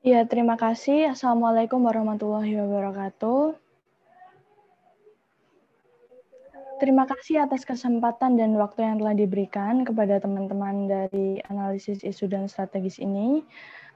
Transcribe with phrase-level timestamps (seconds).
[0.00, 1.12] Ya, terima kasih.
[1.12, 3.52] Assalamualaikum warahmatullahi wabarakatuh.
[6.80, 12.48] Terima kasih atas kesempatan dan waktu yang telah diberikan kepada teman-teman dari analisis isu dan
[12.48, 13.44] strategis ini.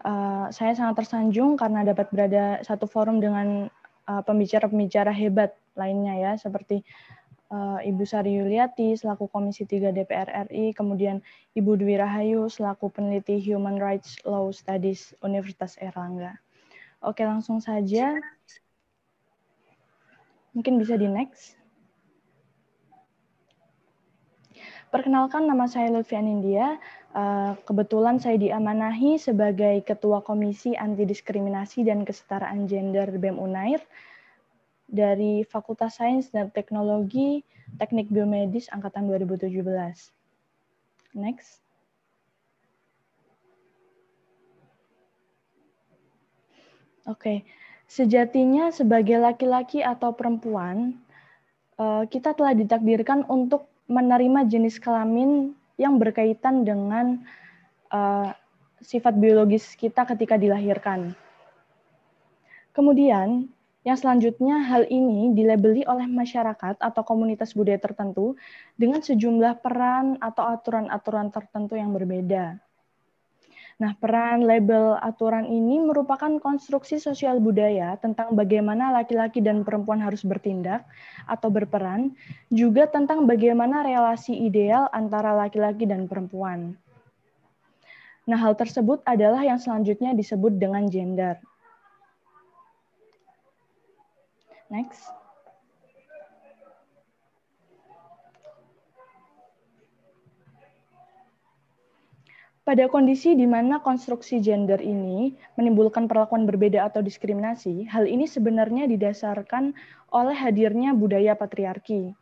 [0.04, 3.73] Uh, saya sangat tersanjung karena dapat berada satu forum dengan
[4.05, 6.84] uh, pembicara-pembicara uh, hebat lainnya ya, seperti
[7.84, 11.20] Ibu Sari Yuliati selaku Komisi 3 DPR RI, kemudian
[11.52, 16.38] Ibu Dwi Rahayu selaku peneliti Human Rights Law Studies Universitas Erlangga.
[17.05, 18.16] Oke, langsung saja.
[20.56, 21.59] Mungkin bisa di next.
[24.95, 26.78] Perkenalkan nama saya Lutfi Anindia.
[27.14, 33.83] Eh, kebetulan saya diamanahi sebagai Ketua Komisi Anti Diskriminasi dan Kesetaraan Gender BEM Unair
[34.88, 37.42] dari Fakultas Sains dan Teknologi
[37.80, 39.51] Teknik Biomedis Angkatan 2017.
[41.15, 41.65] Next.
[47.05, 47.45] Oke,
[47.84, 50.97] sejatinya sebagai laki-laki atau perempuan,
[51.77, 57.20] eh, kita telah ditakdirkan untuk menerima jenis kelamin yang berkaitan dengan
[57.91, 58.30] uh,
[58.80, 61.12] sifat biologis kita ketika dilahirkan.
[62.75, 63.48] Kemudian,
[63.84, 68.32] yang selanjutnya hal ini dilabeli oleh masyarakat atau komunitas budaya tertentu
[68.80, 72.56] dengan sejumlah peran atau aturan-aturan tertentu yang berbeda.
[73.74, 80.22] Nah, peran label aturan ini merupakan konstruksi sosial budaya tentang bagaimana laki-laki dan perempuan harus
[80.22, 80.86] bertindak
[81.27, 82.14] atau berperan,
[82.55, 86.78] juga tentang bagaimana relasi ideal antara laki-laki dan perempuan.
[88.24, 91.36] Nah, hal tersebut adalah yang selanjutnya disebut dengan gender.
[94.75, 95.06] Next.
[102.67, 108.91] Pada kondisi di mana konstruksi gender ini menimbulkan perlakuan berbeda atau diskriminasi, hal ini sebenarnya
[108.91, 109.78] didasarkan
[110.11, 112.17] oleh hadirnya budaya patriarki.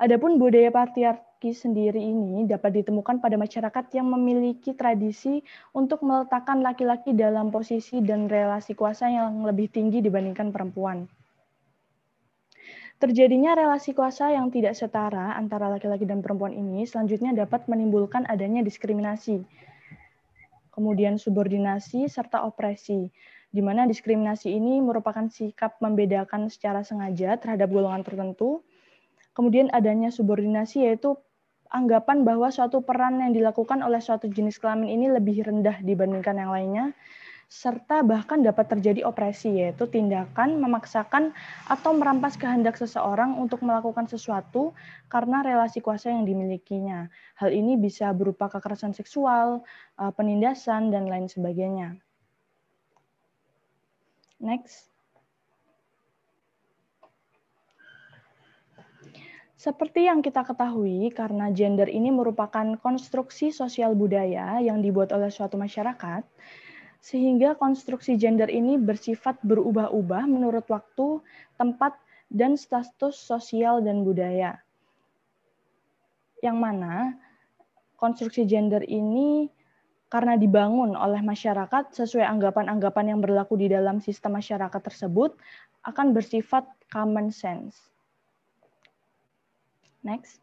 [0.00, 5.44] Adapun budaya patriarki sendiri ini dapat ditemukan pada masyarakat yang memiliki tradisi
[5.76, 11.04] untuk meletakkan laki-laki dalam posisi dan relasi kuasa yang lebih tinggi dibandingkan perempuan.
[12.96, 18.64] Terjadinya relasi kuasa yang tidak setara antara laki-laki dan perempuan ini selanjutnya dapat menimbulkan adanya
[18.64, 19.44] diskriminasi,
[20.72, 23.12] kemudian subordinasi, serta opresi,
[23.52, 28.64] di mana diskriminasi ini merupakan sikap membedakan secara sengaja terhadap golongan tertentu.
[29.36, 31.20] Kemudian adanya subordinasi yaitu
[31.68, 36.48] anggapan bahwa suatu peran yang dilakukan oleh suatu jenis kelamin ini lebih rendah dibandingkan yang
[36.48, 36.86] lainnya,
[37.46, 41.30] serta bahkan dapat terjadi opresi, yaitu tindakan memaksakan
[41.70, 44.74] atau merampas kehendak seseorang untuk melakukan sesuatu
[45.06, 47.06] karena relasi kuasa yang dimilikinya.
[47.38, 49.62] Hal ini bisa berupa kekerasan seksual,
[50.02, 51.94] eh, penindasan, dan lain sebagainya.
[54.42, 54.90] Next.
[59.56, 65.56] Seperti yang kita ketahui, karena gender ini merupakan konstruksi sosial budaya yang dibuat oleh suatu
[65.56, 66.22] masyarakat,
[67.06, 71.22] sehingga konstruksi gender ini bersifat berubah-ubah menurut waktu,
[71.54, 71.94] tempat,
[72.26, 74.58] dan status sosial dan budaya.
[76.42, 77.14] Yang mana
[77.94, 79.46] konstruksi gender ini
[80.10, 85.38] karena dibangun oleh masyarakat sesuai anggapan-anggapan yang berlaku di dalam sistem masyarakat tersebut
[85.86, 87.86] akan bersifat common sense.
[90.02, 90.42] Next.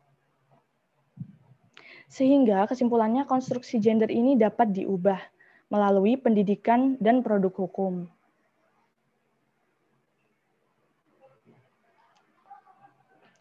[2.07, 5.33] Sehingga kesimpulannya konstruksi gender ini dapat diubah
[5.74, 8.06] melalui pendidikan dan produk hukum.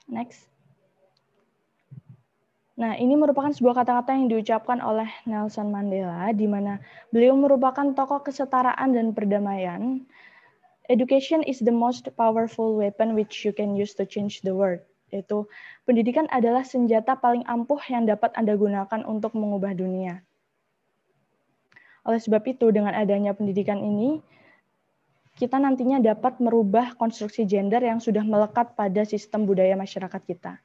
[0.09, 0.49] Next.
[2.73, 6.81] Nah, ini merupakan sebuah kata-kata yang diucapkan oleh Nelson Mandela, di mana
[7.13, 10.01] beliau merupakan tokoh kesetaraan dan perdamaian.
[10.89, 14.81] Education is the most powerful weapon which you can use to change the world.
[15.13, 15.45] Yaitu,
[15.85, 20.25] pendidikan adalah senjata paling ampuh yang dapat Anda gunakan untuk mengubah dunia.
[22.03, 24.19] Oleh sebab itu, dengan adanya pendidikan ini,
[25.39, 30.61] kita nantinya dapat merubah konstruksi gender yang sudah melekat pada sistem budaya masyarakat kita.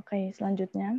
[0.00, 0.98] Oke, selanjutnya.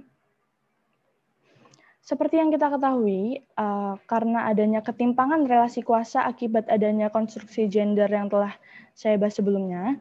[2.05, 8.29] Seperti yang kita ketahui, uh, karena adanya ketimpangan relasi kuasa akibat adanya konstruksi gender yang
[8.29, 8.53] telah
[8.93, 9.97] saya bahas sebelumnya,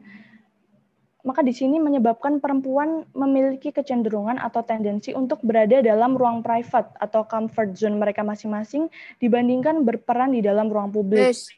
[1.25, 7.25] maka di sini menyebabkan perempuan memiliki kecenderungan atau tendensi untuk berada dalam ruang private atau
[7.25, 8.87] comfort zone mereka masing-masing
[9.17, 11.33] dibandingkan berperan di dalam ruang publik.
[11.33, 11.49] Yes.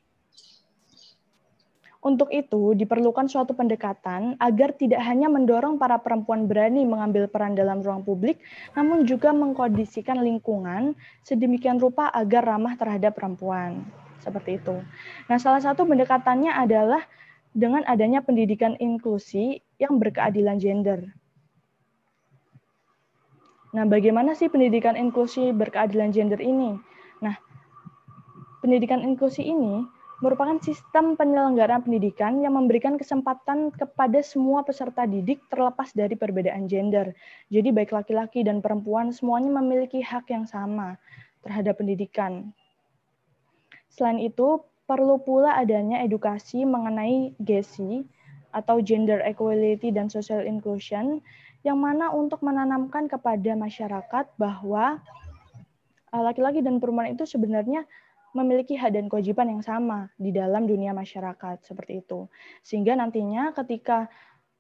[1.98, 7.84] Untuk itu, diperlukan suatu pendekatan agar tidak hanya mendorong para perempuan berani mengambil peran dalam
[7.84, 8.40] ruang publik,
[8.72, 10.96] namun juga mengkondisikan lingkungan
[11.28, 13.84] sedemikian rupa agar ramah terhadap perempuan.
[14.24, 14.80] Seperti itu.
[15.28, 17.04] Nah, salah satu pendekatannya adalah
[17.58, 21.10] dengan adanya pendidikan inklusi yang berkeadilan gender.
[23.74, 26.78] Nah, bagaimana sih pendidikan inklusi berkeadilan gender ini?
[27.18, 27.34] Nah,
[28.62, 29.82] pendidikan inklusi ini
[30.22, 37.14] merupakan sistem penyelenggaraan pendidikan yang memberikan kesempatan kepada semua peserta didik terlepas dari perbedaan gender.
[37.50, 40.98] Jadi baik laki-laki dan perempuan semuanya memiliki hak yang sama
[41.46, 42.50] terhadap pendidikan.
[43.94, 48.08] Selain itu, perlu pula adanya edukasi mengenai GESI
[48.56, 51.20] atau Gender Equality dan Social Inclusion
[51.68, 55.04] yang mana untuk menanamkan kepada masyarakat bahwa
[56.16, 57.84] eh, laki-laki dan perempuan itu sebenarnya
[58.32, 62.30] memiliki hak dan kewajiban yang sama di dalam dunia masyarakat seperti itu.
[62.62, 64.06] Sehingga nantinya ketika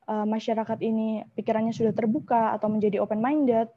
[0.10, 3.70] uh, masyarakat ini pikirannya sudah terbuka atau menjadi open minded,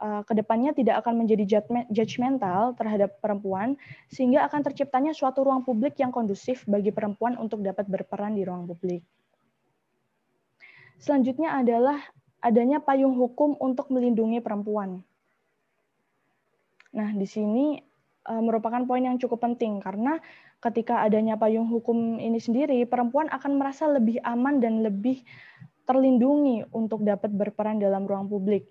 [0.00, 3.78] uh, ke depannya tidak akan menjadi judgmental terhadap perempuan,
[4.10, 8.66] sehingga akan terciptanya suatu ruang publik yang kondusif bagi perempuan untuk dapat berperan di ruang
[8.66, 9.02] publik.
[10.98, 12.00] Selanjutnya adalah
[12.40, 15.04] adanya payung hukum untuk melindungi perempuan.
[16.94, 17.82] Nah, di sini
[18.24, 20.16] Eh, merupakan poin yang cukup penting karena
[20.64, 25.20] ketika adanya payung hukum ini sendiri, perempuan akan merasa lebih aman dan lebih
[25.84, 28.64] terlindungi untuk dapat berperan dalam ruang publik.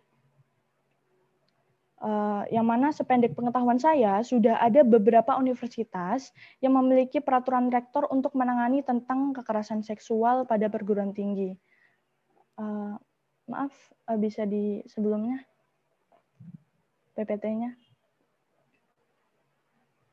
[2.03, 8.35] Uh, yang mana sependek pengetahuan saya sudah ada beberapa universitas yang memiliki peraturan rektor untuk
[8.35, 11.55] menangani tentang kekerasan seksual pada perguruan tinggi.
[12.59, 13.00] Uh,
[13.47, 13.71] maaf,
[14.11, 15.47] uh, bisa di sebelumnya
[17.15, 17.71] PPT-nya.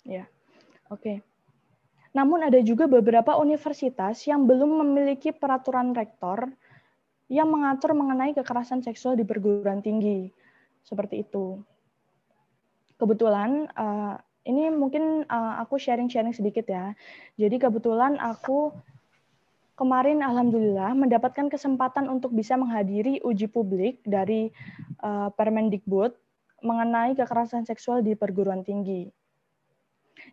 [0.07, 0.31] Ya,
[0.95, 1.03] oke.
[1.03, 1.17] Okay.
[2.11, 6.51] Namun ada juga beberapa universitas yang belum memiliki peraturan rektor
[7.31, 10.31] yang mengatur mengenai kekerasan seksual di perguruan tinggi.
[10.83, 11.63] Seperti itu.
[13.01, 16.93] Kebetulan, uh, ini mungkin uh, aku sharing-sharing sedikit ya.
[17.41, 18.77] Jadi kebetulan aku
[19.81, 24.53] kemarin alhamdulillah mendapatkan kesempatan untuk bisa menghadiri uji publik dari
[25.01, 26.13] uh, Permendikbud
[26.61, 29.09] mengenai kekerasan seksual di perguruan tinggi.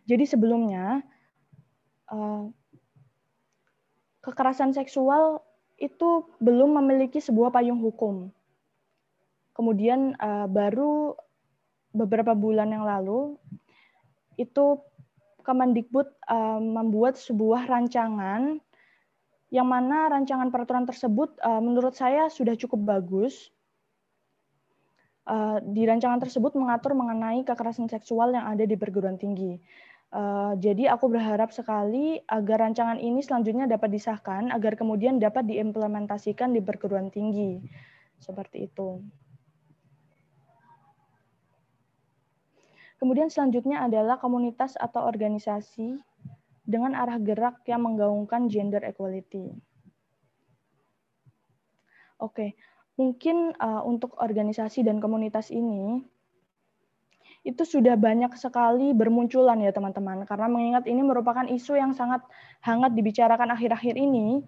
[0.04, 1.00] Jadi sebelumnya
[2.12, 2.52] uh,
[4.20, 5.40] kekerasan seksual
[5.80, 8.28] itu belum memiliki sebuah payung hukum.
[9.56, 11.16] Kemudian uh, baru
[11.92, 13.36] beberapa bulan yang lalu
[14.38, 14.78] itu
[15.48, 18.60] Kemendikbud uh, membuat sebuah rancangan
[19.48, 23.48] yang mana rancangan peraturan tersebut uh, menurut saya sudah cukup bagus.
[25.24, 29.56] Uh, di rancangan tersebut mengatur mengenai kekerasan seksual yang ada di perguruan tinggi.
[30.08, 36.52] Uh, jadi aku berharap sekali agar rancangan ini selanjutnya dapat disahkan agar kemudian dapat diimplementasikan
[36.52, 37.60] di perguruan tinggi.
[38.20, 39.04] Seperti itu.
[42.98, 46.02] Kemudian selanjutnya adalah komunitas atau organisasi
[46.66, 49.54] dengan arah gerak yang menggaungkan gender equality.
[52.18, 52.58] Oke,
[52.98, 56.02] mungkin uh, untuk organisasi dan komunitas ini
[57.46, 60.26] itu sudah banyak sekali bermunculan ya teman-teman.
[60.26, 62.20] Karena mengingat ini merupakan isu yang sangat
[62.66, 64.42] hangat dibicarakan akhir-akhir ini,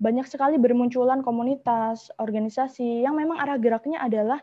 [0.00, 4.40] banyak sekali bermunculan komunitas, organisasi yang memang arah geraknya adalah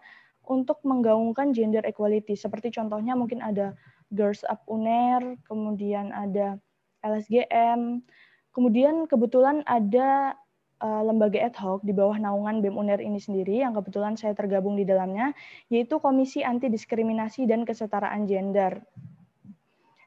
[0.52, 2.36] untuk menggaungkan gender equality.
[2.36, 3.72] Seperti contohnya mungkin ada
[4.12, 6.60] Girls Up UNER, kemudian ada
[7.08, 8.04] LSGM,
[8.52, 10.36] kemudian kebetulan ada
[10.84, 14.76] uh, lembaga ad hoc di bawah naungan BEM UNER ini sendiri yang kebetulan saya tergabung
[14.76, 15.32] di dalamnya,
[15.72, 18.84] yaitu Komisi Anti Diskriminasi dan Kesetaraan Gender.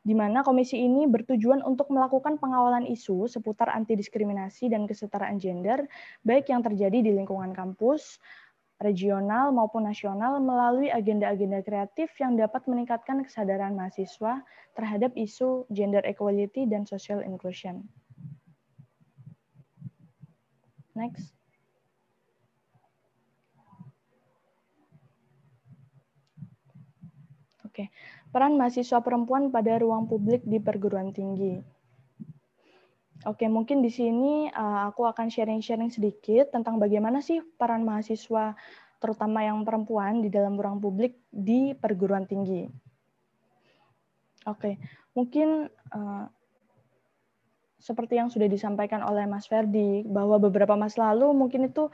[0.05, 5.89] Di mana komisi ini bertujuan untuk melakukan pengawalan isu seputar anti diskriminasi dan kesetaraan gender,
[6.21, 8.21] baik yang terjadi di lingkungan kampus,
[8.83, 14.43] regional maupun nasional melalui agenda-agenda kreatif yang dapat meningkatkan kesadaran mahasiswa
[14.75, 17.87] terhadap isu gender equality dan social inclusion.
[20.95, 21.35] Next.
[27.67, 27.91] Oke,
[28.31, 31.74] peran mahasiswa perempuan pada ruang publik di perguruan tinggi.
[33.25, 38.53] Oke, mungkin di sini uh, aku akan sharing-sharing sedikit tentang bagaimana sih peran mahasiswa
[39.01, 42.69] terutama yang perempuan di dalam ruang publik di perguruan tinggi.
[44.45, 44.77] Oke,
[45.17, 46.25] mungkin uh,
[47.81, 51.89] seperti yang sudah disampaikan oleh Mas Ferdi, bahwa beberapa mas lalu mungkin itu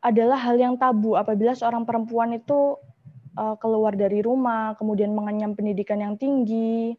[0.00, 2.80] adalah hal yang tabu apabila seorang perempuan itu
[3.36, 6.96] uh, keluar dari rumah, kemudian mengenyam pendidikan yang tinggi,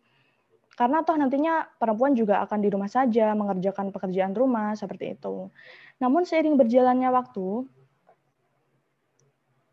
[0.74, 5.54] Karena toh nantinya perempuan juga akan di rumah saja mengerjakan pekerjaan rumah seperti itu.
[6.02, 7.70] Namun seiring berjalannya waktu,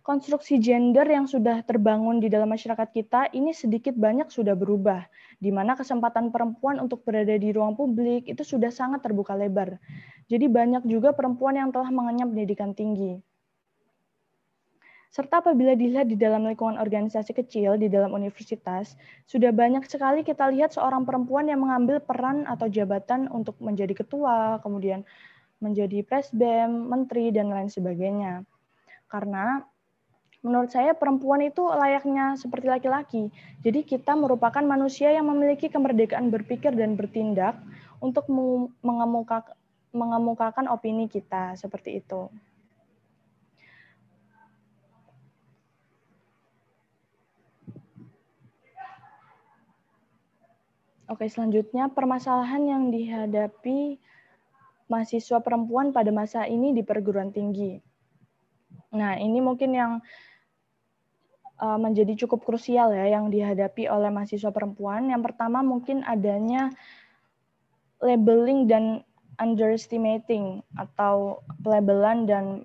[0.04, 5.09] konstruksi gender yang sudah terbangun di dalam masyarakat kita ini sedikit banyak sudah berubah,
[5.40, 9.80] di mana kesempatan perempuan untuk berada di ruang publik itu sudah sangat terbuka lebar.
[10.28, 13.23] Jadi banyak juga perempuan yang telah mengenyam pendidikan tinggi.
[15.10, 18.94] Serta apabila dilihat di dalam lingkungan organisasi kecil di dalam universitas,
[19.26, 24.62] sudah banyak sekali kita lihat seorang perempuan yang mengambil peran atau jabatan untuk menjadi ketua,
[24.62, 25.02] kemudian
[25.58, 28.46] menjadi presbem, menteri, dan lain sebagainya.
[29.10, 29.66] Karena
[30.46, 33.34] menurut saya perempuan itu layaknya seperti laki-laki.
[33.66, 37.58] Jadi kita merupakan manusia yang memiliki kemerdekaan berpikir dan bertindak
[37.98, 38.30] untuk
[39.90, 42.30] mengemukakan, opini kita seperti itu.
[51.10, 53.98] Oke, selanjutnya permasalahan yang dihadapi
[54.86, 57.82] mahasiswa perempuan pada masa ini di perguruan tinggi.
[58.94, 59.92] Nah, ini mungkin yang
[61.58, 65.10] uh, menjadi cukup krusial ya yang dihadapi oleh mahasiswa perempuan.
[65.10, 66.70] Yang pertama mungkin adanya
[67.98, 69.02] labeling dan
[69.42, 72.62] underestimating atau pelabelan dan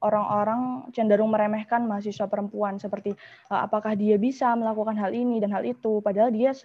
[0.00, 3.12] orang-orang cenderung meremehkan mahasiswa perempuan seperti
[3.52, 6.56] uh, apakah dia bisa melakukan hal ini dan hal itu padahal dia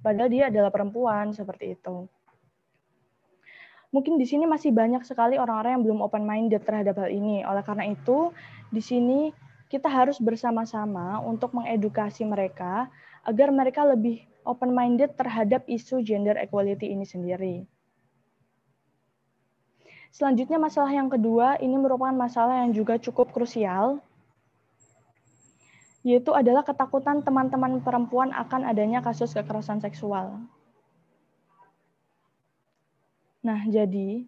[0.00, 2.08] Padahal dia adalah perempuan seperti itu.
[3.90, 7.42] Mungkin di sini masih banyak sekali orang-orang yang belum open minded terhadap hal ini.
[7.42, 8.30] Oleh karena itu,
[8.70, 9.34] di sini
[9.66, 12.86] kita harus bersama-sama untuk mengedukasi mereka
[13.26, 17.56] agar mereka lebih open minded terhadap isu gender equality ini sendiri.
[20.10, 24.02] Selanjutnya masalah yang kedua, ini merupakan masalah yang juga cukup krusial,
[26.00, 30.40] yaitu adalah ketakutan teman-teman perempuan akan adanya kasus kekerasan seksual.
[33.40, 34.24] Nah, jadi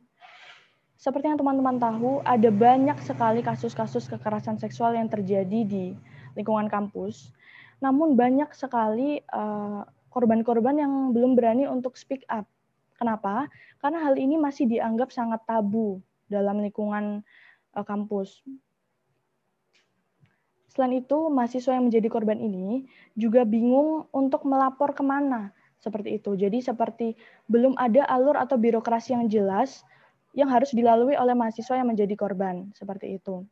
[1.02, 5.98] seperti yang teman-teman tahu, ada banyak sekali kasus-kasus kekerasan seksual yang terjadi di
[6.38, 7.34] lingkungan kampus.
[7.82, 9.80] Namun banyak sekali eh,
[10.14, 12.46] korban-korban yang belum berani untuk speak up.
[12.94, 13.50] Kenapa?
[13.82, 15.98] Karena hal ini masih dianggap sangat tabu
[16.30, 17.26] dalam lingkungan
[17.74, 18.46] eh, kampus.
[20.72, 25.52] Selain itu, mahasiswa yang menjadi korban ini juga bingung untuk melapor ke mana,
[25.84, 26.32] seperti itu.
[26.32, 27.12] Jadi seperti
[27.44, 29.84] belum ada alur atau birokrasi yang jelas
[30.32, 33.44] yang harus dilalui oleh mahasiswa yang menjadi korban, seperti itu.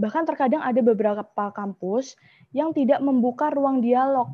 [0.00, 1.20] Bahkan terkadang ada beberapa
[1.52, 2.16] kampus
[2.56, 4.32] yang tidak membuka ruang dialog,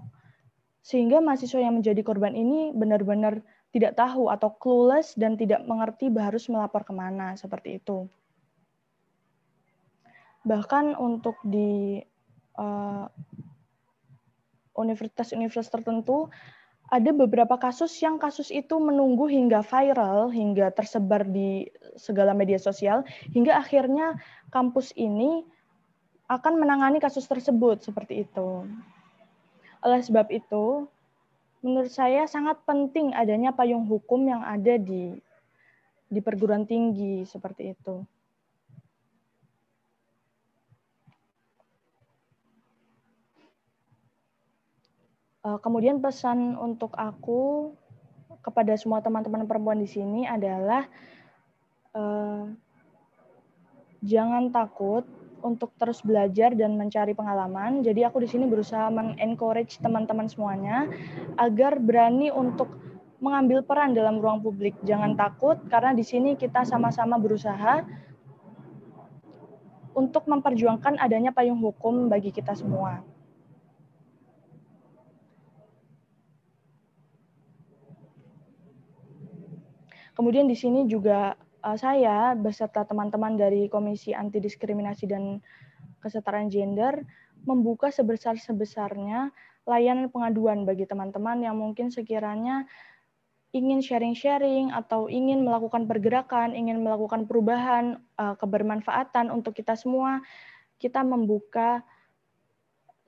[0.87, 3.43] sehingga mahasiswa yang menjadi korban ini benar-benar
[3.75, 8.07] tidak tahu atau clueless dan tidak mengerti harus melapor ke mana, seperti itu
[10.47, 11.99] bahkan untuk di
[12.55, 13.11] uh,
[14.79, 16.31] universitas-universitas tertentu
[16.87, 21.67] ada beberapa kasus yang kasus itu menunggu hingga viral, hingga tersebar di
[21.99, 23.03] segala media sosial,
[23.35, 24.15] hingga akhirnya
[24.55, 25.43] kampus ini
[26.31, 28.71] akan menangani kasus tersebut seperti itu.
[29.83, 30.87] Oleh sebab itu,
[31.59, 35.19] menurut saya sangat penting adanya payung hukum yang ada di
[36.07, 38.07] di perguruan tinggi seperti itu.
[45.47, 47.71] Eh, kemudian pesan untuk aku
[48.43, 50.87] kepada semua teman-teman perempuan di sini adalah
[51.99, 52.47] uh,
[54.07, 55.03] jangan takut
[55.43, 57.83] untuk terus belajar dan mencari pengalaman.
[57.83, 60.87] Jadi aku di sini berusaha men-encourage teman-teman semuanya
[61.39, 62.71] agar berani untuk
[63.19, 64.79] mengambil peran dalam ruang publik.
[64.87, 67.83] Jangan takut karena di sini kita sama-sama berusaha
[69.95, 73.16] untuk memperjuangkan adanya payung hukum bagi kita semua.
[80.17, 85.45] Kemudian di sini juga uh, saya beserta teman-teman dari Komisi Anti Diskriminasi dan
[86.01, 87.05] Kesetaraan Gender
[87.45, 89.31] membuka sebesar-sebesarnya
[89.69, 92.65] layanan pengaduan bagi teman-teman yang mungkin sekiranya
[93.53, 100.25] ingin sharing-sharing atau ingin melakukan pergerakan, ingin melakukan perubahan, uh, kebermanfaatan untuk kita semua,
[100.81, 101.85] kita membuka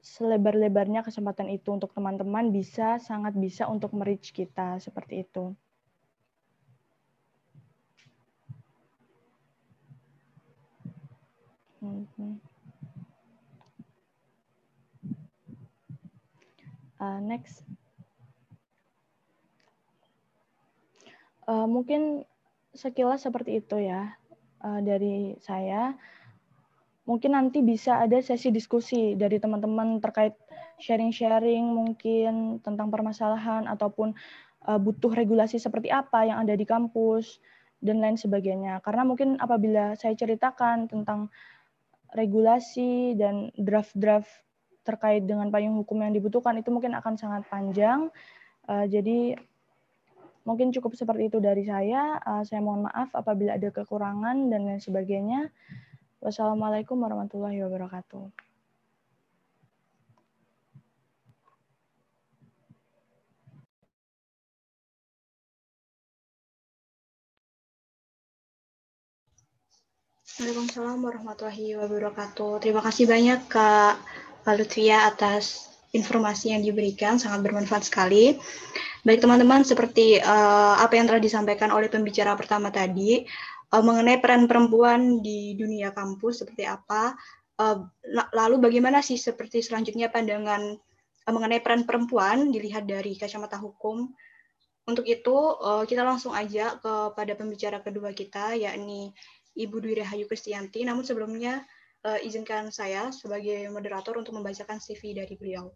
[0.04, 5.52] selebar-lebarnya kesempatan itu untuk teman-teman bisa sangat bisa untuk merich kita seperti itu.
[16.98, 17.62] Uh, next.
[21.46, 22.26] Uh, mungkin
[22.74, 24.18] sekilas seperti itu ya
[24.66, 25.94] uh, dari saya.
[27.08, 30.36] Mungkin nanti bisa ada sesi diskusi dari teman-teman terkait
[30.82, 34.12] sharing-sharing mungkin tentang permasalahan ataupun
[34.68, 37.40] uh, butuh regulasi seperti apa yang ada di kampus
[37.80, 38.82] dan lain sebagainya.
[38.84, 41.30] Karena mungkin apabila saya ceritakan tentang
[42.12, 44.30] regulasi dan draft-draft
[44.86, 48.08] terkait dengan payung hukum yang dibutuhkan itu mungkin akan sangat panjang.
[48.64, 49.36] Uh, jadi
[50.48, 52.16] mungkin cukup seperti itu dari saya.
[52.24, 55.52] Uh, saya mohon maaf apabila ada kekurangan dan lain sebagainya.
[56.24, 58.47] Wassalamualaikum warahmatullahi wabarakatuh.
[70.38, 72.62] Waalaikumsalam warahmatullahi wabarakatuh.
[72.62, 73.98] Terima kasih banyak Kak
[74.54, 78.38] Lutfia atas informasi yang diberikan, sangat bermanfaat sekali.
[79.02, 83.26] Baik teman-teman, seperti uh, apa yang telah disampaikan oleh pembicara pertama tadi,
[83.74, 87.18] uh, mengenai peran perempuan di dunia kampus seperti apa,
[87.58, 87.82] uh,
[88.30, 90.78] lalu bagaimana sih seperti selanjutnya pandangan
[91.26, 94.14] uh, mengenai peran perempuan dilihat dari kacamata hukum.
[94.88, 95.36] Untuk itu,
[95.84, 99.12] kita langsung aja kepada pembicara kedua kita, yakni
[99.58, 100.86] Ibu Dwi Rahayu Kristianti.
[100.86, 101.66] Namun sebelumnya
[102.06, 105.74] uh, izinkan saya sebagai moderator untuk membacakan CV dari beliau.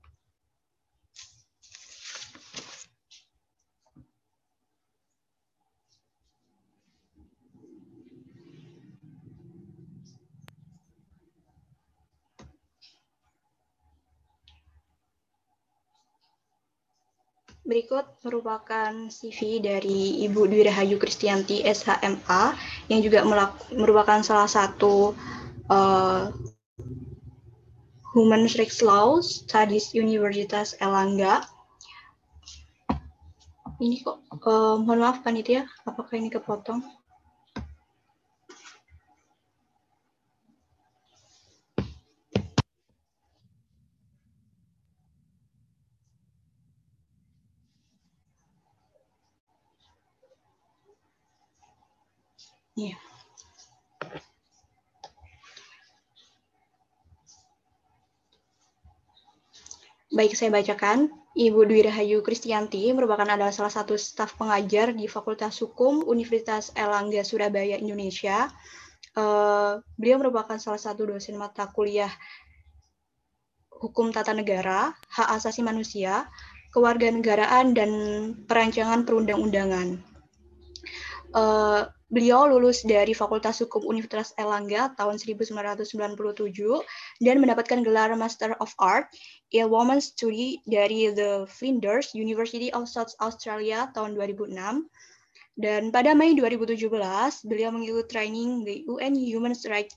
[17.73, 22.53] Berikut merupakan CV dari Ibu Dwi Rahayu Kristianti SHMA
[22.93, 23.25] yang juga
[23.73, 25.17] merupakan salah satu
[25.73, 26.29] uh,
[28.13, 31.49] Human Rights Law Studies Universitas Elangga.
[33.81, 36.85] Ini kok, uh, mohon maaf panitia, apakah ini kepotong?
[52.73, 52.97] Iya.
[60.13, 61.09] Baik, saya bacakan.
[61.33, 67.25] Ibu Dwi Rahayu Kristianti merupakan adalah salah satu staf pengajar di Fakultas Hukum Universitas Erlangga
[67.25, 68.53] Surabaya, Indonesia.
[69.17, 72.13] Uh, beliau merupakan salah satu dosen mata kuliah
[73.73, 76.29] Hukum Tata Negara, Hak Asasi Manusia,
[76.77, 77.91] Kewarganegaraan, dan
[78.45, 79.97] Perancangan Perundang-undangan.
[81.33, 85.89] Uh, Beliau lulus dari Fakultas Hukum Universitas Erlangga tahun 1997
[87.25, 89.09] dan mendapatkan gelar Master of Art
[89.49, 94.53] in Women's Study dari The Flinders University of South Australia tahun 2006.
[95.57, 96.85] Dan pada Mei 2017,
[97.49, 99.97] beliau mengikuti training di UN Human Rights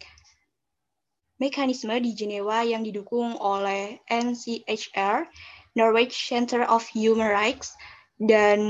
[1.35, 5.27] Mekanisme di Jenewa yang didukung oleh NCHR,
[5.75, 7.75] Norwich Center of Human Rights,
[8.23, 8.63] dan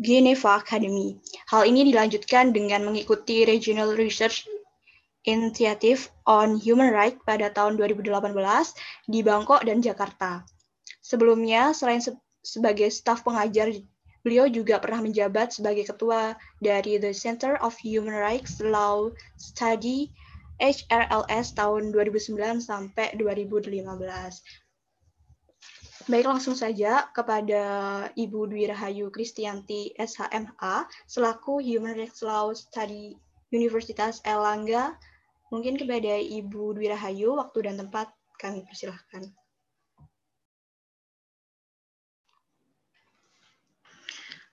[0.00, 1.16] Geneva Academy.
[1.48, 4.44] Hal ini dilanjutkan dengan mengikuti Regional Research
[5.26, 8.36] Initiative on Human Rights pada tahun 2018
[9.10, 10.44] di Bangkok dan Jakarta.
[11.00, 12.14] Sebelumnya, selain se
[12.46, 13.74] sebagai staf pengajar,
[14.22, 20.14] beliau juga pernah menjabat sebagai ketua dari The Center of Human Rights Law Study
[20.62, 24.65] HRLS tahun 2009 sampai 2015.
[26.06, 27.62] Baik, langsung saja kepada
[28.14, 33.18] Ibu Dwi Rahayu Kristianti SHMA selaku Human Rights Law Study
[33.50, 34.94] Universitas Erlangga.
[35.50, 39.34] Mungkin kepada Ibu Dwi Rahayu, waktu dan tempat kami persilahkan.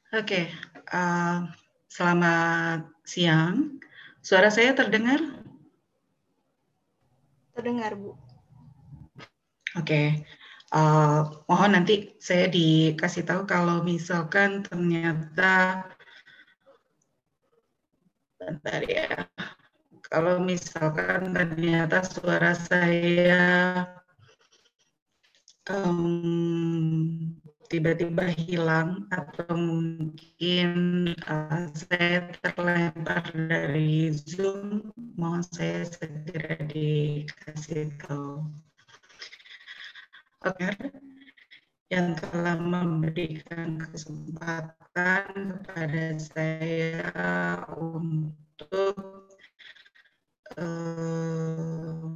[0.09, 0.49] Oke,
[0.89, 1.53] uh,
[1.85, 3.77] selamat siang.
[4.25, 5.21] Suara saya terdengar?
[7.53, 8.17] Terdengar, Bu.
[9.77, 10.25] Oke,
[10.73, 15.85] Uh, mohon nanti saya dikasih tahu kalau misalkan ternyata
[18.41, 19.21] bentar ya.
[20.09, 23.85] Kalau misalkan ternyata suara saya
[25.69, 27.37] um,
[27.69, 30.69] tiba-tiba hilang atau mungkin
[31.29, 34.89] uh, saya terlempar dari Zoom,
[35.21, 38.49] mohon saya segera dikasih tahu
[41.93, 45.29] yang telah memberikan kesempatan
[45.61, 47.13] kepada saya
[47.77, 49.29] untuk
[50.57, 52.09] uh,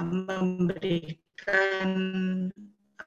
[0.00, 1.90] memberikan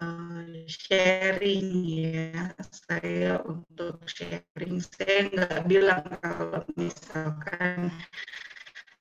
[0.04, 4.84] uh, sharing ya saya untuk sharing.
[4.84, 7.90] Saya nggak bilang kalau misalkan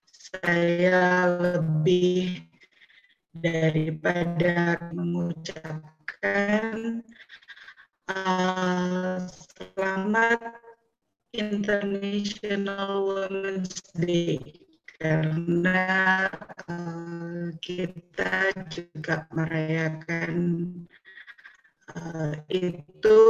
[0.07, 2.52] saya lebih
[3.33, 7.01] daripada mengucapkan
[8.13, 10.61] uh, selamat
[11.33, 14.37] International Women's Day.
[15.03, 16.31] Karena
[16.71, 20.35] uh, kita juga merayakan
[21.91, 23.21] uh, itu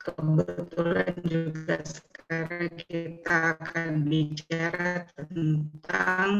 [0.00, 6.32] kebetulan juga sekarang kita akan bicara tentang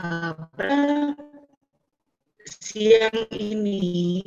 [0.00, 0.72] apa
[2.40, 4.24] siang ini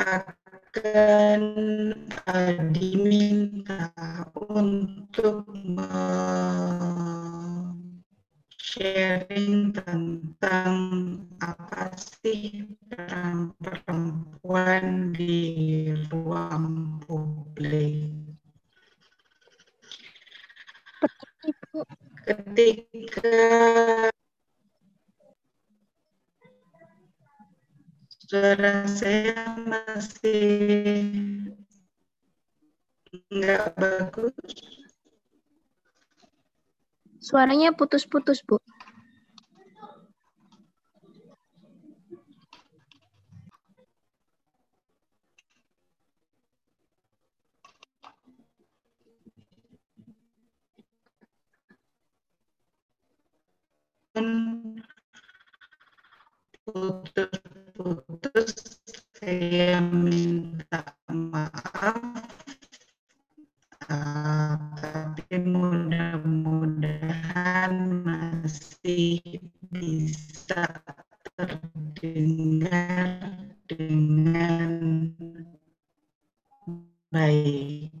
[0.00, 1.42] akan
[2.72, 3.92] diminta
[4.32, 5.44] untuk
[8.56, 10.76] sharing tentang
[11.44, 18.08] apa sih peran perempuan di ruang publik.
[22.24, 23.36] Ketika
[28.08, 31.12] suara saya masih
[33.28, 34.32] nggak bagus.
[37.20, 38.56] Suaranya putus-putus, Bu.
[56.64, 58.54] Putus-putus
[59.18, 61.98] saya minta maaf
[63.90, 67.74] uh, tapi mudah-mudahan
[68.06, 69.42] masih
[69.74, 70.70] bisa
[71.34, 73.18] terdengar
[73.66, 74.70] dengan
[77.14, 77.93] baik.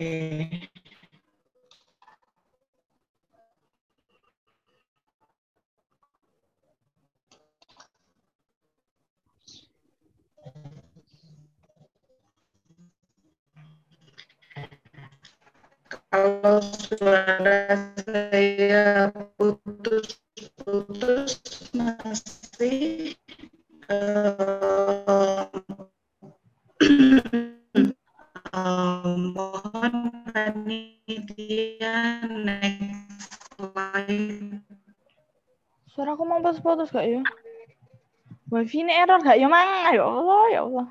[0.00, 0.16] Kalau
[16.64, 17.76] suara
[18.08, 21.36] saya putus-putus
[21.76, 23.12] masih
[23.92, 25.44] uh,
[28.54, 34.58] mohon panitia next slide.
[35.90, 37.22] Suara aku mau putus-putus gak ya?
[38.50, 39.94] Wifi ini error gak ya, Mang?
[39.94, 40.86] Ya Allah, ya Allah.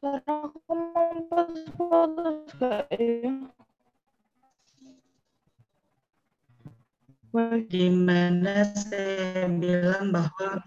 [0.00, 3.57] Suara aku mau putus-putus gak ya?
[7.70, 10.58] Di mana saya bilang bahwa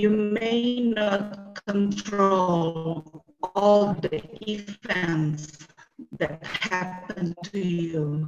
[0.00, 3.04] you may not control
[3.52, 5.68] all the events
[6.16, 8.24] that happen to you,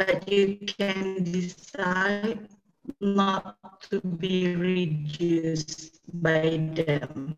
[0.00, 2.48] but you can decide
[3.04, 3.60] not
[3.92, 7.36] to be reduced by them.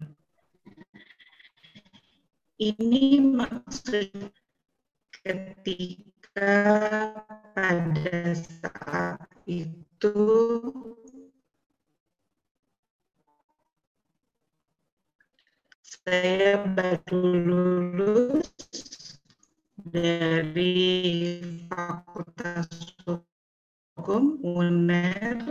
[2.54, 4.30] Ini maksud
[5.10, 6.54] ketika
[7.50, 9.18] pada saat
[9.50, 10.14] itu
[15.82, 18.46] saya baru lulus
[19.82, 22.70] dari Fakultas
[23.98, 25.42] Hukum UNER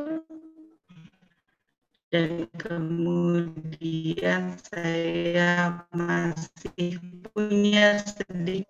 [2.14, 7.02] dan kemudian saya masih
[7.34, 8.70] punya sedikit.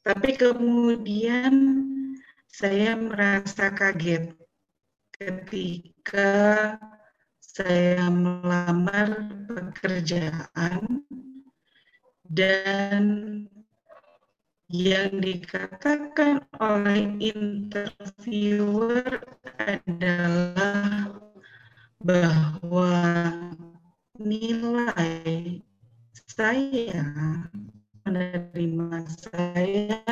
[0.00, 1.52] Tapi kemudian
[2.48, 4.32] saya merasa kaget
[5.12, 6.32] ketika
[7.44, 11.04] saya melamar pekerjaan
[12.24, 13.04] dan
[14.66, 19.06] yang dikatakan oleh interviewer
[19.62, 21.06] adalah
[22.02, 22.94] bahwa
[24.18, 25.62] nilai
[26.14, 27.06] saya
[28.02, 30.02] menerima saya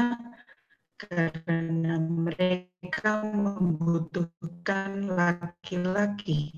[0.97, 6.55] karena mereka membutuhkan laki-laki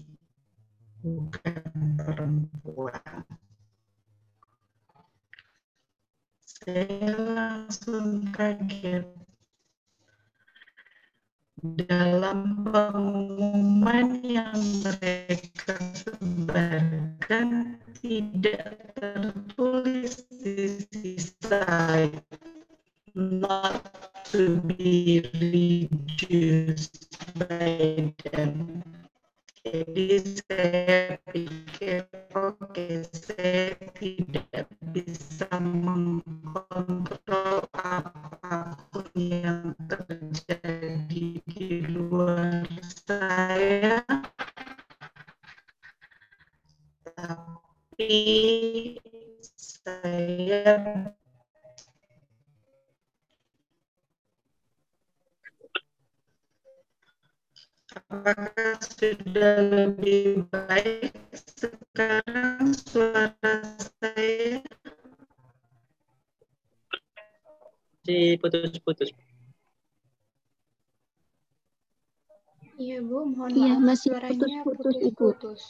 [1.00, 1.64] bukan
[1.96, 3.24] perempuan.
[6.66, 9.06] Saya langsung kaget
[11.86, 22.10] dalam pengumuman yang mereka sebarkan tidak tertulis di sisi
[23.14, 23.78] not
[24.34, 27.06] to be reduced
[27.38, 28.82] by them.
[29.66, 32.06] Jadi saya pikir,
[32.38, 42.62] oke, saya tidak bisa mengkontrol apa pun yang terjadi di luar
[43.10, 43.98] saya,
[47.02, 48.14] tapi
[49.50, 50.78] saya
[57.96, 63.56] apakah sudah lebih baik sekarang suara
[64.00, 64.60] saya?
[68.06, 69.10] Masih putus-putus.
[72.76, 75.26] Iya Bu, mohon Iya, maaf masih suaranya putus-putus, Ibu.
[75.32, 75.62] putus-putus.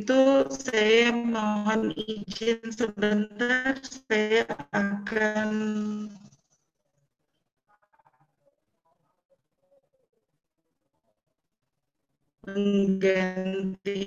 [0.00, 5.50] Itu saya mohon izin sebentar, saya akan
[12.46, 13.98] mengganti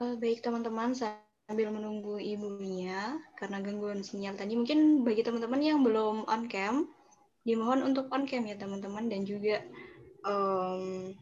[0.00, 6.48] baik teman-teman, sambil menunggu ibunya, karena gangguan sinyal tadi, mungkin bagi teman-teman yang belum on
[6.48, 6.88] cam,
[7.44, 9.60] dimohon untuk on cam ya teman-teman, dan juga
[10.24, 11.12] um,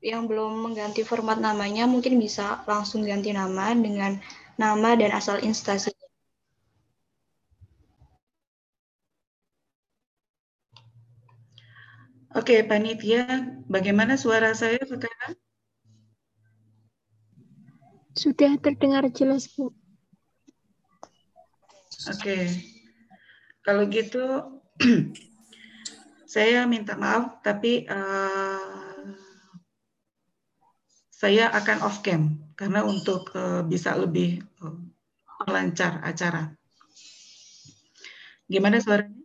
[0.00, 4.16] yang belum mengganti format namanya, mungkin bisa langsung ganti nama dengan
[4.56, 5.92] nama dan asal instansi.
[12.32, 15.49] Oke, panitia, bagaimana suara saya sekarang?
[18.20, 19.72] Sudah terdengar jelas, Bu.
[22.12, 22.52] Oke,
[23.64, 24.20] kalau gitu
[26.34, 29.08] saya minta maaf, tapi uh,
[31.08, 34.76] saya akan off cam karena untuk uh, bisa lebih uh,
[35.48, 36.52] lancar acara.
[38.52, 39.16] Gimana suaranya?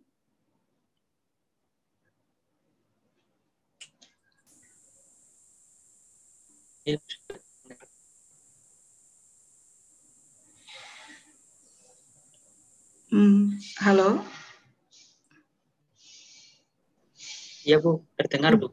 [6.88, 6.96] Ya,
[13.16, 14.20] Hmm, halo?
[17.66, 18.70] Iya Bu, terdengar Bu.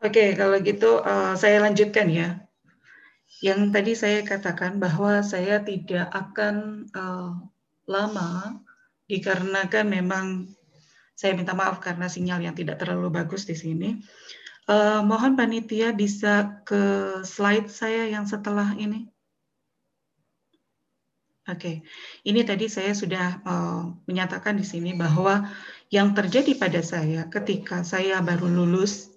[0.00, 2.42] Oke, kalau gitu uh, saya lanjutkan ya.
[3.44, 7.36] Yang tadi saya katakan bahwa saya tidak akan uh,
[7.84, 8.58] lama
[9.12, 10.26] dikarenakan memang
[11.12, 14.00] saya minta maaf karena sinyal yang tidak terlalu bagus di sini.
[14.64, 19.12] Uh, mohon panitia bisa ke slide saya yang setelah ini.
[21.50, 21.82] Oke,
[22.22, 25.50] ini tadi saya sudah uh, menyatakan di sini bahwa
[25.92, 29.12] yang terjadi pada saya ketika saya baru lulus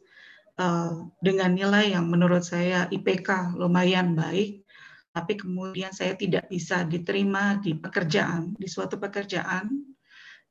[0.60, 4.68] uh, dengan nilai yang menurut saya IPK lumayan baik,
[5.16, 9.72] tapi kemudian saya tidak bisa diterima di pekerjaan, di suatu pekerjaan,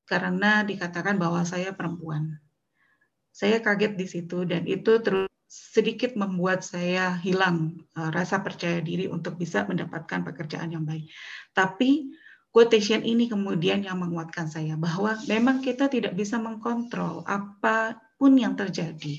[0.09, 2.33] karena dikatakan bahwa saya perempuan.
[3.29, 9.13] Saya kaget di situ dan itu terus sedikit membuat saya hilang uh, rasa percaya diri
[9.13, 11.05] untuk bisa mendapatkan pekerjaan yang baik.
[11.53, 12.17] Tapi
[12.55, 18.55] quotation ini kemudian yang menguatkan saya bahwa memang kita tidak bisa mengkontrol apa pun yang
[18.55, 19.19] terjadi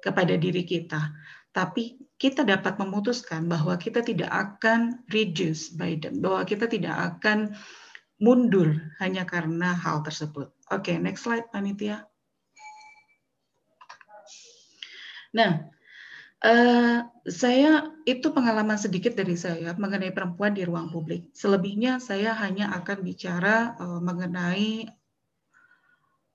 [0.00, 1.12] kepada diri kita.
[1.52, 7.52] Tapi kita dapat memutuskan bahwa kita tidak akan reduce by them, bahwa kita tidak akan
[8.16, 10.48] mundur hanya karena hal tersebut.
[10.72, 12.08] Oke, okay, next slide, panitia.
[15.36, 15.68] Nah,
[16.42, 17.70] uh, saya
[18.04, 21.30] itu pengalaman sedikit dari saya mengenai perempuan di ruang publik.
[21.36, 24.90] Selebihnya saya hanya akan bicara uh, mengenai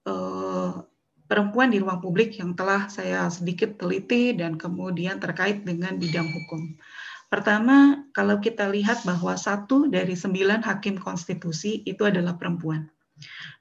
[0.07, 0.85] uh,
[1.29, 6.73] perempuan di ruang publik yang telah saya sedikit teliti dan kemudian terkait dengan bidang hukum.
[7.29, 12.89] Pertama, kalau kita lihat bahwa satu dari sembilan hakim konstitusi itu adalah perempuan.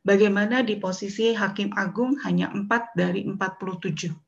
[0.00, 4.27] Bagaimana di posisi hakim agung hanya empat dari 47.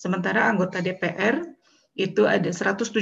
[0.00, 1.44] Sementara anggota DPR
[1.92, 2.96] itu ada 117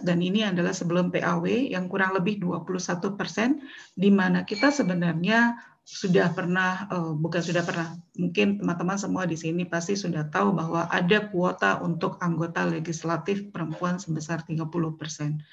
[0.00, 3.60] dan ini adalah sebelum PAW yang kurang lebih 21 persen,
[3.92, 9.68] di mana kita sebenarnya sudah pernah, uh, bukan sudah pernah, mungkin teman-teman semua di sini
[9.68, 15.44] pasti sudah tahu bahwa ada kuota untuk anggota legislatif perempuan sebesar 30 persen.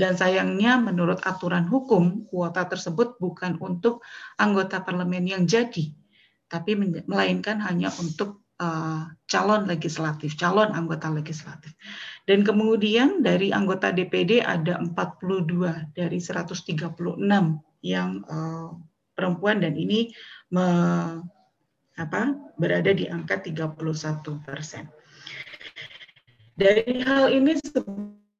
[0.00, 4.00] Dan sayangnya menurut aturan hukum, kuota tersebut bukan untuk
[4.40, 5.92] anggota parlemen yang jadi,
[6.48, 11.72] tapi melainkan hanya untuk uh, calon legislatif, calon anggota legislatif.
[12.28, 16.94] Dan kemudian dari anggota DPD ada 42 dari 136
[17.80, 18.76] yang uh,
[19.16, 20.12] perempuan dan ini
[20.52, 20.66] me,
[21.96, 23.76] apa, berada di angka 31
[24.46, 24.86] persen.
[26.54, 27.56] Dari hal ini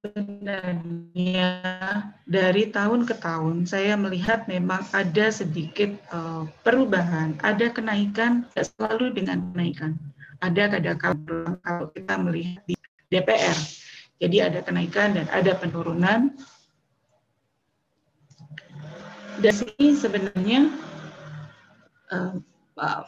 [0.01, 1.53] sebenarnya
[2.25, 9.45] dari tahun ke tahun saya melihat memang ada sedikit uh, perubahan, ada kenaikan, selalu dengan
[9.53, 10.01] kenaikan.
[10.41, 12.73] Ada kadang-kadang kalau kita melihat di
[13.13, 13.59] DPR,
[14.25, 16.33] jadi ada kenaikan dan ada penurunan
[19.41, 20.69] dan sini sebenarnya
[22.13, 22.41] uh,
[22.81, 23.05] uh,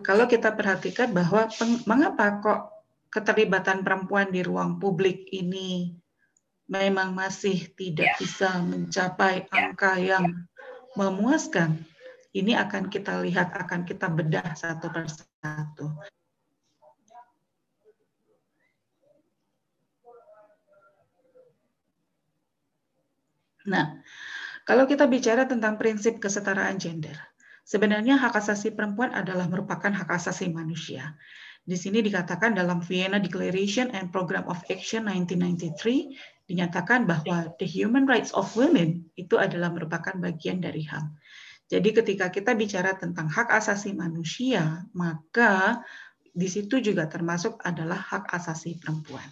[0.00, 2.79] kalau kita perhatikan bahwa peng, mengapa kok
[3.10, 5.98] keterlibatan perempuan di ruang publik ini
[6.70, 8.16] memang masih tidak ya.
[8.22, 9.50] bisa mencapai ya.
[9.50, 10.46] angka yang
[10.94, 11.82] memuaskan.
[12.30, 15.90] Ini akan kita lihat, akan kita bedah satu persatu.
[23.66, 23.98] Nah,
[24.62, 27.18] kalau kita bicara tentang prinsip kesetaraan gender,
[27.66, 31.18] sebenarnya hak asasi perempuan adalah merupakan hak asasi manusia.
[31.60, 38.08] Di sini dikatakan dalam Vienna Declaration and Program of Action 1993 dinyatakan bahwa the human
[38.08, 41.14] rights of women itu adalah merupakan bagian dari HAM.
[41.70, 45.78] Jadi ketika kita bicara tentang hak asasi manusia, maka
[46.34, 49.26] di situ juga termasuk adalah hak asasi perempuan.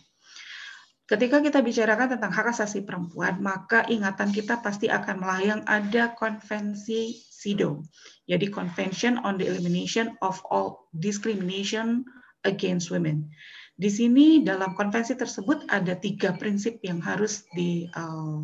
[1.08, 7.16] Ketika kita bicarakan tentang hak asasi perempuan, maka ingatan kita pasti akan melayang ada konvensi
[7.16, 7.86] SIDO,
[8.28, 12.04] jadi Convention on the Elimination of All Discrimination
[12.46, 13.30] Against Women.
[13.78, 18.42] Di sini dalam konvensi tersebut ada tiga prinsip yang harus di uh,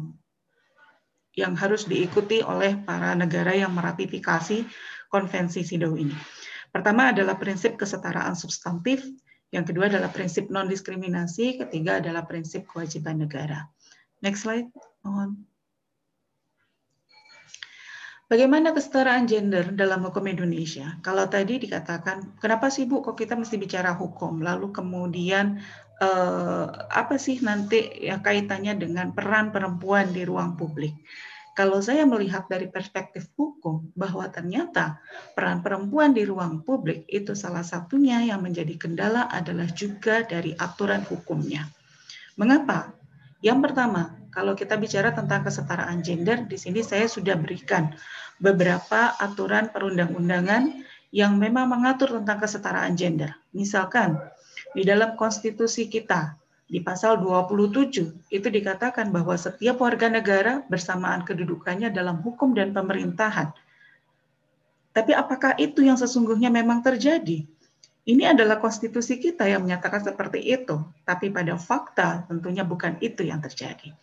[1.35, 4.62] yang harus diikuti oleh para negara yang meratifikasi
[5.11, 6.14] konvensi SIDO ini.
[6.70, 9.02] Pertama adalah prinsip kesetaraan substantif,
[9.54, 13.70] yang kedua adalah prinsip non-diskriminasi, ketiga adalah prinsip kewajiban negara.
[14.22, 14.70] Next slide,
[15.07, 15.46] mohon.
[18.24, 20.96] Bagaimana kesetaraan gender dalam hukum Indonesia?
[21.04, 24.40] Kalau tadi dikatakan, kenapa sih Bu kok kita mesti bicara hukum?
[24.40, 25.60] Lalu kemudian
[26.00, 30.96] eh, apa sih nanti ya kaitannya dengan peran perempuan di ruang publik?
[31.54, 34.98] Kalau saya melihat dari perspektif hukum bahwa ternyata
[35.38, 41.06] peran perempuan di ruang publik itu salah satunya yang menjadi kendala adalah juga dari aturan
[41.06, 41.68] hukumnya.
[42.40, 42.90] Mengapa?
[43.38, 47.94] Yang pertama, kalau kita bicara tentang kesetaraan gender, di sini saya sudah berikan
[48.42, 50.83] beberapa aturan perundang-undangan
[51.14, 53.31] yang memang mengatur tentang kesetaraan gender.
[53.55, 54.18] Misalkan
[54.75, 56.35] di dalam konstitusi kita
[56.66, 63.55] di pasal 27 itu dikatakan bahwa setiap warga negara bersamaan kedudukannya dalam hukum dan pemerintahan.
[64.90, 67.47] Tapi apakah itu yang sesungguhnya memang terjadi?
[68.04, 70.76] Ini adalah konstitusi kita yang menyatakan seperti itu,
[71.08, 73.96] tapi pada fakta tentunya bukan itu yang terjadi.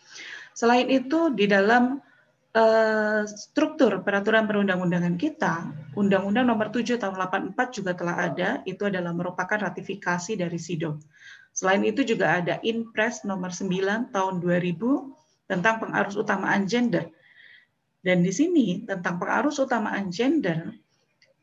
[0.58, 2.02] Selain itu, di dalam
[2.50, 9.14] uh, struktur peraturan perundang-undangan kita, Undang-Undang Nomor 7 Tahun 84 juga telah ada, itu adalah
[9.14, 10.98] merupakan ratifikasi dari SIDO.
[11.54, 17.12] Selain itu juga ada Inpres nomor 9 tahun 2000 tentang pengarus utamaan gender.
[18.02, 20.74] Dan di sini tentang pengarus utamaan gender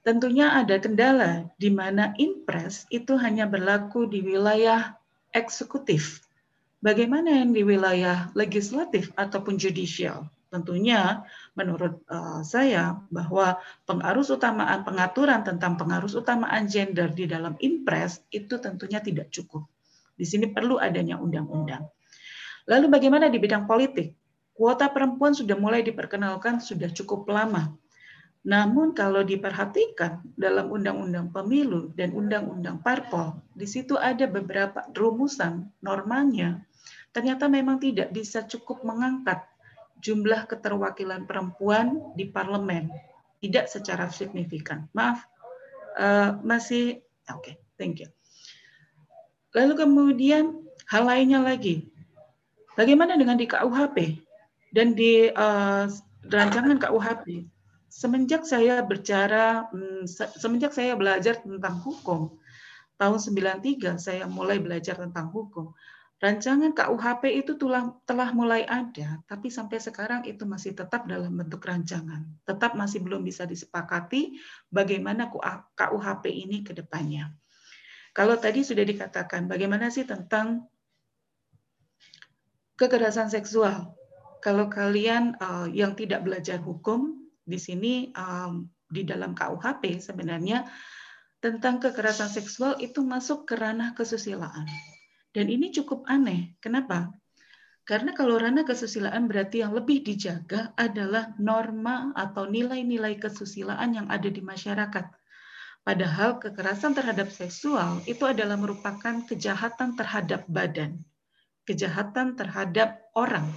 [0.10, 4.98] tentunya ada kendala di mana Inpres itu hanya berlaku di wilayah
[5.38, 6.26] eksekutif.
[6.82, 10.26] Bagaimana yang di wilayah legislatif ataupun judicial?
[10.50, 11.22] Tentunya
[11.54, 18.58] menurut uh, saya bahwa pengarus utamaan pengaturan tentang pengarus utamaan gender di dalam Inpres itu
[18.58, 19.70] tentunya tidak cukup.
[20.18, 21.86] Di sini perlu adanya undang-undang.
[22.66, 24.18] Lalu bagaimana di bidang politik?
[24.58, 27.78] Kuota perempuan sudah mulai diperkenalkan sudah cukup lama.
[28.48, 36.64] Namun kalau diperhatikan dalam undang-undang pemilu dan undang-undang parpol, di situ ada beberapa rumusan normanya
[37.10, 39.42] ternyata memang tidak bisa cukup mengangkat
[40.00, 42.88] jumlah keterwakilan perempuan di parlemen
[43.44, 44.88] tidak secara signifikan.
[44.96, 45.26] Maaf,
[46.00, 48.08] uh, masih oke, okay, thank you.
[49.52, 51.86] Lalu kemudian Hal lainnya lagi,
[52.74, 54.18] bagaimana dengan di KUHP
[54.74, 55.86] dan di uh,
[56.26, 57.46] rancangan KUHP?
[57.90, 60.06] Semenjak saya berbicara, hmm,
[60.38, 62.38] semenjak saya belajar tentang hukum,
[63.02, 65.74] tahun 93 saya mulai belajar tentang hukum.
[66.20, 71.64] Rancangan KUHP itu telah, telah mulai ada, tapi sampai sekarang itu masih tetap dalam bentuk
[71.64, 72.28] rancangan.
[72.44, 74.36] Tetap masih belum bisa disepakati
[74.68, 75.32] bagaimana
[75.80, 77.32] KUHP ini ke depannya.
[78.12, 80.68] Kalau tadi sudah dikatakan, bagaimana sih tentang
[82.76, 83.96] kekerasan seksual?
[84.44, 90.70] Kalau kalian uh, yang tidak belajar hukum, di sini um, di dalam KUHP sebenarnya
[91.42, 94.70] tentang kekerasan seksual itu masuk ke ranah kesusilaan
[95.30, 96.58] dan ini cukup aneh.
[96.58, 97.14] Kenapa?
[97.86, 104.30] Karena kalau ranah kesusilaan berarti yang lebih dijaga adalah norma atau nilai-nilai kesusilaan yang ada
[104.30, 105.06] di masyarakat.
[105.82, 111.02] Padahal kekerasan terhadap seksual itu adalah merupakan kejahatan terhadap badan,
[111.66, 113.50] kejahatan terhadap orang,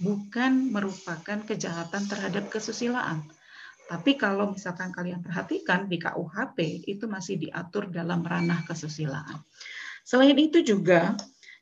[0.00, 3.22] bukan merupakan kejahatan terhadap kesusilaan.
[3.86, 9.42] Tapi kalau misalkan kalian perhatikan di KUHP itu masih diatur dalam ranah kesusilaan.
[10.06, 11.18] Selain itu juga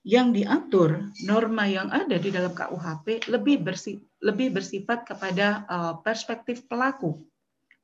[0.07, 6.65] yang diatur norma yang ada di dalam KUHP lebih bersifat, lebih bersifat kepada uh, perspektif
[6.71, 7.19] pelaku,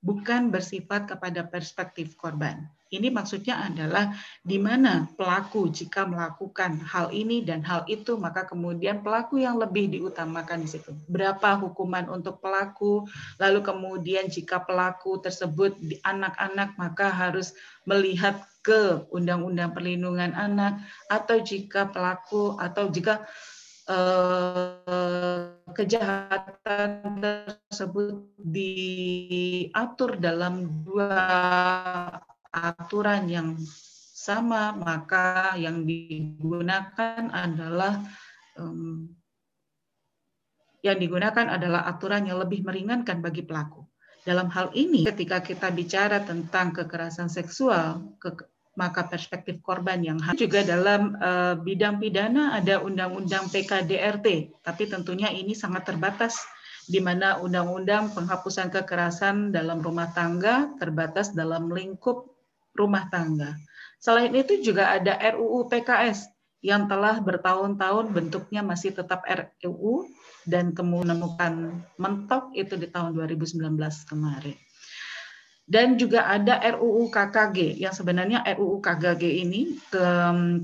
[0.05, 2.69] bukan bersifat kepada perspektif korban.
[2.95, 4.15] Ini maksudnya adalah
[4.47, 9.91] di mana pelaku jika melakukan hal ini dan hal itu, maka kemudian pelaku yang lebih
[9.91, 10.95] diutamakan di situ.
[11.11, 13.03] Berapa hukuman untuk pelaku,
[13.43, 17.51] lalu kemudian jika pelaku tersebut di anak-anak, maka harus
[17.83, 20.81] melihat ke Undang-Undang Perlindungan Anak,
[21.11, 23.27] atau jika pelaku atau jika
[23.91, 31.13] eh, kejahatan tersebut diatur dalam dua
[32.55, 33.59] aturan yang
[34.15, 37.99] sama, maka yang digunakan adalah
[38.55, 39.11] um,
[40.85, 43.83] yang digunakan adalah aturan yang lebih meringankan bagi pelaku.
[44.25, 48.33] Dalam hal ini, ketika kita bicara tentang kekerasan seksual, ke,
[48.77, 55.53] maka perspektif korban yang juga dalam uh, bidang pidana ada undang-undang PKDRT, tapi tentunya ini
[55.53, 56.41] sangat terbatas
[56.85, 62.34] di mana undang-undang penghapusan kekerasan dalam rumah tangga terbatas dalam lingkup
[62.75, 63.55] rumah tangga.
[64.03, 66.29] Selain itu juga ada RUU PKS
[66.61, 70.09] yang telah bertahun-tahun bentuknya masih tetap RUU
[70.45, 73.65] dan menemukan mentok itu di tahun 2019
[74.09, 74.57] kemarin.
[75.65, 80.05] Dan juga ada RUU KKG yang sebenarnya RUU KKG ini ke,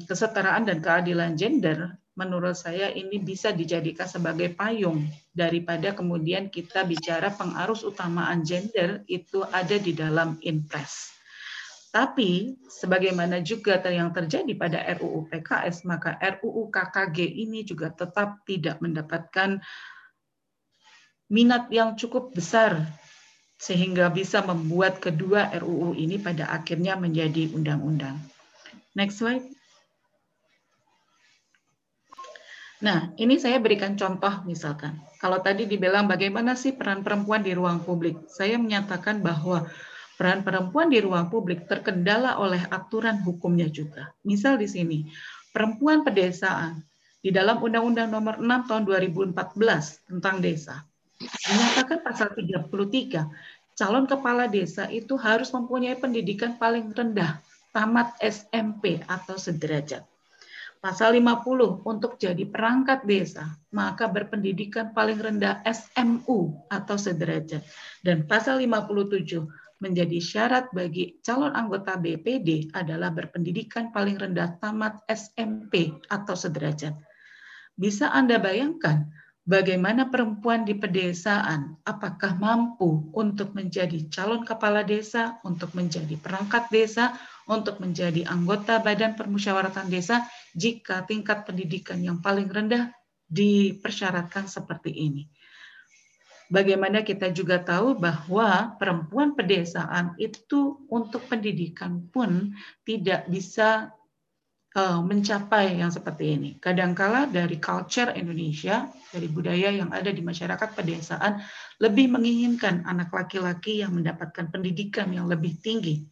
[0.04, 7.32] kesetaraan dan keadilan gender menurut saya ini bisa dijadikan sebagai payung daripada kemudian kita bicara
[7.32, 11.19] pengarus utamaan gender itu ada di dalam impres.
[11.90, 18.78] Tapi sebagaimana juga yang terjadi pada RUU PKS, maka RUU KKG ini juga tetap tidak
[18.78, 19.58] mendapatkan
[21.26, 22.86] minat yang cukup besar
[23.58, 28.22] sehingga bisa membuat kedua RUU ini pada akhirnya menjadi undang-undang.
[28.94, 29.44] Next slide.
[32.80, 34.96] Nah, ini saya berikan contoh misalkan.
[35.20, 39.68] Kalau tadi dibilang bagaimana sih peran perempuan di ruang publik, saya menyatakan bahwa
[40.20, 44.12] peran perempuan di ruang publik terkendala oleh aturan hukumnya juga.
[44.20, 45.08] Misal di sini,
[45.48, 46.84] perempuan pedesaan
[47.24, 50.84] di dalam Undang-Undang Nomor 6 Tahun 2014 tentang desa
[51.20, 52.68] menyatakan pasal 33
[53.76, 57.40] calon kepala desa itu harus mempunyai pendidikan paling rendah
[57.72, 60.04] tamat SMP atau sederajat.
[60.80, 67.60] Pasal 50 untuk jadi perangkat desa maka berpendidikan paling rendah SMU atau sederajat
[68.00, 69.44] dan pasal 57
[69.80, 76.92] menjadi syarat bagi calon anggota BPD adalah berpendidikan paling rendah tamat SMP atau sederajat.
[77.74, 79.08] Bisa Anda bayangkan
[79.48, 87.16] bagaimana perempuan di pedesaan apakah mampu untuk menjadi calon kepala desa, untuk menjadi perangkat desa,
[87.48, 92.92] untuk menjadi anggota Badan Permusyawaratan Desa jika tingkat pendidikan yang paling rendah
[93.26, 95.24] dipersyaratkan seperti ini
[96.50, 103.94] bagaimana kita juga tahu bahwa perempuan pedesaan itu untuk pendidikan pun tidak bisa
[104.74, 106.50] uh, mencapai yang seperti ini.
[106.58, 111.38] Kadangkala dari culture Indonesia, dari budaya yang ada di masyarakat pedesaan,
[111.78, 116.02] lebih menginginkan anak laki-laki yang mendapatkan pendidikan yang lebih tinggi.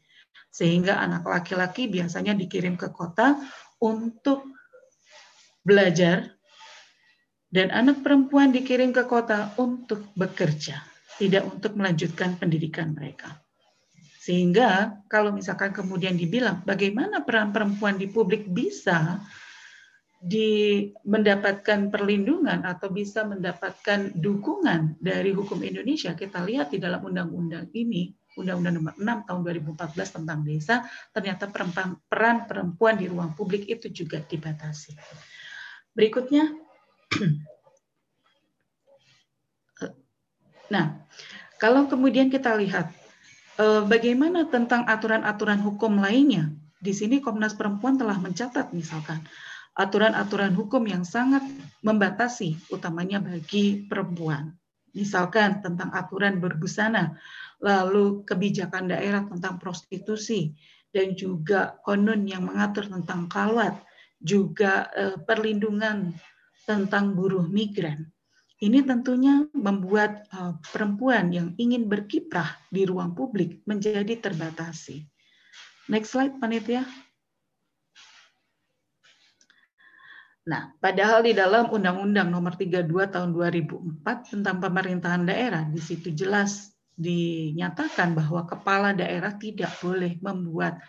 [0.48, 3.36] Sehingga anak laki-laki biasanya dikirim ke kota
[3.82, 4.48] untuk
[5.66, 6.37] belajar
[7.48, 10.84] dan anak perempuan dikirim ke kota untuk bekerja,
[11.16, 13.40] tidak untuk melanjutkan pendidikan mereka.
[14.20, 19.24] Sehingga kalau misalkan kemudian dibilang bagaimana peran perempuan di publik bisa
[20.18, 27.72] di mendapatkan perlindungan atau bisa mendapatkan dukungan dari hukum Indonesia, kita lihat di dalam undang-undang
[27.72, 30.84] ini, Undang-Undang Nomor 6 Tahun 2014 tentang desa,
[31.14, 34.92] ternyata peran perempuan di ruang publik itu juga dibatasi.
[35.96, 36.50] Berikutnya,
[40.72, 41.00] nah,
[41.56, 42.92] kalau kemudian kita lihat
[43.58, 49.26] eh, bagaimana tentang aturan-aturan hukum lainnya, di sini Komnas Perempuan telah mencatat misalkan
[49.78, 51.46] aturan-aturan hukum yang sangat
[51.86, 54.50] membatasi, utamanya bagi perempuan.
[54.90, 57.14] Misalkan tentang aturan berbusana,
[57.62, 60.58] lalu kebijakan daerah tentang prostitusi,
[60.90, 63.78] dan juga konun yang mengatur tentang kalwat,
[64.18, 66.10] juga eh, perlindungan
[66.68, 68.12] tentang buruh migran.
[68.60, 75.08] Ini tentunya membuat eh, perempuan yang ingin berkiprah di ruang publik menjadi terbatasi.
[75.88, 76.84] Next slide, panitia.
[80.48, 86.72] Nah, padahal di dalam Undang-Undang Nomor 32 Tahun 2004 tentang pemerintahan daerah di situ jelas
[86.98, 90.80] dinyatakan bahwa kepala daerah tidak boleh membuat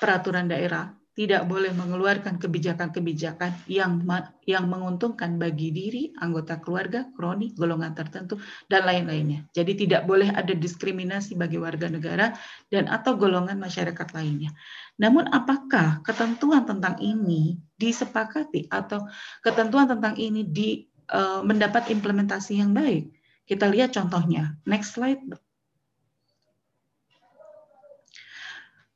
[0.00, 4.04] peraturan daerah tidak boleh mengeluarkan kebijakan-kebijakan yang
[4.44, 8.36] yang menguntungkan bagi diri, anggota keluarga, kroni, golongan tertentu
[8.68, 9.48] dan lain-lainnya.
[9.56, 12.36] Jadi tidak boleh ada diskriminasi bagi warga negara
[12.68, 14.52] dan atau golongan masyarakat lainnya.
[15.00, 19.08] Namun apakah ketentuan tentang ini disepakati atau
[19.40, 20.84] ketentuan tentang ini di
[21.16, 23.08] uh, mendapat implementasi yang baik?
[23.48, 24.60] Kita lihat contohnya.
[24.68, 25.45] Next slide.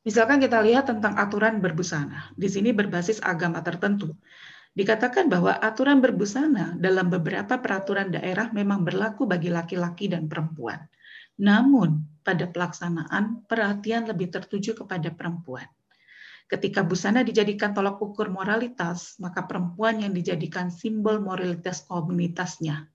[0.00, 2.32] Misalkan kita lihat tentang aturan berbusana.
[2.32, 4.16] Di sini berbasis agama tertentu.
[4.72, 10.80] Dikatakan bahwa aturan berbusana dalam beberapa peraturan daerah memang berlaku bagi laki-laki dan perempuan.
[11.36, 15.68] Namun, pada pelaksanaan, perhatian lebih tertuju kepada perempuan.
[16.50, 22.88] Ketika busana dijadikan tolak ukur moralitas, maka perempuan yang dijadikan simbol moralitas komunitasnya.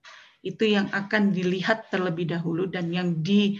[0.44, 3.56] Itu yang akan dilihat terlebih dahulu dan yang di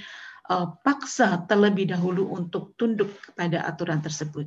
[0.82, 4.46] paksa terlebih dahulu untuk tunduk kepada aturan tersebut.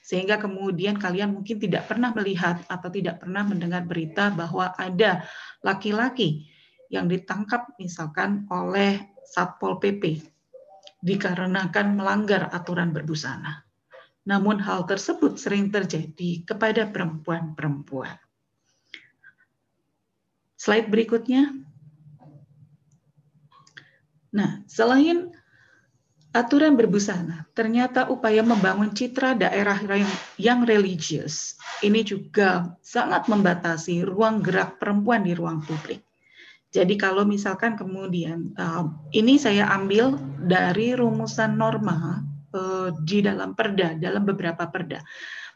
[0.00, 5.28] Sehingga kemudian kalian mungkin tidak pernah melihat atau tidak pernah mendengar berita bahwa ada
[5.60, 6.48] laki-laki
[6.90, 10.24] yang ditangkap misalkan oleh Satpol PP
[11.00, 13.62] dikarenakan melanggar aturan berbusana.
[14.26, 18.18] Namun hal tersebut sering terjadi kepada perempuan-perempuan.
[20.60, 21.56] Slide berikutnya.
[24.30, 25.32] Nah, selain
[26.30, 34.38] aturan berbusana ternyata upaya membangun citra daerah yang, yang religius ini juga sangat membatasi ruang
[34.44, 36.04] gerak perempuan di ruang publik.
[36.70, 40.14] Jadi kalau misalkan kemudian uh, ini saya ambil
[40.46, 42.22] dari rumusan norma
[42.54, 45.02] uh, di dalam perda, dalam beberapa perda.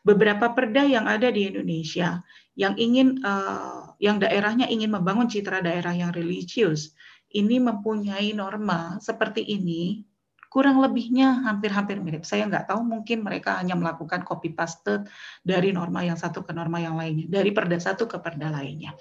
[0.03, 2.19] Beberapa perda yang ada di Indonesia
[2.59, 6.95] yang ingin uh, yang daerahnya ingin membangun citra daerah yang religius
[7.35, 10.07] ini mempunyai norma seperti ini
[10.55, 12.23] kurang lebihnya hampir-hampir mirip.
[12.23, 15.03] Saya nggak tahu mungkin mereka hanya melakukan copy paste
[15.43, 18.95] dari norma yang satu ke norma yang lainnya, dari perda satu ke perda lainnya.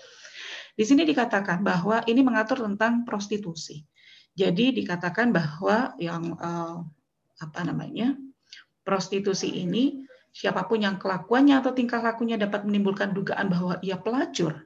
[0.74, 3.86] Di sini dikatakan bahwa ini mengatur tentang prostitusi.
[4.34, 6.78] Jadi dikatakan bahwa yang eh,
[7.38, 8.18] apa namanya
[8.82, 14.58] prostitusi ini siapa pun yang kelakuannya atau tingkah lakunya dapat menimbulkan dugaan bahwa ia pelacur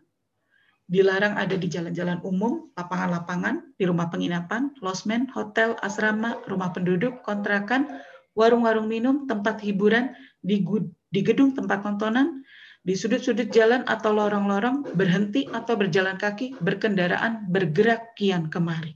[0.87, 7.99] dilarang ada di jalan-jalan umum, lapangan-lapangan, di rumah penginapan, losmen, hotel, asrama, rumah penduduk, kontrakan,
[8.39, 10.63] warung-warung minum, tempat hiburan, di,
[11.11, 12.47] di gedung tempat tontonan,
[12.87, 18.95] di sudut-sudut jalan atau lorong-lorong, berhenti atau berjalan kaki, berkendaraan, bergerak kian kemari.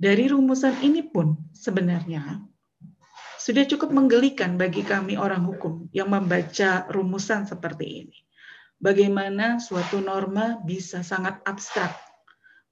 [0.00, 2.40] Dari rumusan ini pun sebenarnya
[3.36, 8.16] sudah cukup menggelikan bagi kami orang hukum yang membaca rumusan seperti ini
[8.82, 11.94] bagaimana suatu norma bisa sangat abstrak.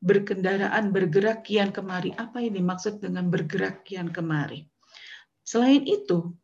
[0.03, 2.11] Berkendaraan, bergerak kian kemari.
[2.19, 4.67] Apa yang dimaksud dengan bergerak kian kemari?
[5.45, 6.35] Selain itu,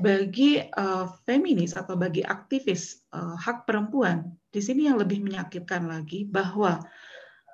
[0.00, 6.24] bagi uh, feminis atau bagi aktivis uh, hak perempuan, di sini yang lebih menyakitkan lagi
[6.24, 6.80] bahwa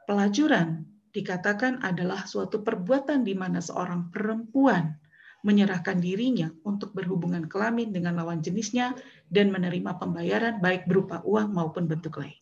[0.07, 4.95] pelacuran dikatakan adalah suatu perbuatan di mana seorang perempuan
[5.43, 8.95] menyerahkan dirinya untuk berhubungan kelamin dengan lawan jenisnya
[9.33, 12.37] dan menerima pembayaran baik berupa uang maupun bentuk lain.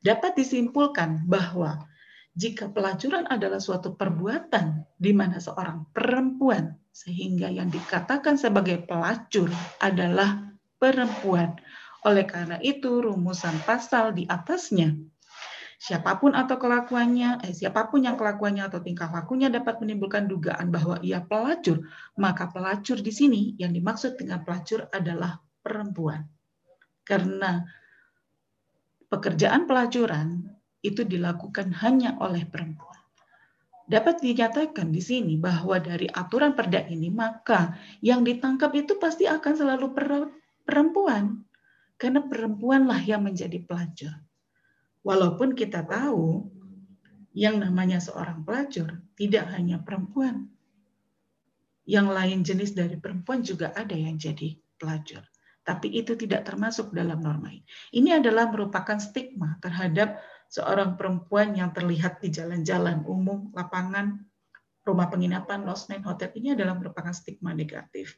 [0.00, 1.84] Dapat disimpulkan bahwa
[2.32, 9.52] jika pelacuran adalah suatu perbuatan di mana seorang perempuan sehingga yang dikatakan sebagai pelacur
[9.84, 10.48] adalah
[10.80, 11.60] perempuan.
[12.06, 14.96] Oleh karena itu rumusan pasal di atasnya
[15.78, 20.74] siapa pun atau kelakuannya, eh, siapa pun yang kelakuannya atau tingkah lakunya dapat menimbulkan dugaan
[20.74, 21.86] bahwa ia pelacur,
[22.18, 25.38] maka pelacur di sini yang dimaksud dengan pelacur adalah
[25.68, 26.24] perempuan.
[27.04, 27.60] Karena
[29.12, 30.48] pekerjaan pelacuran
[30.80, 32.96] itu dilakukan hanya oleh perempuan.
[33.88, 39.52] Dapat dinyatakan di sini bahwa dari aturan perda ini maka yang ditangkap itu pasti akan
[39.56, 39.92] selalu
[40.64, 41.44] perempuan.
[41.98, 44.12] Karena perempuanlah yang menjadi pelacur.
[45.02, 46.46] Walaupun kita tahu
[47.32, 50.52] yang namanya seorang pelacur tidak hanya perempuan.
[51.88, 55.24] Yang lain jenis dari perempuan juga ada yang jadi pelacur.
[55.68, 57.60] Tapi itu tidak termasuk dalam norma ini.
[57.92, 60.16] Ini adalah merupakan stigma terhadap
[60.48, 64.16] seorang perempuan yang terlihat di jalan-jalan umum, lapangan,
[64.88, 68.16] rumah penginapan, losmen, hotel ini adalah merupakan stigma negatif.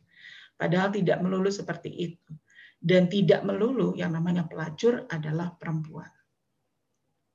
[0.54, 2.30] Padahal tidak melulu seperti itu.
[2.78, 6.08] Dan tidak melulu yang namanya pelacur adalah perempuan.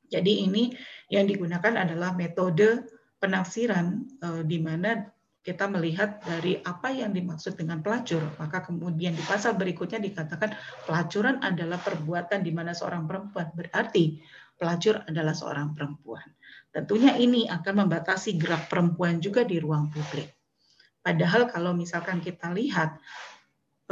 [0.08, 0.72] Jadi ini
[1.12, 2.88] yang digunakan adalah metode
[3.20, 3.86] penafsiran
[4.24, 4.96] eh, di mana
[5.46, 10.58] kita melihat dari apa yang dimaksud dengan pelacur, maka kemudian di pasal berikutnya dikatakan
[10.90, 13.54] pelacuran adalah perbuatan di mana seorang perempuan.
[13.54, 14.18] Berarti
[14.58, 16.26] pelacur adalah seorang perempuan.
[16.74, 20.34] Tentunya ini akan membatasi gerak perempuan juga di ruang publik.
[21.06, 22.98] Padahal kalau misalkan kita lihat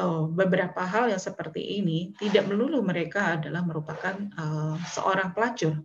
[0.01, 5.77] oh, beberapa hal yang seperti ini tidak melulu mereka adalah merupakan uh, seorang pelacur.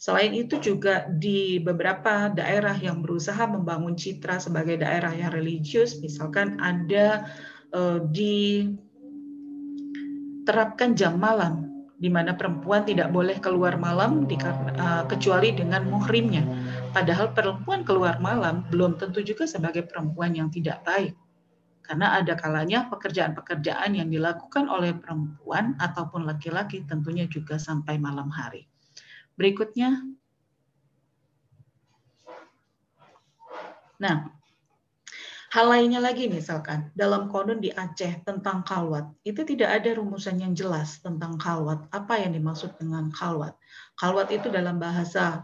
[0.00, 6.56] Selain itu juga di beberapa daerah yang berusaha membangun citra sebagai daerah yang religius, misalkan
[6.56, 7.28] ada
[7.76, 16.48] uh, diterapkan jam malam di mana perempuan tidak boleh keluar malam uh, kecuali dengan muhrimnya.
[16.96, 21.12] Padahal perempuan keluar malam belum tentu juga sebagai perempuan yang tidak baik.
[21.84, 28.69] Karena ada kalanya pekerjaan-pekerjaan yang dilakukan oleh perempuan ataupun laki-laki tentunya juga sampai malam hari.
[29.40, 30.04] Berikutnya.
[33.96, 34.28] Nah,
[35.50, 40.54] Hal lainnya lagi misalkan dalam konun di Aceh tentang kalwat, itu tidak ada rumusan yang
[40.54, 41.90] jelas tentang kalwat.
[41.90, 43.58] Apa yang dimaksud dengan kalwat?
[43.98, 45.42] Kalwat itu dalam bahasa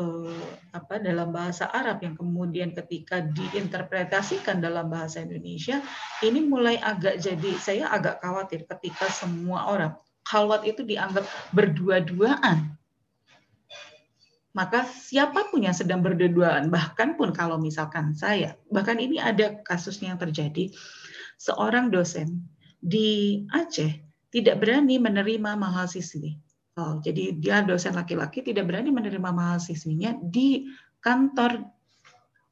[0.00, 0.40] eh,
[0.72, 5.84] apa dalam bahasa Arab yang kemudian ketika diinterpretasikan dalam bahasa Indonesia
[6.24, 9.92] ini mulai agak jadi saya agak khawatir ketika semua orang
[10.24, 12.71] kalwat itu dianggap berdua-duaan
[14.52, 20.12] maka siapa pun yang sedang berduaan, bahkan pun kalau misalkan saya, bahkan ini ada kasusnya
[20.12, 20.68] yang terjadi,
[21.40, 22.44] seorang dosen
[22.76, 23.96] di Aceh
[24.28, 26.36] tidak berani menerima mahasiswi.
[26.76, 30.68] Oh, jadi dia dosen laki-laki tidak berani menerima mahasiswinya di
[31.04, 31.68] kantor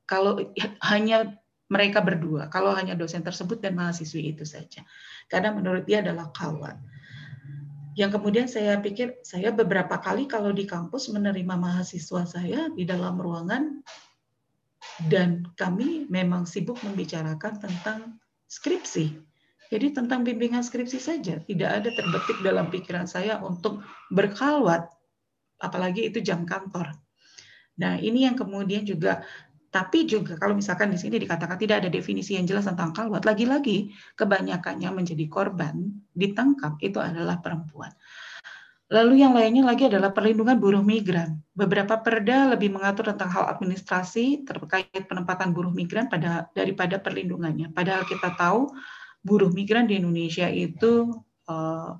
[0.04, 0.36] kalau
[0.84, 1.36] hanya
[1.70, 4.82] mereka berdua, kalau hanya dosen tersebut dan mahasiswi itu saja.
[5.30, 6.76] Karena menurut dia adalah kawan
[8.00, 13.20] yang kemudian saya pikir saya beberapa kali kalau di kampus menerima mahasiswa saya di dalam
[13.20, 13.84] ruangan
[15.12, 18.16] dan kami memang sibuk membicarakan tentang
[18.48, 19.20] skripsi.
[19.68, 24.90] Jadi tentang bimbingan skripsi saja, tidak ada terbetik dalam pikiran saya untuk berkalwat,
[25.60, 26.90] apalagi itu jam kantor.
[27.78, 29.22] Nah, ini yang kemudian juga
[29.70, 33.94] tapi juga kalau misalkan di sini dikatakan tidak ada definisi yang jelas tentang kalwat, lagi-lagi
[34.18, 37.94] kebanyakannya menjadi korban ditangkap itu adalah perempuan.
[38.90, 41.38] Lalu yang lainnya lagi adalah perlindungan buruh migran.
[41.54, 47.70] Beberapa perda lebih mengatur tentang hal administrasi terkait penempatan buruh migran pada daripada perlindungannya.
[47.70, 48.74] Padahal kita tahu
[49.22, 51.06] buruh migran di Indonesia itu
[51.46, 51.94] uh,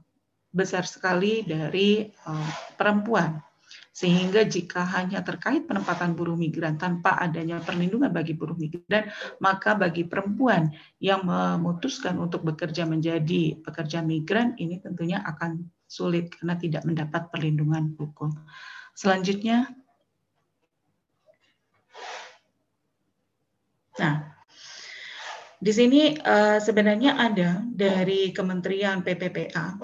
[0.51, 3.39] besar sekali dari uh, perempuan
[4.01, 9.12] sehingga jika hanya terkait penempatan buruh migran tanpa adanya perlindungan bagi buruh migran,
[9.44, 10.72] maka bagi perempuan
[11.05, 17.92] yang memutuskan untuk bekerja menjadi pekerja migran ini tentunya akan sulit karena tidak mendapat perlindungan
[18.01, 18.32] hukum.
[18.96, 19.68] Selanjutnya,
[24.01, 24.32] nah
[25.61, 29.76] di sini uh, sebenarnya ada dari Kementerian PPPA,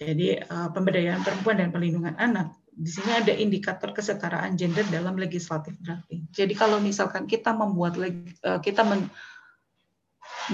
[0.00, 5.74] jadi uh, Pemberdayaan Perempuan dan Perlindungan Anak di sini ada indikator kesetaraan gender dalam legislatif
[5.82, 6.30] drafting.
[6.30, 9.10] Jadi kalau misalkan kita membuat eh, kita men,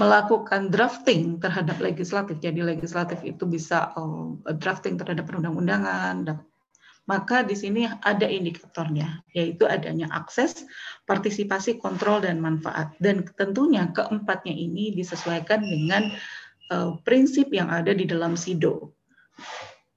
[0.01, 6.43] melakukan drafting terhadap legislatif, jadi legislatif itu bisa uh, drafting terhadap perundang-undangan,
[7.05, 10.65] maka di sini ada indikatornya, yaitu adanya akses,
[11.05, 12.91] partisipasi, kontrol, dan manfaat.
[12.97, 16.11] Dan tentunya keempatnya ini disesuaikan dengan
[16.73, 18.91] uh, prinsip yang ada di dalam SIDO.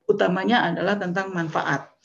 [0.04, 1.97] Utamanya adalah tentang manfaat.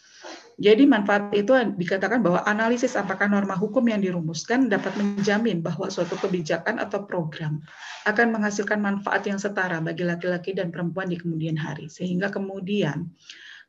[0.61, 6.13] Jadi manfaat itu dikatakan bahwa analisis apakah norma hukum yang dirumuskan dapat menjamin bahwa suatu
[6.21, 7.57] kebijakan atau program
[8.05, 11.89] akan menghasilkan manfaat yang setara bagi laki-laki dan perempuan di kemudian hari.
[11.89, 13.09] Sehingga kemudian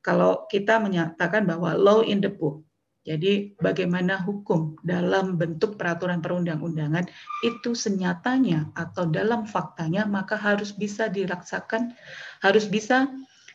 [0.04, 2.60] kalau kita menyatakan bahwa law in the book
[3.04, 7.04] Jadi bagaimana hukum dalam bentuk peraturan perundang-undangan
[7.44, 11.92] itu senyatanya atau dalam faktanya maka harus bisa dirasakan
[12.40, 13.04] harus bisa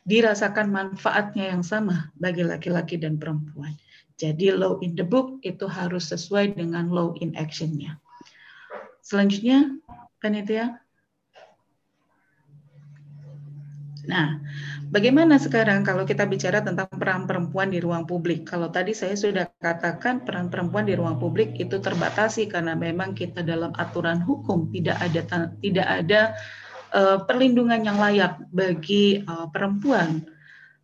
[0.10, 3.78] dirasakan manfaatnya yang sama bagi laki-laki dan perempuan.
[4.18, 8.02] Jadi law in the book itu harus sesuai dengan law in actionnya.
[9.06, 9.78] Selanjutnya,
[10.18, 10.82] panitia.
[14.10, 14.42] Nah,
[14.90, 18.42] Bagaimana sekarang kalau kita bicara tentang peran perempuan di ruang publik?
[18.50, 23.46] Kalau tadi saya sudah katakan peran perempuan di ruang publik itu terbatasi karena memang kita
[23.46, 26.34] dalam aturan hukum tidak ada tidak ada
[26.94, 30.26] uh, perlindungan yang layak bagi uh, perempuan.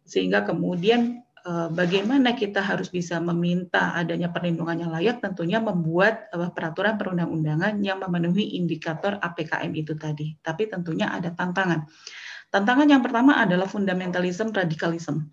[0.05, 6.49] Sehingga kemudian uh, bagaimana kita harus bisa meminta adanya perlindungan yang layak tentunya membuat uh,
[6.53, 10.37] peraturan perundang-undangan yang memenuhi indikator APKM itu tadi.
[10.41, 11.89] Tapi tentunya ada tantangan
[12.55, 15.27] Tantangan yang pertama adalah fundamentalisme radikalisme.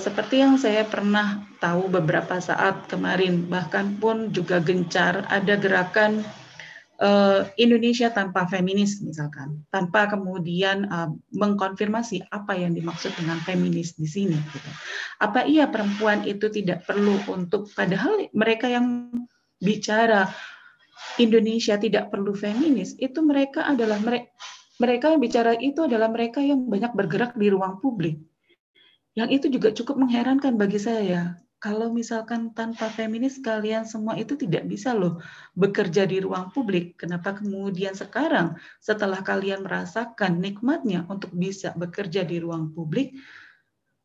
[0.00, 6.24] Seperti yang saya pernah tahu beberapa saat kemarin, bahkan pun juga gencar ada gerakan
[7.02, 14.06] uh, Indonesia tanpa feminis misalkan, tanpa kemudian uh, mengkonfirmasi apa yang dimaksud dengan feminis di
[14.06, 14.36] sini.
[14.36, 14.70] Gitu.
[15.22, 19.10] Apa iya perempuan itu tidak perlu untuk, padahal mereka yang
[19.58, 20.30] bicara
[21.18, 24.30] Indonesia tidak perlu feminis, itu mereka adalah mereka
[24.78, 28.22] mereka yang bicara itu adalah mereka yang banyak bergerak di ruang publik.
[29.18, 31.34] Yang itu juga cukup mengherankan bagi saya.
[31.58, 35.18] Kalau misalkan tanpa feminis kalian semua itu tidak bisa loh
[35.58, 36.94] bekerja di ruang publik.
[37.02, 43.18] Kenapa kemudian sekarang setelah kalian merasakan nikmatnya untuk bisa bekerja di ruang publik,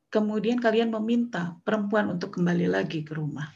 [0.10, 3.54] kemudian kalian meminta perempuan untuk kembali lagi ke rumah.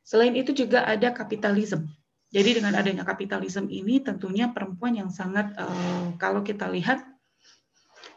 [0.00, 1.92] Selain itu juga ada kapitalisme.
[2.30, 7.09] Jadi dengan adanya kapitalisme ini tentunya perempuan yang sangat uh, kalau kita lihat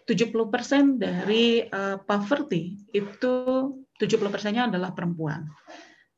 [0.04, 3.34] 70% dari uh, poverty itu
[3.98, 5.48] 70%-nya adalah perempuan.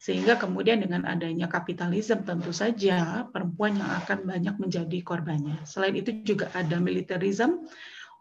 [0.01, 5.65] Sehingga kemudian dengan adanya kapitalisme tentu saja perempuan yang akan banyak menjadi korbannya.
[5.65, 7.65] Selain itu juga ada militarisme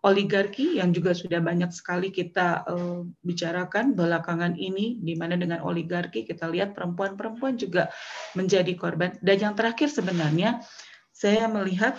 [0.05, 6.29] oligarki yang juga sudah banyak sekali kita uh, bicarakan belakangan ini, di mana dengan oligarki
[6.29, 7.89] kita lihat perempuan-perempuan juga
[8.37, 9.17] menjadi korban.
[9.25, 10.61] Dan yang terakhir sebenarnya
[11.09, 11.97] saya melihat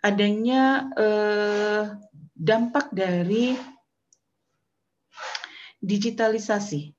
[0.00, 1.96] adanya uh,
[2.34, 3.54] dampak dari
[5.78, 6.94] digitalisasi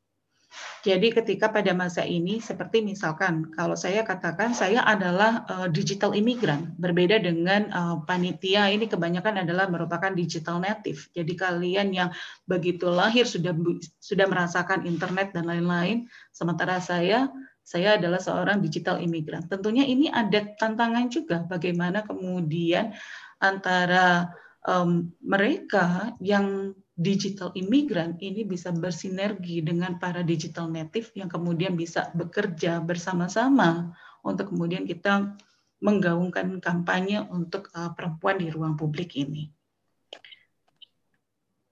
[0.86, 6.78] jadi ketika pada masa ini, seperti misalkan kalau saya katakan saya adalah uh, digital imigran,
[6.78, 11.10] berbeda dengan uh, panitia ini kebanyakan adalah merupakan digital native.
[11.18, 12.14] Jadi kalian yang
[12.46, 13.58] begitu lahir sudah
[13.98, 17.34] sudah merasakan internet dan lain-lain, sementara saya
[17.66, 19.42] saya adalah seorang digital imigran.
[19.50, 22.94] Tentunya ini ada tantangan juga bagaimana kemudian
[23.42, 24.30] antara
[24.66, 32.10] um, mereka yang digital imigran ini bisa bersinergi dengan para digital native yang kemudian bisa
[32.16, 33.92] bekerja bersama-sama
[34.24, 35.36] untuk kemudian kita
[35.84, 39.52] menggaungkan kampanye untuk uh, perempuan di ruang publik ini.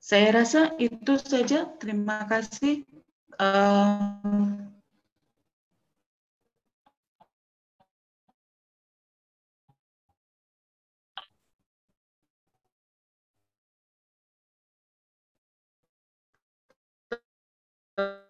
[0.03, 1.63] Saya rasa itu saja.
[1.79, 2.83] Terima kasih.
[3.39, 4.72] Uh,
[17.97, 18.22] uh,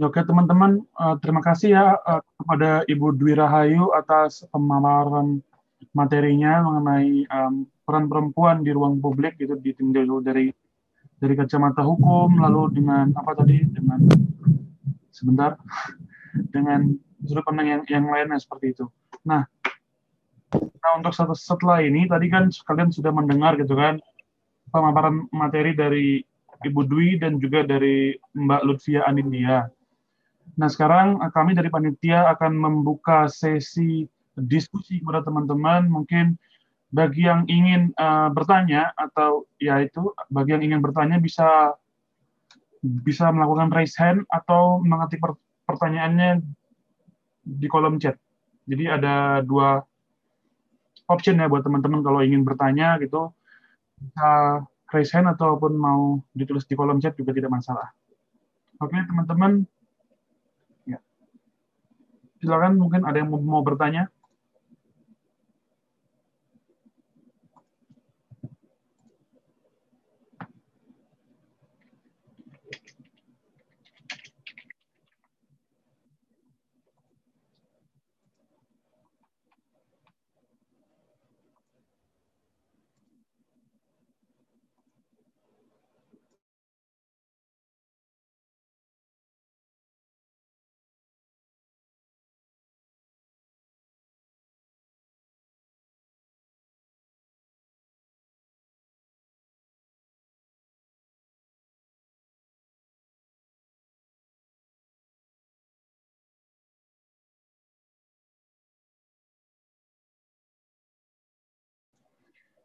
[0.00, 5.44] Oke teman-teman, uh, terima kasih ya uh, kepada Ibu Dwi Rahayu atas pemaparan
[5.92, 10.48] materinya mengenai um, peran perempuan di ruang publik itu ditinjau dari
[11.20, 14.08] dari kacamata hukum lalu dengan apa tadi dengan
[15.12, 15.60] sebentar
[16.56, 18.88] dengan sudut pandang yang yang lainnya seperti itu.
[19.28, 19.44] Nah,
[20.56, 24.00] nah untuk setelah ini tadi kan kalian sudah mendengar gitu kan
[24.72, 26.24] pemaparan materi dari
[26.64, 29.68] Ibu Dwi dan juga dari Mbak Lutfia Anindya.
[30.56, 36.38] Nah, sekarang kami dari panitia akan membuka sesi diskusi kepada teman-teman mungkin
[36.90, 41.78] bagi yang ingin uh, bertanya atau ya itu bagi yang ingin bertanya bisa
[42.82, 45.22] bisa melakukan raise hand atau mengetik
[45.68, 46.42] pertanyaannya
[47.44, 48.18] di kolom chat.
[48.66, 49.84] Jadi ada dua
[51.06, 53.30] option ya buat teman-teman kalau ingin bertanya gitu
[54.00, 57.92] bisa raise hand ataupun mau ditulis di kolom chat juga tidak masalah.
[58.80, 59.68] Oke, teman-teman.
[62.40, 64.08] Silakan mungkin ada yang mau bertanya.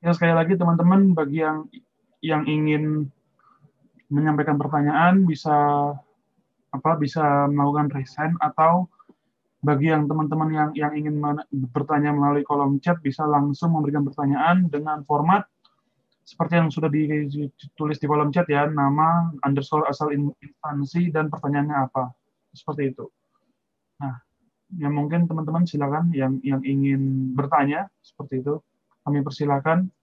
[0.06, 1.66] Ya sekali lagi teman-teman bagi yang
[2.22, 3.10] yang ingin
[4.06, 5.50] menyampaikan pertanyaan bisa
[6.70, 8.86] apa bisa melakukan raise atau
[9.66, 11.18] bagi yang teman-teman yang yang ingin
[11.74, 15.50] bertanya melalui kolom chat bisa langsung memberikan pertanyaan dengan format
[16.22, 22.14] seperti yang sudah ditulis di kolom chat ya nama underscore asal instansi dan pertanyaannya apa
[22.54, 23.10] seperti itu.
[24.06, 24.22] Nah,
[24.78, 28.62] ya mungkin teman-teman silakan yang yang ingin bertanya seperti itu
[29.02, 29.95] kami persilakan.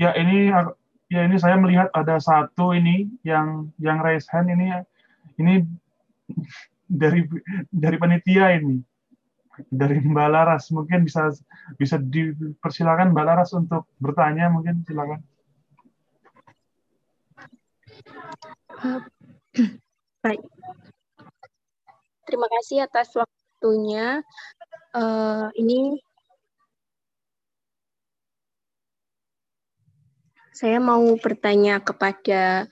[0.00, 0.48] Ya ini
[1.12, 4.72] ya ini saya melihat ada satu ini yang yang raise hand ini
[5.36, 5.60] ini
[6.88, 7.28] dari
[7.68, 8.80] dari panitia ini
[9.68, 11.28] dari Mbak Laras mungkin bisa
[11.76, 15.20] bisa dipersilakan Mbak Laras untuk bertanya mungkin silakan.
[18.80, 19.04] Uh,
[20.24, 20.40] baik.
[22.24, 24.24] Terima kasih atas waktunya.
[24.96, 26.00] Uh, ini
[30.60, 32.68] Saya mau bertanya kepada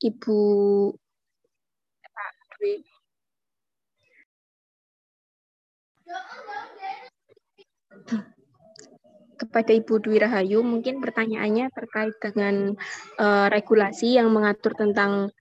[0.00, 0.40] Ibu
[9.36, 12.80] kepada Ibu Dwi Rahayu, mungkin pertanyaannya terkait dengan
[13.20, 15.36] uh, regulasi yang mengatur tentang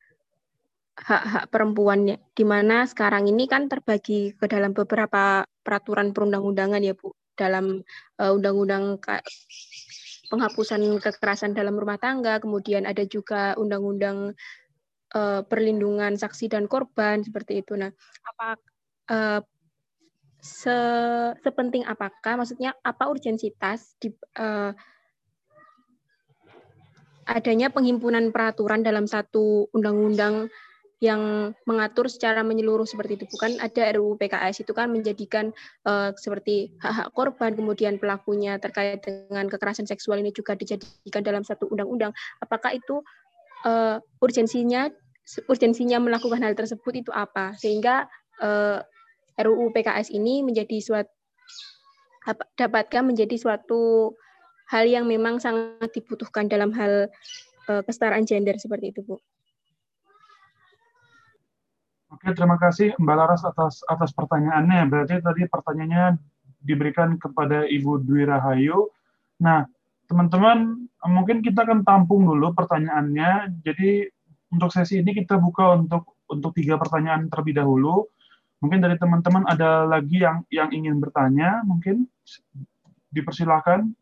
[1.00, 7.16] hak-hak perempuan, di mana sekarang ini kan terbagi ke dalam beberapa peraturan perundang-undangan ya Bu,
[7.40, 7.80] dalam
[8.20, 9.00] uh, undang-undang
[10.32, 14.32] penghapusan kekerasan dalam rumah tangga, kemudian ada juga undang-undang
[15.12, 17.76] uh, perlindungan saksi dan korban seperti itu.
[17.76, 17.92] Nah,
[18.24, 18.56] apa
[19.12, 19.40] uh,
[20.42, 20.78] se
[21.46, 24.10] sepenting apakah maksudnya apa urgensitas di
[24.40, 24.74] uh,
[27.30, 30.50] adanya penghimpunan peraturan dalam satu undang-undang
[31.02, 33.26] yang mengatur secara menyeluruh seperti itu.
[33.34, 35.50] Bukan ada RUU PKS itu kan menjadikan
[35.90, 41.66] uh, seperti hak-hak korban, kemudian pelakunya terkait dengan kekerasan seksual ini juga dijadikan dalam satu
[41.74, 42.14] undang-undang.
[42.38, 43.02] Apakah itu
[43.66, 44.94] uh, urgensinya
[45.50, 47.58] urgensinya melakukan hal tersebut itu apa?
[47.58, 48.06] Sehingga
[48.46, 48.78] uh,
[49.36, 51.10] eh, RUU PKS ini menjadi suatu
[52.54, 54.14] dapatkah menjadi suatu
[54.70, 57.10] hal yang memang sangat dibutuhkan dalam hal
[57.66, 59.18] uh, kesetaraan gender seperti itu, Bu.
[62.12, 64.84] Oke, terima kasih Mbak Laras atas atas pertanyaannya.
[64.92, 66.20] Berarti tadi pertanyaannya
[66.60, 68.92] diberikan kepada Ibu Dwi Rahayu.
[69.40, 69.64] Nah,
[70.12, 73.64] teman-teman, mungkin kita akan tampung dulu pertanyaannya.
[73.64, 74.12] Jadi
[74.52, 78.12] untuk sesi ini kita buka untuk untuk tiga pertanyaan terlebih dahulu.
[78.60, 82.12] Mungkin dari teman-teman ada lagi yang yang ingin bertanya, mungkin
[83.16, 83.96] dipersilakan.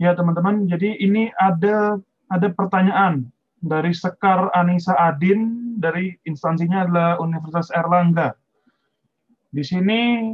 [0.00, 2.00] Ya teman-teman, jadi ini ada
[2.32, 3.28] ada pertanyaan
[3.60, 8.32] dari Sekar Anissa Adin dari instansinya adalah Universitas Erlangga.
[9.52, 10.32] Di sini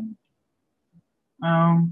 [1.42, 1.90] um,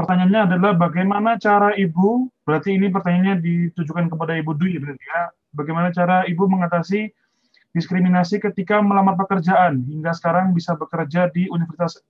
[0.00, 5.92] pertanyaannya adalah bagaimana cara ibu, berarti ini pertanyaannya ditujukan kepada ibu Dwi berarti ya, bagaimana
[5.92, 7.12] cara ibu mengatasi
[7.76, 12.00] diskriminasi ketika melamar pekerjaan hingga sekarang bisa bekerja di Universitas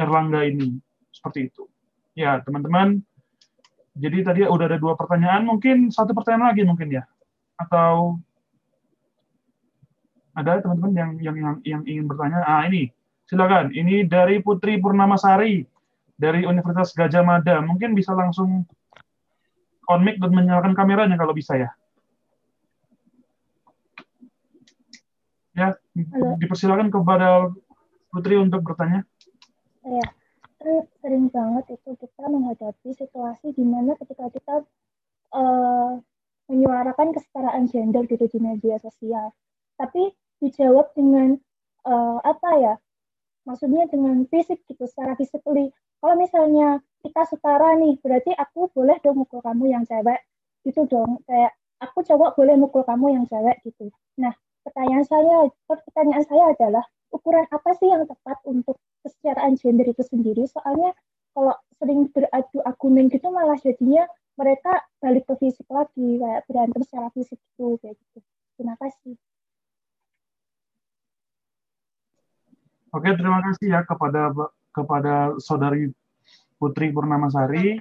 [0.00, 0.80] Erlangga ini,
[1.12, 1.68] seperti itu.
[2.16, 3.04] Ya teman-teman,
[4.00, 7.04] Jadi tadi udah ada dua pertanyaan, mungkin satu pertanyaan lagi mungkin ya,
[7.60, 8.16] atau
[10.32, 12.40] ada teman-teman yang, yang yang yang ingin bertanya?
[12.48, 12.88] Ah ini,
[13.28, 13.68] silakan.
[13.76, 15.68] Ini dari Putri Purnamasari
[16.16, 17.60] dari Universitas Gajah Mada.
[17.60, 18.64] Mungkin bisa langsung
[19.90, 21.70] on mic dan menyalakan kameranya kalau bisa ya.
[25.52, 26.40] Ya, Halo.
[26.40, 27.52] dipersilakan kepada
[28.08, 29.04] Putri untuk bertanya.
[29.84, 30.04] Ya,
[31.00, 34.54] sering banget itu kita menghadapi situasi di mana ketika kita
[35.32, 35.96] uh,
[36.52, 39.32] menyuarakan kesetaraan gender gitu di media sosial.
[39.80, 40.12] Tapi
[40.44, 41.40] dijawab dengan
[41.88, 42.74] uh, apa ya?
[43.48, 45.72] Maksudnya dengan fisik gitu, secara physically.
[46.04, 50.20] Kalau misalnya kita setara nih, berarti aku boleh dong mukul kamu yang cewek
[50.68, 51.24] gitu dong.
[51.24, 53.88] Kayak aku cowok boleh mukul kamu yang cewek gitu.
[54.20, 60.02] Nah, pertanyaan saya, pertanyaan saya adalah ukuran apa sih yang tepat untuk kesetaraan gender itu
[60.06, 60.44] sendiri?
[60.48, 60.92] Soalnya
[61.32, 64.04] kalau sering beradu argumen gitu malah jadinya
[64.36, 68.18] mereka balik ke fisik lagi kayak berantem secara fisik itu kayak gitu.
[68.56, 69.14] Terima kasih.
[72.90, 74.34] Oke, terima kasih ya kepada
[74.74, 75.94] kepada saudari
[76.58, 77.78] Putri Purnamasari.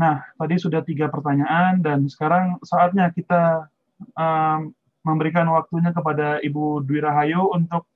[0.00, 3.68] Nah, tadi sudah tiga pertanyaan dan sekarang saatnya kita
[4.16, 4.72] um,
[5.04, 7.90] memberikan waktunya kepada Ibu Dwi Rahayu untuk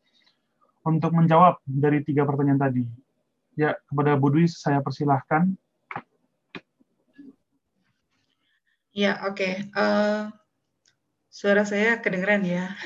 [0.85, 2.85] untuk menjawab dari tiga pertanyaan tadi.
[3.57, 5.57] Ya, kepada Bu Dwi saya persilahkan.
[8.95, 9.35] Ya, oke.
[9.35, 9.55] Okay.
[9.75, 10.23] Uh, eh,
[11.33, 12.71] suara saya kedengeran ya.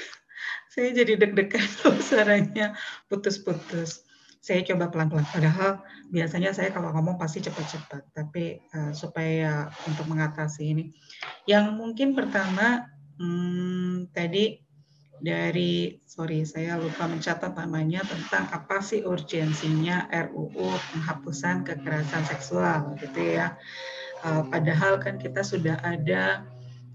[0.69, 1.67] Saya jadi deg-degan
[2.07, 2.71] suaranya
[3.11, 4.07] putus-putus.
[4.39, 5.27] Saya coba pelan-pelan.
[5.27, 5.83] Padahal
[6.15, 8.15] biasanya saya kalau ngomong pasti cepat-cepat.
[8.15, 10.95] Tapi uh, supaya untuk mengatasi ini.
[11.51, 12.87] Yang mungkin pertama
[13.19, 14.68] hmm, tadi
[15.19, 23.39] dari sorry saya lupa mencatat namanya tentang apa sih urgensinya RUU penghapusan kekerasan seksual gitu
[23.39, 23.59] ya.
[24.23, 26.43] Uh, padahal kan kita sudah ada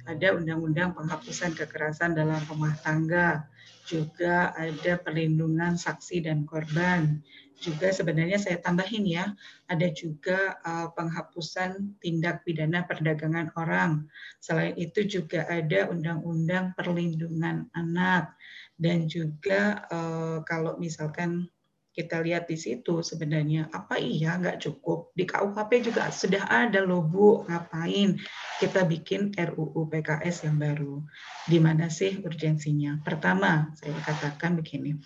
[0.04, 3.48] ada undang-undang penghapusan kekerasan dalam rumah tangga
[3.88, 7.24] juga ada perlindungan saksi dan korban.
[7.64, 9.32] Juga sebenarnya saya tambahin ya,
[9.72, 14.12] ada juga uh, penghapusan tindak pidana perdagangan orang.
[14.44, 18.36] Selain itu juga ada undang-undang perlindungan anak.
[18.76, 21.48] Dan juga uh, kalau misalkan
[21.94, 25.14] kita lihat di situ sebenarnya apa iya nggak cukup.
[25.14, 27.46] Di KUHP juga sudah ada loh Bu.
[27.46, 28.18] Ngapain
[28.58, 31.06] kita bikin RUU PKS yang baru?
[31.46, 32.98] Di mana sih urgensinya?
[33.06, 34.98] Pertama saya katakan begini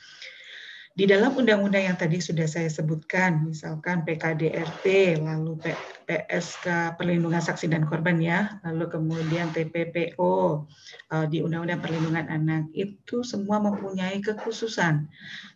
[0.98, 5.62] di dalam undang-undang yang tadi sudah saya sebutkan, misalkan PKDRT, lalu
[6.10, 10.66] PSK Perlindungan Saksi dan Korban ya, lalu kemudian TPPO
[11.14, 15.06] eh, di Undang-Undang Perlindungan Anak, itu semua mempunyai kekhususan.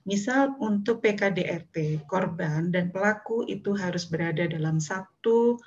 [0.06, 5.58] Misal untuk PKDRT, korban dan pelaku itu harus berada dalam satu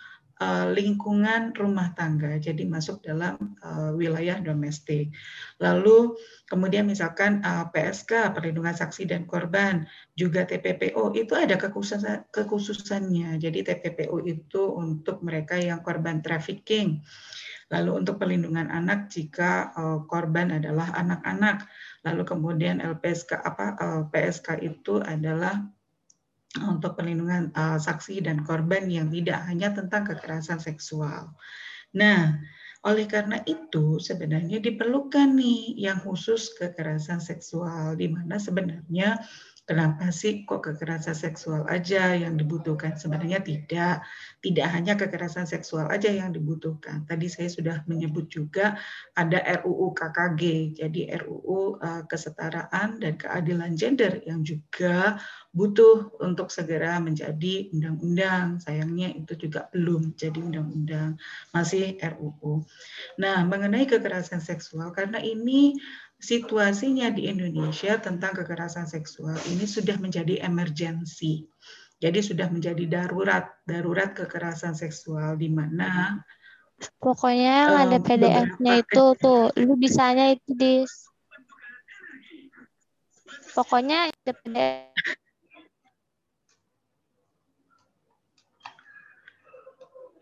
[0.40, 5.14] uh, lingkungan rumah tangga, jadi masuk dalam uh, wilayah domestik.
[5.62, 6.18] Lalu
[6.50, 13.38] kemudian misalkan uh, PSK perlindungan saksi dan korban, juga TPPO itu ada kekhususan kekhususannya.
[13.38, 17.02] Jadi TPPO itu untuk mereka yang korban trafficking.
[17.72, 21.66] Lalu untuk perlindungan anak jika uh, korban adalah anak-anak.
[22.04, 25.64] Lalu kemudian LPSK apa uh, PSK itu adalah
[26.62, 31.34] untuk perlindungan uh, saksi dan korban yang tidak hanya tentang kekerasan seksual.
[31.94, 32.38] Nah,
[32.84, 39.18] oleh karena itu sebenarnya diperlukan nih yang khusus kekerasan seksual di mana sebenarnya
[39.64, 43.00] Kenapa sih kok kekerasan seksual aja yang dibutuhkan?
[43.00, 44.04] Sebenarnya tidak.
[44.44, 47.08] Tidak hanya kekerasan seksual aja yang dibutuhkan.
[47.08, 48.76] Tadi saya sudah menyebut juga
[49.16, 50.76] ada RUU KKG.
[50.84, 55.16] Jadi RUU uh, kesetaraan dan keadilan gender yang juga
[55.56, 58.60] butuh untuk segera menjadi undang-undang.
[58.60, 61.16] Sayangnya itu juga belum jadi undang-undang,
[61.56, 62.68] masih RUU.
[63.16, 65.72] Nah, mengenai kekerasan seksual karena ini
[66.24, 71.44] situasinya di Indonesia tentang kekerasan seksual ini sudah menjadi emergensi.
[72.00, 76.20] Jadi sudah menjadi darurat, darurat kekerasan seksual di mana
[76.98, 80.74] Pokoknya um, ada PDF-nya itu tuh, lu bisanya itu di
[83.54, 84.90] Pokoknya ada PDF.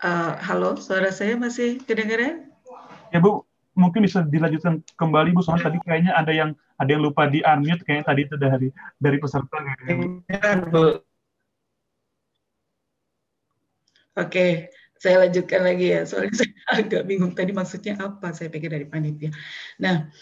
[0.03, 2.53] Uh, halo, suara saya masih kedengaran?
[3.09, 7.25] Ya Bu, mungkin bisa dilanjutkan kembali Bu soalnya tadi kayaknya ada yang ada yang lupa
[7.29, 8.69] di unmute kayaknya tadi itu dari
[9.01, 9.57] dari peserta
[10.29, 11.01] Ya, Bu.
[14.13, 14.69] Oke,
[15.01, 16.05] saya lanjutkan lagi ya.
[16.05, 16.53] Soalnya saya
[16.85, 18.37] agak bingung tadi maksudnya apa.
[18.37, 19.33] Saya pikir dari panitia.
[19.81, 20.13] Nah,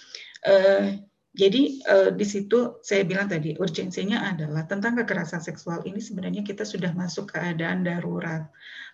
[0.47, 6.43] eh, jadi eh, di situ saya bilang tadi urgensinya adalah tentang kekerasan seksual ini sebenarnya
[6.47, 8.47] kita sudah masuk keadaan darurat.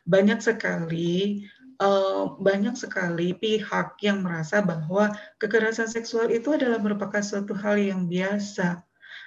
[0.09, 1.44] Banyak sekali
[1.81, 8.05] uh, banyak sekali pihak yang merasa bahwa kekerasan seksual itu adalah merupakan suatu hal yang
[8.07, 8.85] biasa.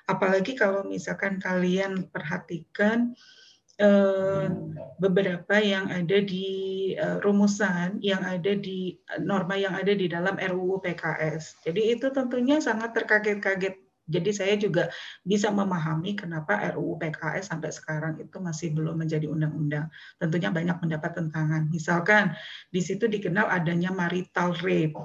[0.09, 3.13] Apalagi kalau misalkan kalian perhatikan
[3.81, 4.45] uh,
[4.97, 6.47] beberapa yang ada di
[6.97, 11.65] uh, rumusan, yang ada di norma yang ada di dalam RUU PKS.
[11.65, 14.89] Jadi itu tentunya sangat terkaget-kaget jadi saya juga
[15.21, 19.85] bisa memahami kenapa RUU PKS sampai sekarang itu masih belum menjadi undang-undang.
[20.17, 21.69] Tentunya banyak mendapat tentangan.
[21.69, 22.33] Misalkan
[22.73, 24.97] di situ dikenal adanya marital rape,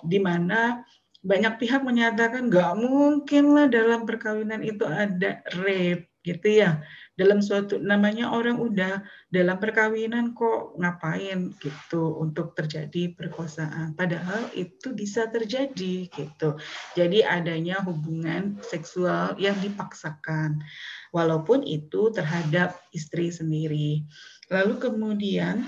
[0.00, 0.80] di mana
[1.20, 6.80] banyak pihak menyatakan nggak mungkin lah dalam perkawinan itu ada rape gitu ya
[7.18, 13.98] dalam suatu namanya orang udah dalam perkawinan kok ngapain gitu untuk terjadi perkosaan.
[13.98, 16.54] Padahal itu bisa terjadi gitu.
[16.94, 20.62] Jadi adanya hubungan seksual yang dipaksakan.
[21.10, 24.06] Walaupun itu terhadap istri sendiri.
[24.46, 25.66] Lalu kemudian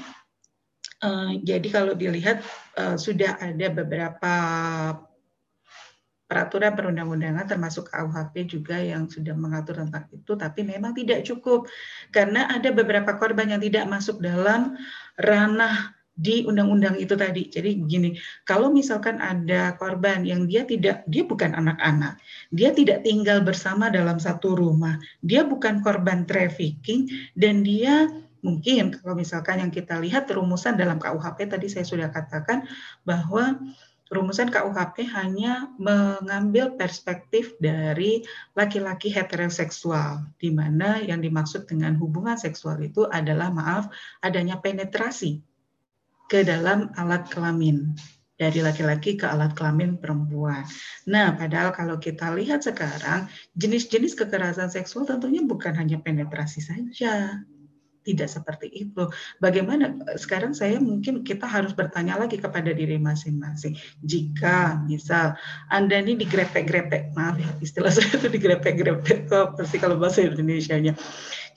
[1.03, 2.47] uh, jadi kalau dilihat
[2.79, 4.35] uh, sudah ada beberapa
[6.31, 11.67] peraturan perundang-undangan termasuk KUHP juga yang sudah mengatur tentang itu, tapi memang tidak cukup
[12.15, 14.79] karena ada beberapa korban yang tidak masuk dalam
[15.19, 17.51] ranah di undang-undang itu tadi.
[17.51, 18.15] Jadi gini,
[18.47, 22.21] kalau misalkan ada korban yang dia tidak dia bukan anak-anak,
[22.55, 28.07] dia tidak tinggal bersama dalam satu rumah, dia bukan korban trafficking dan dia
[28.41, 32.65] mungkin kalau misalkan yang kita lihat rumusan dalam KUHP tadi saya sudah katakan
[33.05, 33.61] bahwa
[34.11, 38.27] rumusan KUHP hanya mengambil perspektif dari
[38.59, 43.87] laki-laki heteroseksual, di mana yang dimaksud dengan hubungan seksual itu adalah maaf
[44.21, 45.41] adanya penetrasi
[46.27, 47.95] ke dalam alat kelamin
[48.41, 50.65] dari laki-laki ke alat kelamin perempuan.
[51.05, 57.45] Nah, padahal kalau kita lihat sekarang jenis-jenis kekerasan seksual tentunya bukan hanya penetrasi saja,
[58.05, 59.09] tidak seperti itu.
[59.39, 63.77] Bagaimana sekarang saya mungkin kita harus bertanya lagi kepada diri masing-masing.
[64.05, 65.37] Jika misal
[65.69, 70.97] Anda ini digrepek-grepek, maaf ya istilah saya itu digrepek-grepek pasti kalau bahasa Indonesia-nya.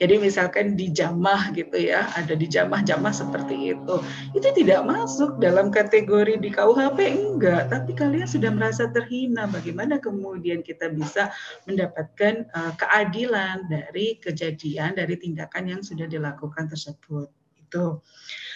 [0.02, 3.96] Jadi misalkan di jamah gitu ya, ada di jamah-jamah seperti itu.
[4.34, 9.46] Itu tidak masuk dalam kategori di KUHP enggak, tapi kalian sudah merasa terhina.
[9.46, 11.30] Bagaimana kemudian kita bisa
[11.70, 17.30] mendapatkan uh, keadilan dari kejadian dari tindakan yang sudah dilakukan tersebut.
[17.58, 18.02] Itu.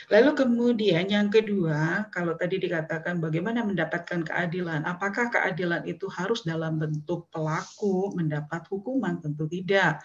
[0.08, 6.80] Lalu kemudian yang kedua, kalau tadi dikatakan bagaimana mendapatkan keadilan, apakah keadilan itu harus dalam
[6.80, 9.20] bentuk pelaku mendapat hukuman?
[9.20, 9.99] Tentu tidak.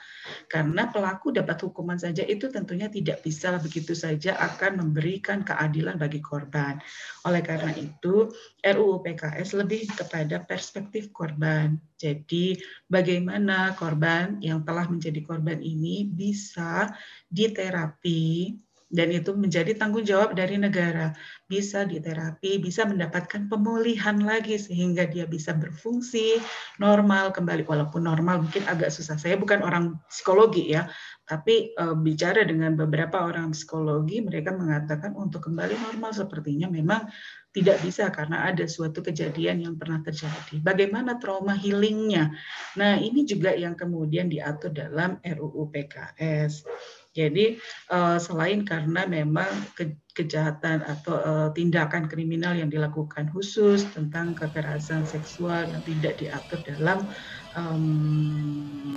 [0.51, 6.19] Karena pelaku dapat hukuman saja itu tentunya tidak bisa begitu saja akan memberikan keadilan bagi
[6.19, 6.83] korban.
[7.23, 8.27] Oleh karena itu,
[8.59, 11.79] RUU PKS lebih kepada perspektif korban.
[11.95, 12.59] Jadi,
[12.91, 16.91] bagaimana korban yang telah menjadi korban ini bisa
[17.31, 18.59] diterapi
[18.93, 21.17] dan itu menjadi tanggung jawab dari negara
[21.49, 26.39] bisa diterapi bisa mendapatkan pemulihan lagi sehingga dia bisa berfungsi
[26.77, 30.93] normal kembali walaupun normal mungkin agak susah saya bukan orang psikologi ya
[31.25, 37.09] tapi e, bicara dengan beberapa orang psikologi mereka mengatakan untuk kembali normal sepertinya memang
[37.53, 40.57] tidak bisa karena ada suatu kejadian yang pernah terjadi.
[40.65, 42.33] Bagaimana trauma healingnya?
[42.81, 46.65] Nah ini juga yang kemudian diatur dalam RUU PKS.
[47.13, 47.61] Jadi
[47.93, 55.05] uh, selain karena memang ke, kejahatan atau uh, tindakan kriminal yang dilakukan khusus tentang kekerasan
[55.05, 57.05] seksual yang tidak diatur dalam
[57.53, 58.97] um,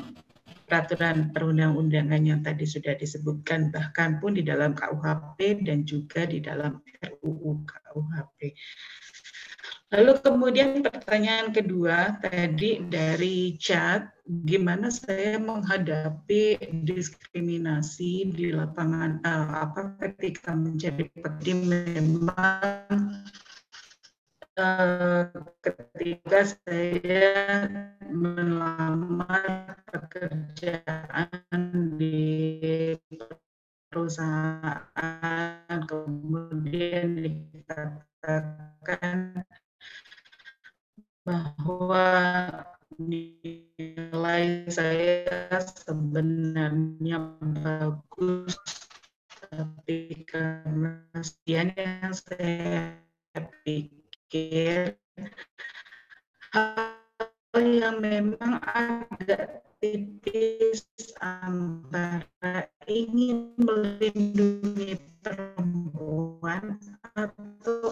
[0.65, 6.81] peraturan perundang-undangan yang tadi sudah disebutkan bahkan pun di dalam KUHP dan juga di dalam
[7.21, 8.39] RUU KUHP.
[9.93, 19.93] Lalu kemudian pertanyaan kedua tadi dari chat, gimana saya menghadapi diskriminasi di lapangan uh, apa
[20.01, 23.21] ketika menjadi pekerja memang
[24.57, 25.29] uh,
[25.61, 27.69] ketika saya
[28.09, 31.29] melamar pekerjaan
[32.01, 32.97] di
[33.93, 34.81] perusahaan
[35.85, 37.21] kemudian
[37.53, 39.45] dikatakan
[41.25, 42.05] bahwa
[43.01, 47.17] nilai saya sebenarnya
[47.65, 48.53] bagus
[49.49, 53.01] tapi karena sekian yang saya
[53.65, 54.93] pikir
[56.53, 56.93] hal
[57.57, 60.85] yang memang agak tipis
[61.25, 64.93] antara ingin melindungi
[65.25, 66.77] perempuan
[67.17, 67.89] atau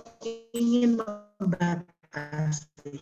[0.54, 3.02] ingin membatasi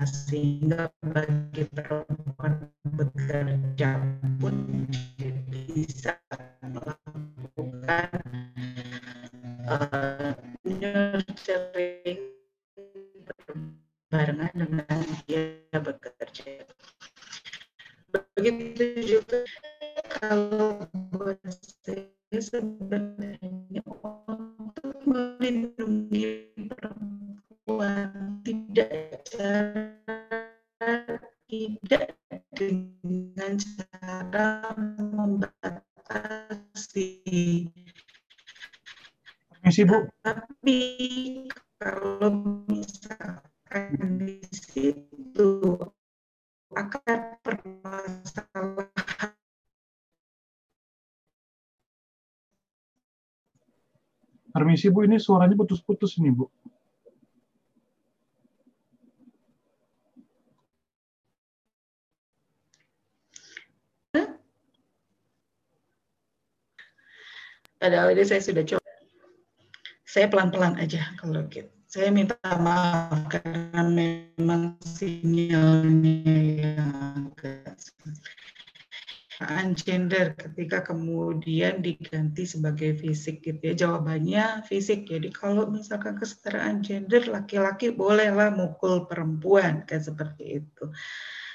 [0.10, 2.66] sehingga bagi perempuan
[2.98, 4.02] bekerja
[4.42, 4.90] pun
[5.20, 6.18] bisa
[6.66, 8.10] melakukan
[9.70, 10.34] uh,
[10.66, 12.22] nurturing
[14.14, 16.66] barengan dengan dia bekerja.
[18.14, 19.44] Begitu juga
[20.22, 21.42] kalau buat
[21.84, 29.20] saya sebenarnya untuk melindungi perempuan tidak
[31.50, 32.16] tidak
[32.56, 37.08] dengan cara membatasi
[39.66, 39.98] Permisi, Bu.
[40.22, 40.78] Tapi
[41.82, 45.74] kalau misalkan di situ
[46.70, 49.34] akar permasalahan
[54.54, 55.02] Permisi, Bu.
[55.10, 56.46] Ini suaranya putus-putus ini, Bu.
[67.82, 68.85] Padahal ini saya sudah coba.
[70.16, 71.68] Saya pelan-pelan aja kalau gitu.
[71.92, 76.96] Saya minta maaf karena memang sinyalnya yang
[77.36, 77.76] agak
[79.76, 83.76] gender ketika kemudian diganti sebagai fisik gitu ya.
[83.76, 85.04] Jawabannya fisik.
[85.12, 90.96] Jadi kalau misalkan kesetaraan gender laki-laki bolehlah mukul perempuan kan seperti itu.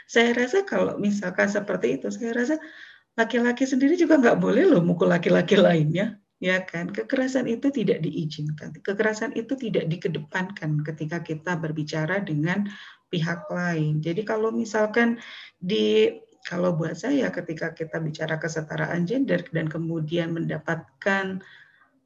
[0.05, 2.61] Saya rasa kalau misalkan seperti itu saya rasa
[3.17, 6.89] laki-laki sendiri juga nggak boleh loh mukul laki-laki lainnya ya kan?
[6.91, 8.75] Kekerasan itu tidak diizinkan.
[8.81, 12.67] Kekerasan itu tidak dikedepankan ketika kita berbicara dengan
[13.13, 14.01] pihak lain.
[14.01, 15.21] Jadi kalau misalkan
[15.61, 16.17] di
[16.49, 21.45] kalau buat saya ketika kita bicara kesetaraan gender dan kemudian mendapatkan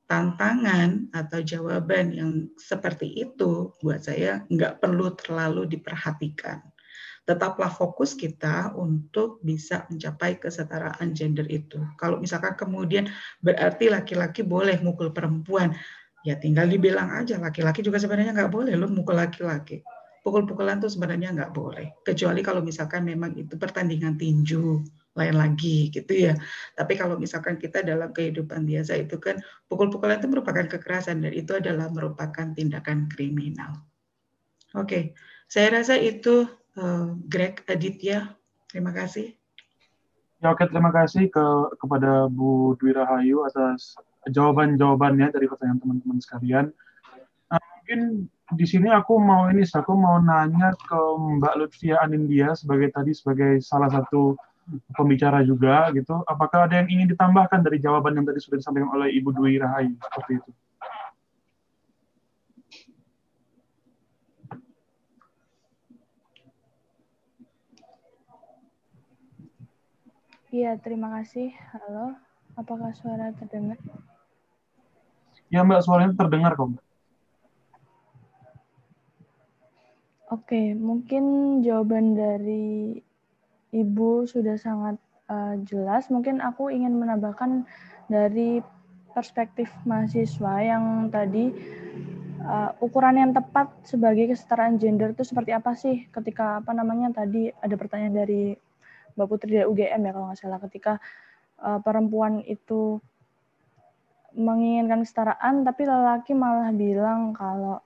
[0.05, 6.61] tantangan atau jawaban yang seperti itu buat saya nggak perlu terlalu diperhatikan
[7.25, 11.81] tetaplah fokus kita untuk bisa mencapai kesetaraan gender itu.
[11.97, 13.09] Kalau misalkan kemudian
[13.41, 15.73] berarti laki-laki boleh mukul perempuan,
[16.25, 19.81] ya tinggal dibilang aja laki-laki juga sebenarnya nggak boleh lo mukul laki-laki.
[20.25, 24.81] Pukul-pukulan tuh sebenarnya nggak boleh, kecuali kalau misalkan memang itu pertandingan tinju
[25.15, 26.35] lain lagi gitu ya.
[26.73, 31.57] Tapi kalau misalkan kita dalam kehidupan biasa itu kan pukul-pukulan itu merupakan kekerasan dan itu
[31.57, 33.85] adalah merupakan tindakan kriminal.
[34.75, 35.13] Oke,
[35.47, 36.49] saya rasa itu
[36.79, 38.35] uh, Greg Aditya.
[38.71, 39.35] Terima kasih.
[40.43, 41.47] Ya, oke, terima kasih ke
[41.81, 43.97] kepada Bu Dwi Rahayu atas
[44.29, 46.67] jawaban-jawabannya dari pertanyaan teman-teman sekalian.
[47.49, 51.01] Nah, mungkin di sini aku mau ini, aku mau nanya ke
[51.41, 54.37] Mbak Lutfia Anindya sebagai tadi sebagai salah satu
[54.97, 56.25] pembicara juga gitu.
[56.29, 59.97] Apakah ada yang ingin ditambahkan dari jawaban yang tadi sudah disampaikan oleh Ibu Dwi Rahayu
[59.97, 60.51] seperti itu?
[70.55, 71.51] Iya, terima kasih.
[71.75, 72.15] Halo,
[72.55, 73.75] apakah suara terdengar?
[75.51, 76.85] Ya, Mbak, suaranya terdengar kok, Mbak.
[80.31, 81.25] Oke, mungkin
[81.67, 83.03] jawaban dari
[83.75, 84.95] Ibu sudah sangat
[85.27, 86.07] uh, jelas.
[86.07, 87.67] Mungkin aku ingin menambahkan
[88.07, 88.63] dari
[89.11, 91.51] perspektif mahasiswa yang tadi
[92.47, 96.07] uh, ukuran yang tepat sebagai kesetaraan gender itu seperti apa sih?
[96.15, 98.55] Ketika apa namanya tadi ada pertanyaan dari
[99.15, 100.99] Mbak Putri dari UGM ya kalau nggak salah ketika
[101.63, 102.99] uh, perempuan itu
[104.35, 107.79] menginginkan kesetaraan tapi lelaki malah bilang kalau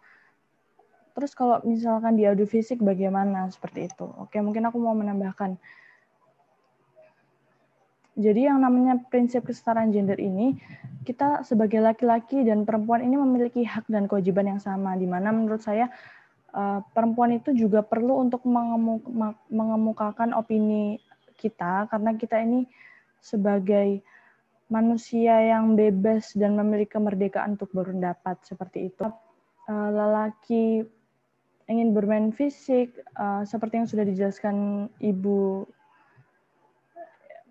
[1.13, 3.51] terus kalau misalkan di audio fisik bagaimana?
[3.53, 4.07] Seperti itu.
[4.23, 5.59] Oke mungkin aku mau menambahkan.
[8.19, 10.59] Jadi yang namanya prinsip kesetaraan gender ini
[11.07, 15.63] kita sebagai laki-laki dan perempuan ini memiliki hak dan kewajiban yang sama di mana menurut
[15.63, 15.87] saya
[16.51, 18.43] uh, perempuan itu juga perlu untuk
[19.51, 20.99] mengemukakan opini
[21.39, 22.67] kita karena kita ini
[23.23, 24.03] sebagai
[24.69, 29.07] manusia yang bebas dan memiliki kemerdekaan untuk berpendapat seperti itu.
[29.69, 30.85] Uh, lelaki
[31.69, 35.69] ingin bermain fisik uh, seperti yang sudah dijelaskan Ibu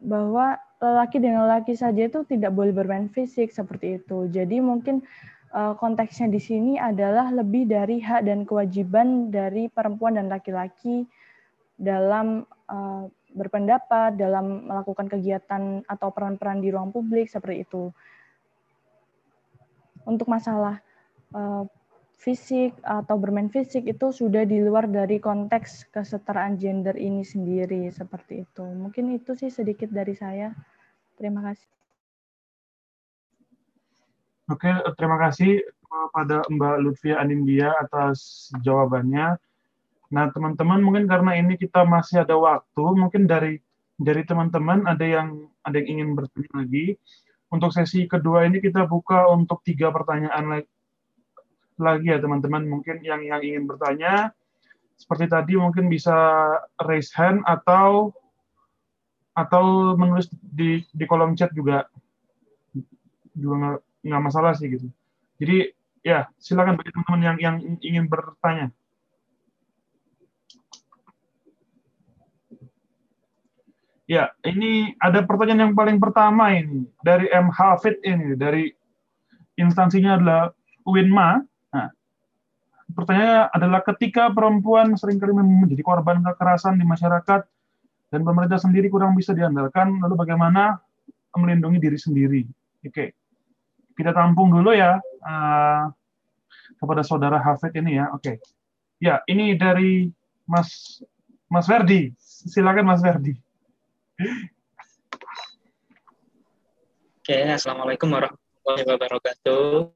[0.02, 4.30] bahwa lelaki dengan lelaki saja itu tidak boleh bermain fisik seperti itu.
[4.30, 5.02] Jadi mungkin
[5.54, 11.06] uh, konteksnya di sini adalah lebih dari hak dan kewajiban dari perempuan dan laki-laki
[11.78, 12.46] dalam
[13.38, 17.94] berpendapat, dalam melakukan kegiatan atau peran-peran di ruang publik seperti itu.
[20.04, 20.82] Untuk masalah
[21.38, 21.70] uh,
[22.18, 28.44] fisik atau bermain fisik itu sudah di luar dari konteks kesetaraan gender ini sendiri seperti
[28.44, 28.66] itu.
[28.66, 30.52] Mungkin itu sih sedikit dari saya.
[31.16, 31.70] Terima kasih.
[34.48, 35.60] Oke, terima kasih
[36.16, 39.36] pada Mbak Lutfia Anindya atas jawabannya.
[40.08, 43.60] Nah, teman-teman mungkin karena ini kita masih ada waktu, mungkin dari
[43.98, 46.96] dari teman-teman ada yang ada yang ingin bertanya lagi.
[47.48, 50.64] Untuk sesi kedua ini kita buka untuk tiga pertanyaan
[51.80, 52.64] lagi ya teman-teman.
[52.68, 54.32] Mungkin yang yang ingin bertanya
[54.96, 56.16] seperti tadi mungkin bisa
[56.88, 58.16] raise hand atau
[59.36, 61.88] atau menulis di di kolom chat juga.
[63.36, 64.88] Juga nggak masalah sih gitu.
[65.40, 65.72] Jadi
[66.04, 68.72] ya silakan bagi teman-teman yang yang ingin bertanya
[74.08, 78.72] ya ini ada pertanyaan yang paling pertama ini dari M Hafid ini dari
[79.60, 80.44] instansinya adalah
[80.88, 81.44] Winma
[81.74, 81.90] Nah,
[82.96, 87.42] pertanyaannya adalah ketika perempuan sering kali menjadi korban kekerasan di masyarakat
[88.08, 90.80] dan pemerintah sendiri kurang bisa diandalkan, lalu bagaimana
[91.36, 92.42] melindungi diri sendiri?
[92.88, 93.14] Oke,
[93.94, 95.92] kita tampung dulu ya uh,
[96.80, 98.10] kepada saudara Hafid ini ya.
[98.16, 98.40] Oke,
[98.98, 100.08] ya ini dari
[100.48, 101.04] Mas
[101.52, 102.16] Mas Verdi.
[102.24, 103.36] Silakan Mas Verdi.
[107.22, 109.94] Oke, assalamualaikum warahmatullahi wabarakatuh.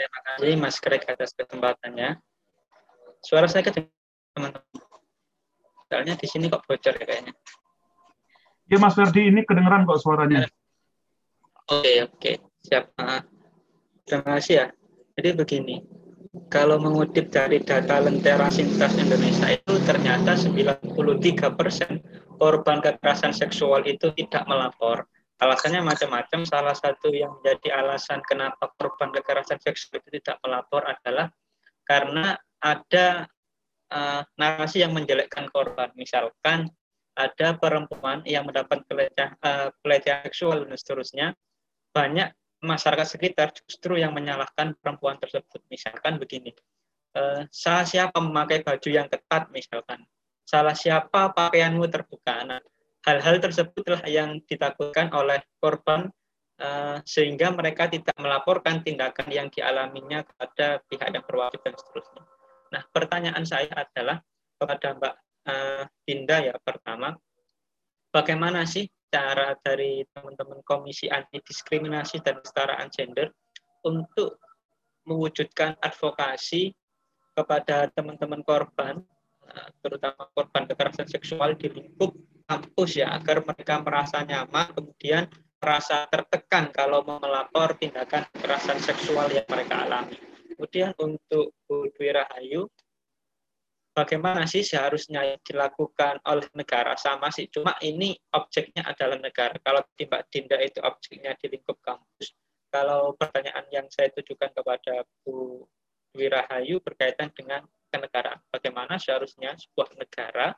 [0.00, 2.16] Terima kasih Mas Greg atas kesempatannya.
[3.20, 4.64] Suara saya kedengaran teman-teman.
[5.92, 7.36] Soalnya di sini kok bocor ya kayaknya.
[8.72, 10.48] Ya Mas Ferdi ini kedengeran kok suaranya.
[11.68, 12.32] Oke oke
[12.64, 12.96] siap.
[12.96, 13.20] Uh,
[14.08, 14.66] terima kasih ya.
[15.12, 15.84] Jadi begini,
[16.48, 20.88] kalau mengutip dari data Lentera Sintas Indonesia itu ternyata 93
[21.52, 22.00] persen
[22.36, 25.04] korban kekerasan seksual itu tidak melapor.
[25.36, 26.48] Alasannya macam-macam.
[26.48, 31.28] Salah satu yang menjadi alasan kenapa korban kekerasan seksual itu tidak melapor adalah
[31.84, 33.28] karena ada
[33.92, 35.92] uh, narasi yang menjelekkan korban.
[35.92, 36.72] Misalkan
[37.16, 39.72] ada perempuan yang mendapat pelecehan, uh,
[40.28, 41.26] seksual dan seterusnya,
[41.92, 45.60] banyak masyarakat sekitar justru yang menyalahkan perempuan tersebut.
[45.68, 46.52] Misalkan begini,
[47.16, 50.04] uh, salah siapa memakai baju yang ketat misalkan,
[50.46, 52.46] salah siapa pakaianmu terbuka.
[52.46, 52.62] Nah,
[53.02, 56.06] hal-hal tersebutlah yang ditakutkan oleh korban
[56.62, 62.22] uh, sehingga mereka tidak melaporkan tindakan yang dialaminya kepada pihak yang berwajib dan seterusnya.
[62.70, 64.22] Nah, pertanyaan saya adalah
[64.56, 65.14] kepada Mbak
[65.46, 65.84] uh,
[66.42, 67.14] ya pertama,
[68.14, 73.30] bagaimana sih cara dari teman-teman Komisi Anti Diskriminasi dan Kesetaraan Gender
[73.86, 74.42] untuk
[75.06, 76.74] mewujudkan advokasi
[77.36, 79.15] kepada teman-teman korban, eh,
[79.80, 82.14] terutama korban kekerasan seksual di lingkup
[82.46, 85.26] kampus ya agar mereka merasa nyaman kemudian
[85.58, 90.14] merasa tertekan kalau melapor tindakan kekerasan seksual yang mereka alami.
[90.56, 92.70] Kemudian untuk Bu Dwi Rahayu,
[93.92, 96.96] bagaimana sih seharusnya dilakukan oleh negara?
[96.96, 99.56] Sama sih cuma ini objeknya adalah negara.
[99.60, 102.32] Kalau Mbak Dinda itu objeknya di lingkup kampus.
[102.68, 105.64] Kalau pertanyaan yang saya tujukan kepada Bu
[106.12, 107.64] Dwi Rahayu berkaitan dengan
[107.96, 110.52] kenegaraan bagaimana seharusnya sebuah negara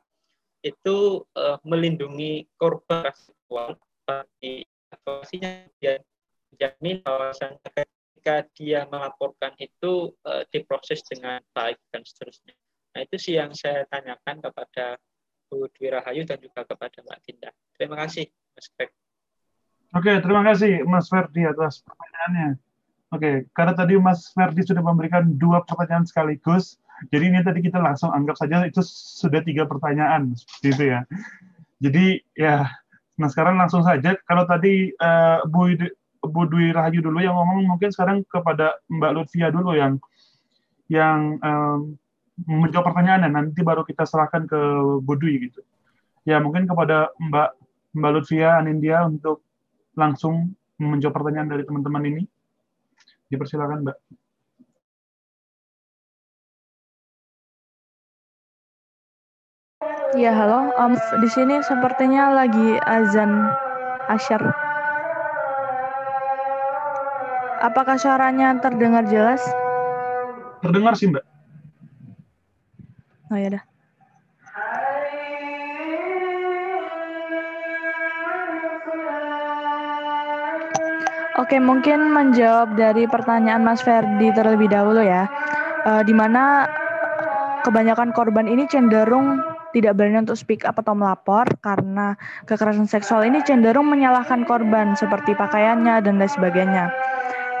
[0.59, 6.03] itu uh, melindungi korban seksual bagi advokasinya dia
[6.59, 12.51] jamin bahwasannya ketika dia melaporkan itu uh, diproses dengan baik dan seterusnya.
[12.91, 14.99] Nah itu sih yang saya tanyakan kepada
[15.47, 17.49] Bu Dwi Rahayu dan juga kepada Mbak Dinda.
[17.79, 18.91] Terima kasih Mas Greg.
[19.95, 22.59] Oke, terima kasih Mas Ferdi atas pertanyaannya.
[23.09, 28.11] Oke, karena tadi Mas Ferdi sudah memberikan dua pertanyaan sekaligus, jadi ini tadi kita langsung
[28.11, 31.01] anggap saja itu sudah tiga pertanyaan seperti ya.
[31.79, 32.67] Jadi ya,
[33.15, 34.19] nah sekarang langsung saja.
[34.27, 35.71] Kalau tadi uh, Bu
[36.19, 39.95] Bu Dwi Rahayu dulu yang ngomong, mungkin sekarang kepada Mbak Lutfia dulu yang
[40.91, 41.95] yang um,
[42.43, 43.31] menjawab pertanyaannya.
[43.31, 44.59] Nanti baru kita serahkan ke
[44.99, 45.63] Bu Dwi gitu.
[46.27, 47.49] Ya mungkin kepada Mbak
[47.95, 49.47] Mbak Lutfia Anindya untuk
[49.95, 52.23] langsung menjawab pertanyaan dari teman-teman ini.
[53.31, 53.97] Dipersilakan Mbak.
[60.17, 60.73] Ya, halo.
[60.73, 63.29] Um, di sini sepertinya lagi azan
[64.09, 64.41] asyar.
[67.61, 69.37] Apakah suaranya terdengar jelas?
[70.65, 71.21] Terdengar sih, Mbak.
[73.29, 73.63] Oh ya dah.
[81.37, 85.29] Oke, mungkin menjawab dari pertanyaan Mas Ferdi terlebih dahulu ya.
[85.85, 86.65] Uh, di mana
[87.61, 92.17] kebanyakan korban ini cenderung tidak berani untuk speak up atau melapor karena
[92.49, 96.89] kekerasan seksual ini cenderung menyalahkan korban seperti pakaiannya dan lain sebagainya.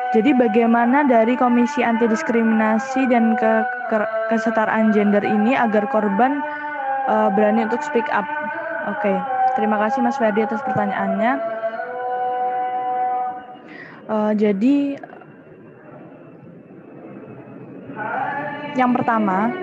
[0.09, 3.61] Jadi bagaimana dari Komisi Anti Diskriminasi dan ke,
[3.93, 3.97] ke
[4.33, 6.41] Kesetaraan Gender ini agar korban
[7.05, 8.25] uh, berani untuk speak up?
[8.89, 9.17] Oke, okay.
[9.53, 11.33] terima kasih Mas Ferdi atas pertanyaannya.
[14.09, 14.97] Uh, jadi
[18.73, 19.53] yang pertama,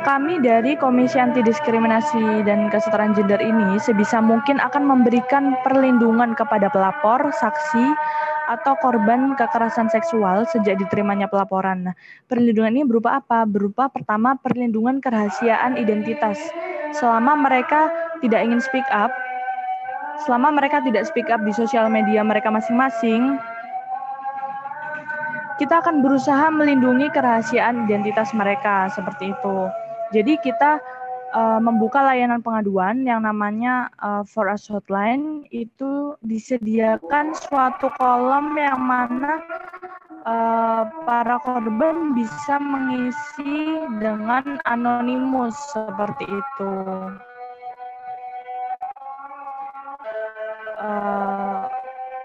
[0.00, 6.72] kami dari Komisi Anti Diskriminasi dan Kesetaraan Gender ini sebisa mungkin akan memberikan perlindungan kepada
[6.72, 7.84] pelapor, saksi,
[8.50, 11.92] atau korban kekerasan seksual sejak diterimanya pelaporan.
[11.92, 11.94] Nah,
[12.26, 13.44] perlindungan ini berupa apa?
[13.44, 16.40] Berupa pertama perlindungan kerahasiaan identitas.
[16.96, 17.92] Selama mereka
[18.24, 19.12] tidak ingin speak up,
[20.26, 23.38] selama mereka tidak speak up di sosial media mereka masing-masing,
[25.60, 29.58] kita akan berusaha melindungi kerahasiaan identitas mereka seperti itu.
[30.10, 30.82] Jadi kita
[31.34, 35.46] uh, membuka layanan pengaduan yang namanya uh, For Us Hotline.
[35.54, 39.38] Itu disediakan suatu kolom yang mana
[40.26, 46.74] uh, para korban bisa mengisi dengan anonimus seperti itu.
[50.80, 51.68] Uh,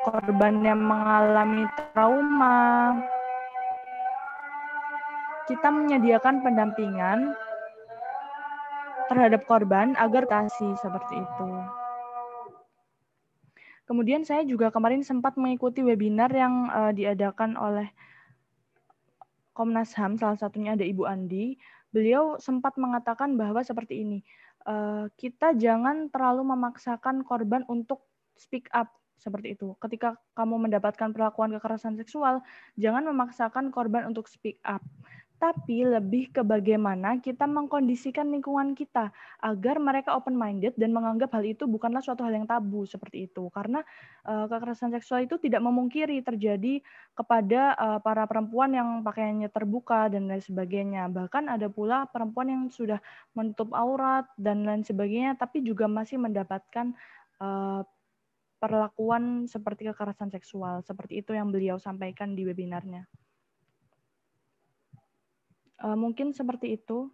[0.08, 2.96] korban yang mengalami trauma,
[5.46, 7.36] kita menyediakan pendampingan
[9.10, 11.50] terhadap korban agar kasih seperti itu.
[13.86, 17.94] Kemudian saya juga kemarin sempat mengikuti webinar yang uh, diadakan oleh
[19.56, 21.56] Komnas HAM, salah satunya ada Ibu Andi.
[21.94, 24.20] Beliau sempat mengatakan bahwa seperti ini,
[24.68, 28.04] uh, kita jangan terlalu memaksakan korban untuk
[28.36, 29.78] speak up seperti itu.
[29.80, 32.44] Ketika kamu mendapatkan perlakuan kekerasan seksual,
[32.76, 34.84] jangan memaksakan korban untuk speak up
[35.36, 39.12] tapi lebih ke bagaimana kita mengkondisikan lingkungan kita
[39.44, 43.52] agar mereka open minded dan menganggap hal itu bukanlah suatu hal yang tabu seperti itu
[43.52, 43.84] karena
[44.24, 46.80] uh, kekerasan seksual itu tidak memungkiri terjadi
[47.12, 52.64] kepada uh, para perempuan yang pakaiannya terbuka dan lain sebagainya bahkan ada pula perempuan yang
[52.72, 53.04] sudah
[53.36, 56.96] menutup aurat dan lain sebagainya tapi juga masih mendapatkan
[57.44, 57.84] uh,
[58.56, 63.25] perlakuan seperti kekerasan seksual seperti itu yang beliau sampaikan di webinarnya.
[65.76, 67.12] Uh, mungkin seperti itu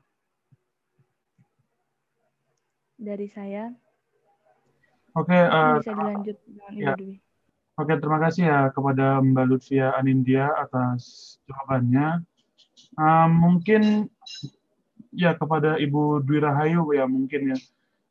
[3.02, 3.74] dari saya.
[5.18, 6.94] Oke, okay, uh, eh, bisa dilanjut dengan ya.
[6.94, 7.18] Dwi.
[7.82, 12.22] Oke, terima kasih ya kepada Mbak Lutfia Anindya atas jawabannya.
[12.96, 14.08] Uh, mungkin
[15.12, 17.58] ya kepada Ibu Dwi Rahayu ya mungkin ya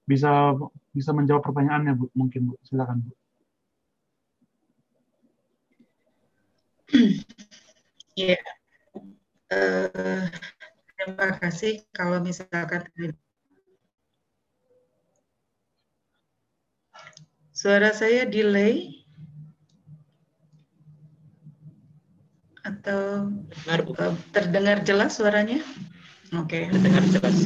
[0.04, 0.58] bisa
[0.90, 2.54] bisa menjawab pertanyaannya Bu, mungkin Bu.
[2.66, 3.12] Silakan Bu.
[6.90, 8.36] Iya.
[8.44, 8.59] Yeah.
[9.50, 10.30] Uh,
[10.94, 12.86] terima kasih kalau misalkan
[17.50, 19.02] suara saya delay
[22.62, 23.26] atau
[24.30, 25.58] terdengar jelas suaranya?
[26.38, 27.38] Oke, okay, terdengar jelas.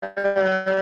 [0.00, 0.79] Uh,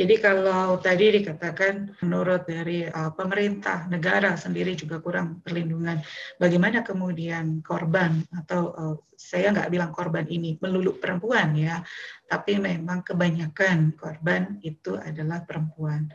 [0.00, 6.00] jadi kalau tadi dikatakan menurut dari uh, pemerintah negara sendiri juga kurang perlindungan,
[6.40, 11.84] bagaimana kemudian korban atau uh, saya nggak bilang korban ini melulu perempuan ya,
[12.24, 16.08] tapi memang kebanyakan korban itu adalah perempuan.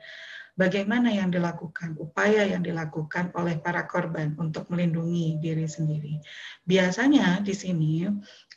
[0.58, 6.18] Bagaimana yang dilakukan, upaya yang dilakukan oleh para korban untuk melindungi diri sendiri.
[6.66, 8.08] Biasanya di sini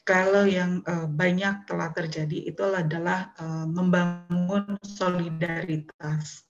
[0.09, 6.49] kalau yang uh, banyak telah terjadi itu adalah uh, membangun solidaritas.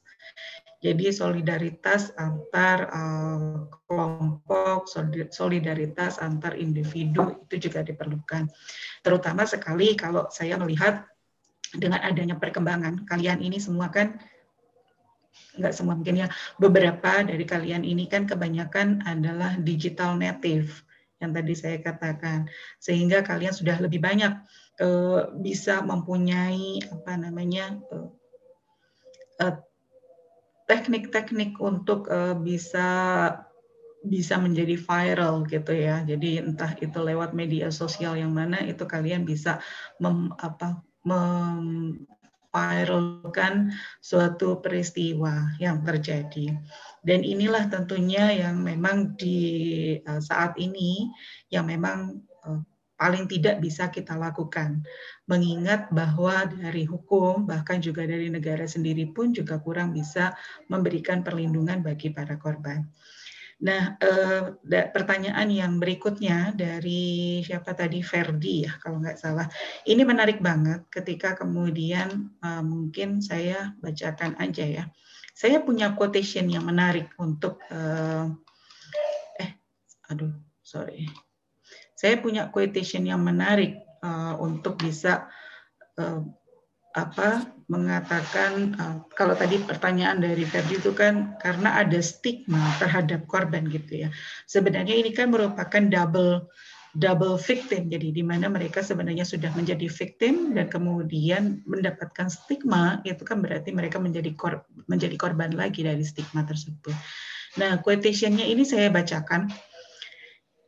[0.78, 4.86] Jadi solidaritas antar uh, kelompok,
[5.35, 8.47] solidaritas antar individu itu juga diperlukan.
[9.02, 11.02] Terutama sekali kalau saya melihat
[11.74, 14.22] dengan adanya perkembangan kalian ini semua kan
[15.59, 20.86] nggak semua mungkin ya beberapa dari kalian ini kan kebanyakan adalah digital native
[21.19, 22.47] yang tadi saya katakan
[22.78, 24.39] sehingga kalian sudah lebih banyak
[24.82, 28.11] uh, bisa mempunyai apa namanya uh,
[29.43, 29.57] uh,
[30.69, 32.12] teknik-teknik untuk
[32.45, 32.89] bisa
[34.05, 36.05] bisa menjadi viral gitu ya.
[36.07, 39.59] Jadi entah itu lewat media sosial yang mana itu kalian bisa
[39.99, 41.99] mem, apa mem,
[42.48, 46.56] viralkan suatu peristiwa yang terjadi.
[47.04, 49.38] Dan inilah tentunya yang memang di
[50.02, 51.12] uh, saat ini
[51.52, 52.60] yang memang uh,
[52.98, 54.82] paling tidak bisa kita lakukan.
[55.30, 60.34] Mengingat bahwa dari hukum, bahkan juga dari negara sendiri pun juga kurang bisa
[60.66, 62.82] memberikan perlindungan bagi para korban.
[63.59, 64.43] Nah, eh,
[64.94, 69.51] pertanyaan yang berikutnya dari siapa tadi Ferdi ya, kalau nggak salah.
[69.82, 74.85] Ini menarik banget ketika kemudian eh, mungkin saya bacakan aja ya.
[75.35, 78.26] Saya punya quotation yang menarik untuk eh,
[79.43, 79.51] eh
[80.10, 81.06] aduh sorry
[81.98, 85.26] saya punya quotation yang menarik uh, untuk bisa
[85.98, 86.22] uh,
[86.94, 93.69] apa mengatakan uh, kalau tadi pertanyaan dari Ferdi itu kan karena ada stigma terhadap korban
[93.69, 94.09] gitu ya.
[94.49, 96.49] Sebenarnya ini kan merupakan double
[96.97, 97.93] double victim.
[97.93, 103.70] Jadi di mana mereka sebenarnya sudah menjadi victim dan kemudian mendapatkan stigma itu kan berarti
[103.70, 106.97] mereka menjadi kor menjadi korban lagi dari stigma tersebut.
[107.61, 109.53] Nah, quotationnya ini saya bacakan.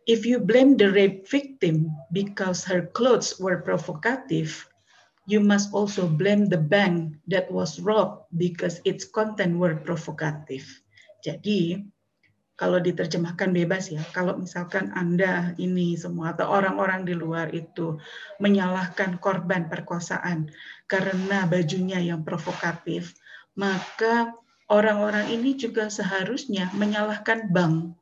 [0.09, 4.70] If you blame the rape victim because her clothes were provocative,
[5.31, 10.67] you must also blame the bank that was robbed because its content were provocative.
[11.23, 11.87] Jadi,
[12.59, 17.97] kalau diterjemahkan bebas ya, kalau misalkan Anda ini semua atau orang-orang di luar itu
[18.43, 20.51] menyalahkan korban perkosaan
[20.91, 23.15] karena bajunya yang provokatif,
[23.55, 24.35] maka
[24.67, 27.97] orang-orang ini juga seharusnya menyalahkan bank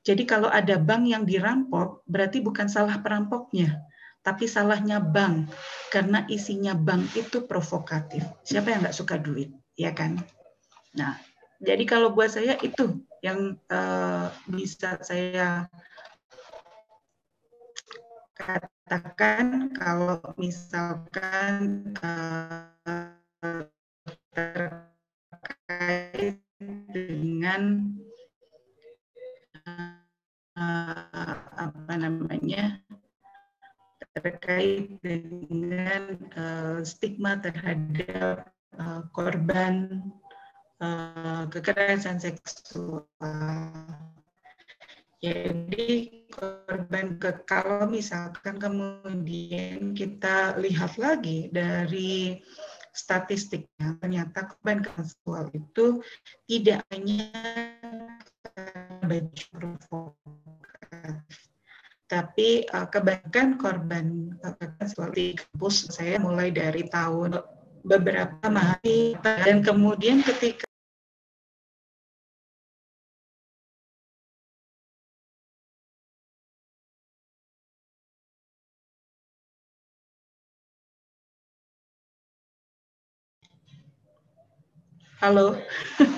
[0.00, 3.84] jadi kalau ada bank yang dirampok, berarti bukan salah perampoknya,
[4.20, 5.48] tapi salahnya bank
[5.88, 8.22] karena isinya bank itu provokatif.
[8.44, 9.48] Siapa yang nggak suka duit,
[9.80, 10.20] ya kan?
[10.96, 11.16] Nah,
[11.60, 15.68] jadi kalau buat saya itu yang uh, bisa saya
[18.36, 22.72] katakan kalau misalkan uh,
[24.32, 26.40] terkait
[26.92, 27.92] dengan
[30.56, 32.80] uh, apa namanya
[34.20, 40.04] terkait dengan uh, stigma terhadap uh, korban
[40.80, 43.04] uh, kekerasan seksual.
[45.20, 52.40] Jadi korban ke kalau misalkan kemudian kita lihat lagi dari
[52.96, 56.00] statistiknya ternyata korban seksual itu
[56.48, 57.28] tidak hanya.
[62.10, 67.38] Tapi uh, kebanyakan korban kekerasan seperti kampus saya mulai dari tahun
[67.86, 70.66] beberapa mahasiswa dan kemudian ketika
[85.22, 85.54] Halo.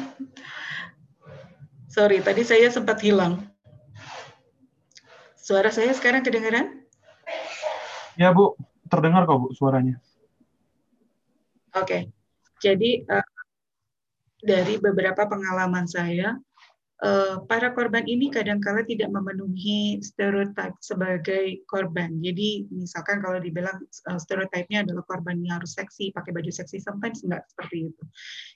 [1.93, 3.52] Sorry, tadi saya sempat hilang.
[5.43, 6.87] Suara saya sekarang kedengaran?
[8.15, 8.55] Ya, Bu.
[8.87, 9.99] Terdengar kok, Bu, suaranya.
[11.75, 11.83] Oke.
[11.83, 12.03] Okay.
[12.63, 13.27] Jadi, uh,
[14.39, 16.39] dari beberapa pengalaman saya,
[17.51, 22.23] para korban ini kadang-kala tidak memenuhi stereotip sebagai korban.
[22.23, 23.75] Jadi misalkan kalau dibilang
[24.07, 28.05] uh, stereotipnya adalah korban yang harus seksi, pakai baju seksi, sometimes enggak seperti itu.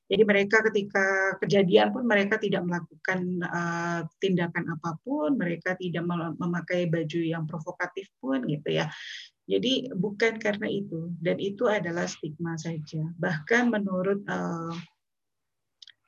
[0.07, 6.07] Jadi mereka ketika kejadian pun mereka tidak melakukan uh, tindakan apa pun, mereka tidak
[6.39, 8.87] memakai baju yang provokatif pun gitu ya.
[9.47, 13.11] Jadi bukan karena itu, dan itu adalah stigma saja.
[13.19, 14.75] Bahkan menurut uh,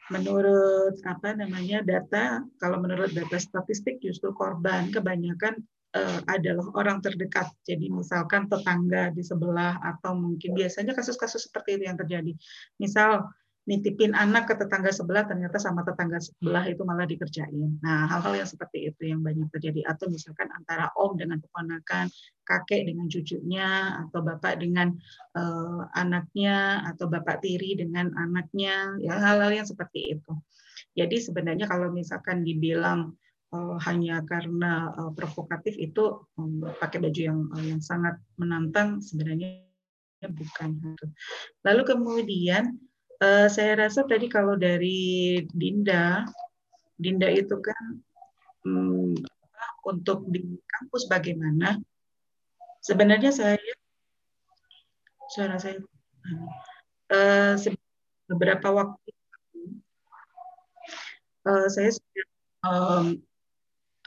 [0.08, 5.60] menurut apa namanya data kalau menurut data statistik justru korban kebanyakan
[5.96, 7.48] uh, adalah orang terdekat.
[7.64, 12.32] Jadi misalkan tetangga di sebelah atau mungkin biasanya kasus-kasus seperti itu yang terjadi.
[12.80, 13.28] Misal
[13.68, 17.76] nitipin anak ke tetangga sebelah ternyata sama tetangga sebelah itu malah dikerjain.
[17.84, 19.84] Nah, hal-hal yang seperti itu yang banyak terjadi.
[19.84, 22.08] Atau misalkan antara om dengan keponakan,
[22.48, 24.96] kakek dengan cucunya atau bapak dengan
[25.36, 30.32] uh, anaknya atau bapak tiri dengan anaknya, ya hal-hal yang seperti itu.
[30.96, 33.12] Jadi sebenarnya kalau misalkan dibilang
[33.52, 39.60] uh, hanya karena uh, provokatif itu um, pakai baju yang uh, yang sangat menantang sebenarnya
[40.24, 41.06] bukan itu.
[41.68, 42.80] Lalu kemudian
[43.18, 46.22] Uh, saya rasa tadi kalau dari Dinda,
[46.94, 47.98] Dinda itu kan
[48.62, 49.10] um,
[49.82, 51.82] untuk di kampus bagaimana?
[52.88, 53.60] Sebenarnya saya
[55.28, 55.76] suara saya
[57.12, 57.52] uh,
[58.32, 59.12] beberapa waktu
[61.44, 62.26] uh, saya sudah
[62.64, 63.06] um,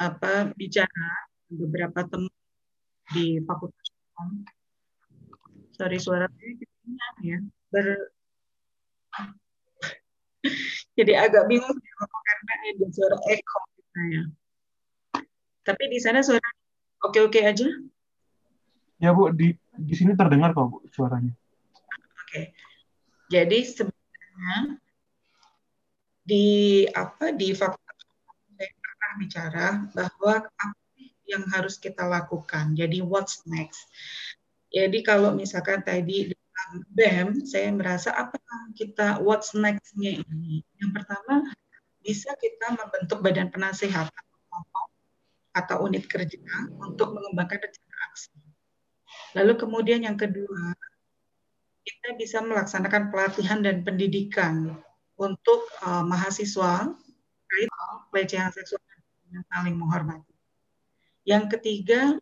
[0.01, 1.05] apa bicara
[1.53, 2.33] beberapa teman
[3.13, 3.85] di fakultas
[5.77, 6.57] sorry suara saya
[7.21, 7.37] ya
[7.69, 7.85] ber,
[10.97, 14.23] jadi agak bingung karena ada suara echo gitu ya.
[15.61, 16.49] Tapi di sana suara
[17.05, 17.69] oke-oke aja?
[19.01, 21.33] Ya Bu, di di sini terdengar kok Bu suaranya.
[22.21, 22.53] Oke.
[23.33, 24.77] Jadi sebenarnya
[26.21, 27.97] di apa di fakultas
[28.53, 29.65] saya pernah bicara
[29.97, 30.81] bahwa apa
[31.25, 32.77] yang harus kita lakukan.
[32.77, 33.89] Jadi what's next?
[34.71, 38.37] Jadi kalau misalkan tadi dalam BEM, saya merasa apa
[38.77, 40.63] kita what's next-nya ini?
[40.77, 41.49] Yang pertama
[41.99, 44.13] bisa kita membentuk badan penasehat
[45.51, 46.39] atau unit kerja
[46.79, 48.40] untuk mengembangkan rencana aksi.
[49.31, 50.75] Lalu kemudian yang kedua,
[51.81, 54.75] kita bisa melaksanakan pelatihan dan pendidikan
[55.17, 56.91] untuk uh, mahasiswa
[57.47, 57.69] terkait
[58.11, 58.81] pelecehan seksual
[59.31, 60.35] dan saling menghormati.
[61.23, 62.15] Yang ketiga,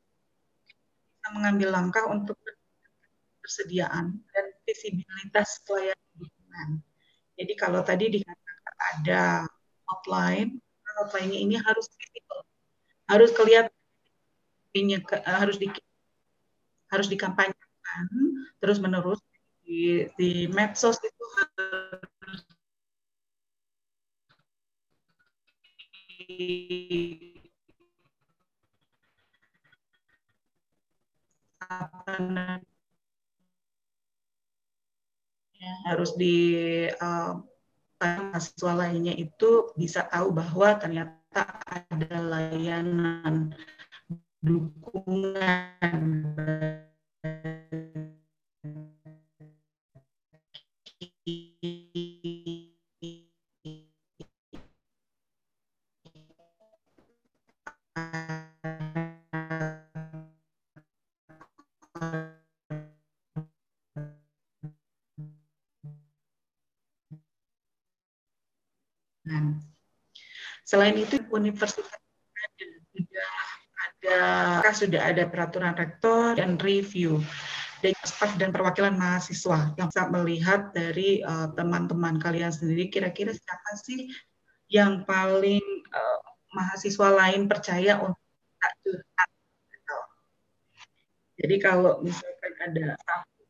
[1.10, 2.38] kita mengambil langkah untuk
[3.42, 6.84] persediaan dan visibilitas pelayanan.
[7.40, 9.24] Jadi kalau tadi dikatakan ada
[9.90, 10.62] hotline,
[11.00, 12.44] hotline ini harus visible,
[13.10, 13.74] harus kelihatan,
[15.26, 15.72] harus di
[16.90, 18.06] harus dikampanyekan
[18.60, 19.22] terus menerus
[19.64, 22.42] di, di medsos itu harus
[35.60, 36.36] ya, harus di
[36.98, 37.40] uh,
[38.00, 43.52] mahasiswa lainnya itu bisa tahu bahwa ternyata ada layanan
[44.40, 46.30] dukungan
[70.70, 71.99] Selain itu, universitas
[74.20, 77.24] ada sudah ada peraturan rektor dan review
[77.80, 83.32] dan staf dan perwakilan mahasiswa yang bisa melihat dari eh, teman-teman uh, kalian sendiri kira-kira
[83.32, 84.12] siapa sih
[84.70, 86.20] yang paling uh,
[86.54, 88.22] mahasiswa lain percaya untuk.
[91.40, 93.42] Jadi kalau misalkan ada satu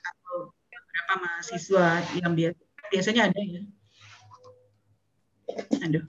[0.00, 0.36] atau
[0.72, 1.86] beberapa mahasiswa
[2.16, 3.62] yang biasa biasanya ada ya.
[5.84, 6.04] Aduh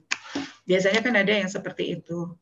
[0.66, 2.34] biasanya kan ada yang seperti itu.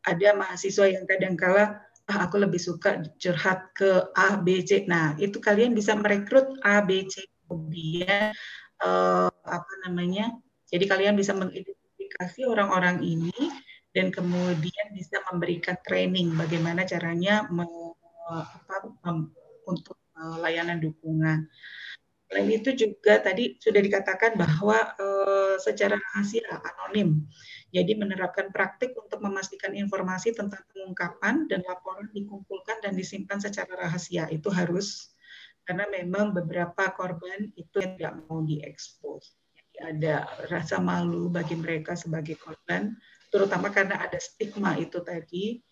[0.00, 4.82] Ada mahasiswa yang kadang kala ah aku lebih suka curhat ke A, B, C.
[4.90, 7.22] Nah, itu kalian bisa merekrut A, B, C.
[7.46, 8.34] Kemudian
[8.82, 10.34] uh, apa namanya?
[10.70, 13.34] Jadi kalian bisa mengidentifikasi orang-orang ini
[13.94, 17.66] dan kemudian bisa memberikan training bagaimana caranya me,
[18.30, 18.90] apa,
[19.66, 21.46] untuk uh, layanan dukungan.
[22.30, 25.06] Selain itu juga tadi sudah dikatakan bahwa e,
[25.58, 27.26] secara rahasia anonim.
[27.70, 34.26] Jadi menerapkan praktik untuk memastikan informasi tentang pengungkapan dan laporan dikumpulkan dan disimpan secara rahasia.
[34.26, 35.14] Itu harus
[35.62, 39.38] karena memang beberapa korban itu tidak mau diekspos.
[39.54, 42.98] Jadi ada rasa malu bagi mereka sebagai korban,
[43.30, 45.62] terutama karena ada stigma itu tadi,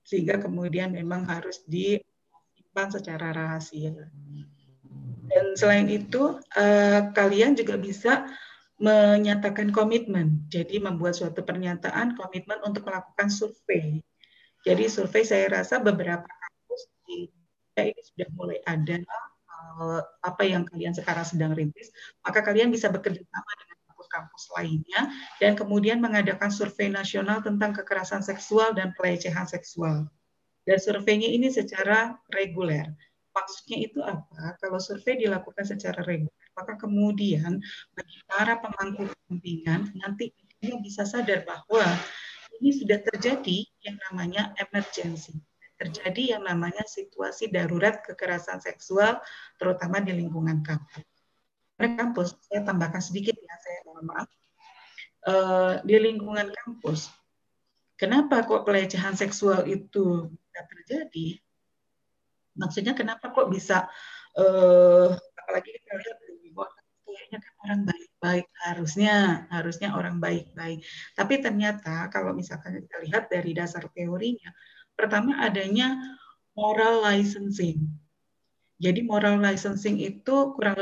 [0.00, 3.92] sehingga kemudian memang harus disimpan secara rahasia.
[5.30, 8.24] Dan selain itu, uh, kalian juga bisa
[8.80, 10.48] menyatakan komitmen.
[10.48, 14.00] Jadi membuat suatu pernyataan komitmen untuk melakukan survei.
[14.64, 17.28] Jadi survei saya rasa beberapa kampus di
[17.76, 19.00] ya ini sudah mulai ada
[19.80, 21.92] uh, apa yang kalian sekarang sedang rintis,
[22.24, 25.00] maka kalian bisa bekerja sama dengan kampus-kampus lainnya
[25.40, 30.08] dan kemudian mengadakan survei nasional tentang kekerasan seksual dan pelecehan seksual.
[30.68, 32.84] Dan surveinya ini secara reguler.
[33.32, 34.60] Maksudnya itu apa?
[34.60, 37.56] Kalau survei dilakukan secara reguler, maka kemudian
[37.96, 41.80] bagi para pemangku kepentingan nanti dia bisa sadar bahwa
[42.60, 45.40] ini sudah terjadi yang namanya emergency,
[45.80, 49.16] terjadi yang namanya situasi darurat kekerasan seksual,
[49.56, 51.08] terutama di lingkungan kampus.
[51.80, 54.28] Kampus, saya tambahkan sedikit ya, saya mohon maaf.
[55.24, 57.08] Uh, di lingkungan kampus,
[57.96, 61.40] kenapa kok pelecehan seksual itu bisa terjadi?
[62.60, 63.86] maksudnya kenapa kok bisa
[64.36, 66.18] uh, apalagi kita lihat
[67.10, 69.14] kayaknya kan orang baik-baik harusnya
[69.50, 70.78] harusnya orang baik-baik.
[71.18, 74.50] Tapi ternyata kalau misalkan kita lihat dari dasar teorinya
[74.94, 75.98] pertama adanya
[76.54, 77.90] moral licensing.
[78.80, 80.78] Jadi moral licensing itu kurang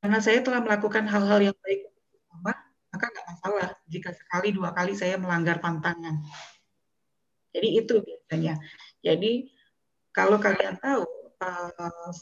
[0.00, 1.90] karena saya telah melakukan hal-hal yang baik
[2.30, 2.52] sama
[2.90, 6.22] maka nggak masalah jika sekali dua kali saya melanggar pantangan.
[7.50, 8.58] Jadi itu biasanya.
[9.02, 9.50] Jadi
[10.10, 11.06] kalau kalian tahu
[11.42, 12.12] uh,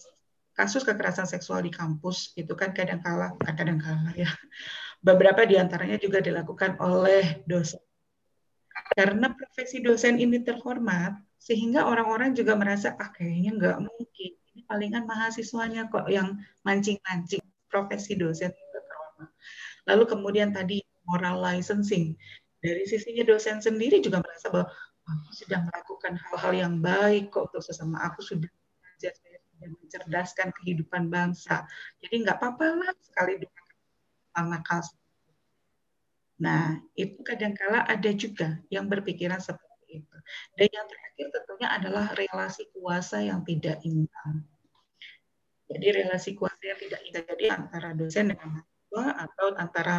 [0.59, 4.27] kasus kekerasan seksual di kampus itu kan kadang kala kadang kala ya
[4.99, 7.79] beberapa di antaranya juga dilakukan oleh dosen
[8.95, 14.31] Karena profesi dosen ini terhormat, sehingga orang-orang juga merasa, ah kayaknya nggak mungkin.
[14.55, 19.31] Ini palingan mahasiswanya kok yang mancing-mancing profesi dosen terhormat.
[19.85, 22.17] Lalu kemudian tadi moral licensing.
[22.59, 24.67] Dari sisinya dosen sendiri juga merasa bahwa
[25.05, 28.51] aku sudah melakukan hal-hal yang baik kok untuk sesama aku sudah
[28.99, 31.67] saya sudah mencerdaskan kehidupan bangsa.
[31.99, 34.87] Jadi nggak apa-apa lah sekali dua nakal
[36.39, 40.17] Nah, itu kadangkala ada juga yang berpikiran seperti itu.
[40.55, 44.47] Dan yang terakhir tentunya adalah relasi kuasa yang tidak imbang.
[45.67, 49.97] Jadi relasi kuasa yang tidak imbang jadi antara dosen dengan mahasiswa atau antara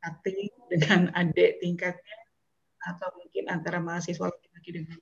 [0.00, 2.18] hati dengan adik tingkatnya
[2.86, 4.98] atau mungkin antara mahasiswa laki-laki dengan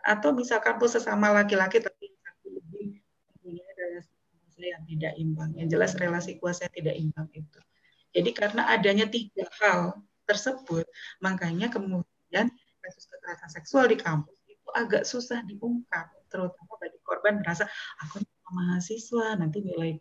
[0.00, 2.08] atau misalkan pun sesama laki-laki tapi
[2.48, 5.50] lebih mempunyai relasi kuasa yang tidak imbang.
[5.56, 7.60] Yang jelas relasi kuasa tidak imbang itu.
[8.10, 9.94] Jadi karena adanya tiga hal
[10.26, 10.86] tersebut,
[11.22, 12.50] makanya kemudian
[12.82, 17.70] kasus kekerasan seksual di kampus itu agak susah diungkap, terutama bagi korban merasa
[18.02, 19.98] aku mahasiswa nanti nilai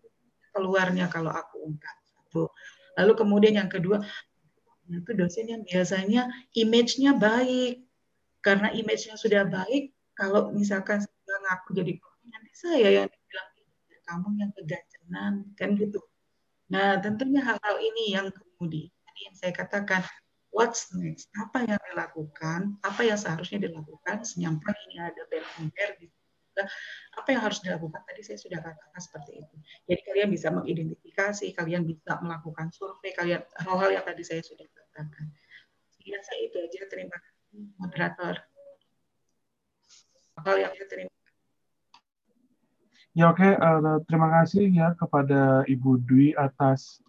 [0.54, 1.96] keluarnya kalau aku ungkap.
[2.98, 4.02] Lalu kemudian yang kedua,
[4.90, 7.86] itu dosen yang biasanya image-nya baik.
[8.42, 13.10] Karena image-nya sudah baik, kalau misalkan saya ngaku jadi korban, nanti saya yang
[14.10, 16.02] kamu yang kegancenan, kan gitu.
[16.74, 20.02] Nah, tentunya hal-hal ini yang kemudian yang saya katakan,
[20.50, 21.30] what's next?
[21.38, 22.82] Apa yang dilakukan?
[22.82, 24.26] Apa yang seharusnya dilakukan?
[24.26, 26.08] Senyampai ini ada BMR di
[27.16, 29.56] apa yang harus dilakukan tadi saya sudah katakan seperti itu.
[29.88, 35.32] Jadi kalian bisa mengidentifikasi, kalian bisa melakukan survei, kalian hal-hal yang tadi saya sudah katakan.
[36.04, 36.82] saya itu aja.
[36.92, 37.40] Terima kasih
[37.80, 38.36] moderator.
[40.40, 41.19] Hal yang terima
[43.18, 43.54] Ya oke, okay.
[43.58, 47.02] uh, eh, terima kasih ya kepada Ibu Dwi atas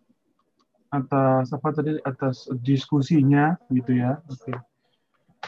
[0.91, 4.19] atas apa tadi atas diskusinya gitu ya.
[4.27, 4.51] Oke.
[4.51, 4.57] Okay.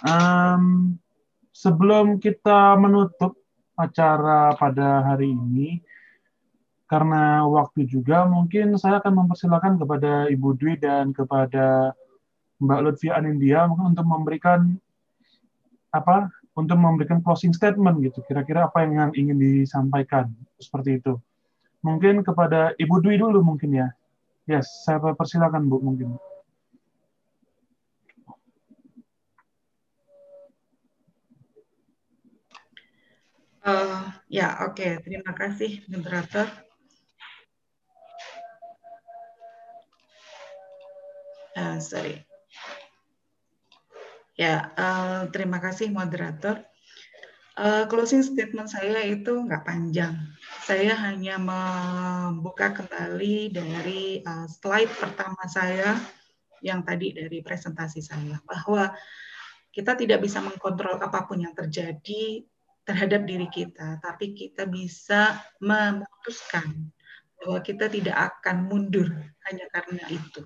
[0.05, 0.97] Um,
[1.51, 3.37] sebelum kita menutup
[3.75, 5.81] acara pada hari ini,
[6.87, 11.97] karena waktu juga mungkin saya akan mempersilahkan kepada Ibu Dwi dan kepada
[12.61, 14.77] Mbak Lutfi Anindya mungkin untuk memberikan
[15.91, 18.21] apa untuk memberikan closing statement gitu.
[18.29, 21.17] Kira-kira apa yang ingin disampaikan seperti itu.
[21.83, 23.89] Mungkin kepada Ibu Dwi dulu mungkin ya.
[24.47, 26.19] Yes, saya persilakan Bu mungkin.
[33.63, 34.75] Uh, ya, oke.
[34.75, 34.99] Okay.
[35.07, 36.51] Terima kasih, moderator.
[41.55, 42.27] Uh, sorry.
[44.33, 46.65] Ya, uh, terima kasih moderator.
[47.53, 50.17] Uh, closing statement saya itu nggak panjang.
[50.65, 56.01] Saya hanya membuka kembali dari uh, slide pertama saya
[56.65, 58.97] yang tadi dari presentasi saya bahwa
[59.69, 62.41] kita tidak bisa mengkontrol apa pun yang terjadi
[62.89, 66.89] terhadap diri kita, tapi kita bisa memutuskan
[67.37, 69.13] bahwa kita tidak akan mundur
[69.45, 70.43] hanya karena itu.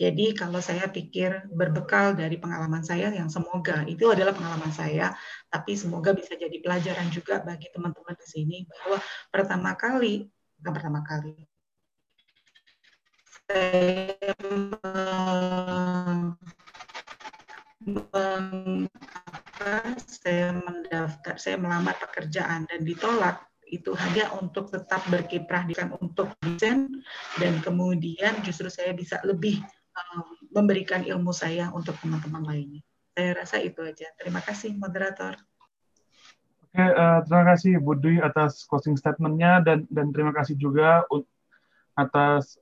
[0.00, 5.12] Jadi kalau saya pikir berbekal dari pengalaman saya yang semoga itu adalah pengalaman saya,
[5.52, 8.96] tapi semoga bisa jadi pelajaran juga bagi teman-teman di sini bahwa
[9.28, 10.24] pertama kali,
[10.56, 11.36] bukan pertama kali,
[13.44, 14.16] saya
[20.08, 25.68] saya mendaftar, saya melamar pekerjaan dan ditolak itu hanya untuk tetap berkiprah
[26.00, 26.88] untuk desain
[27.36, 29.60] dan kemudian justru saya bisa lebih
[30.50, 32.82] memberikan ilmu saya untuk teman-teman lainnya.
[33.14, 34.08] Saya rasa itu aja.
[34.18, 35.38] Terima kasih, moderator.
[36.70, 41.02] Oke, uh, terima kasih Bu Dwi atas closing statement-nya dan dan terima kasih juga
[41.98, 42.54] atas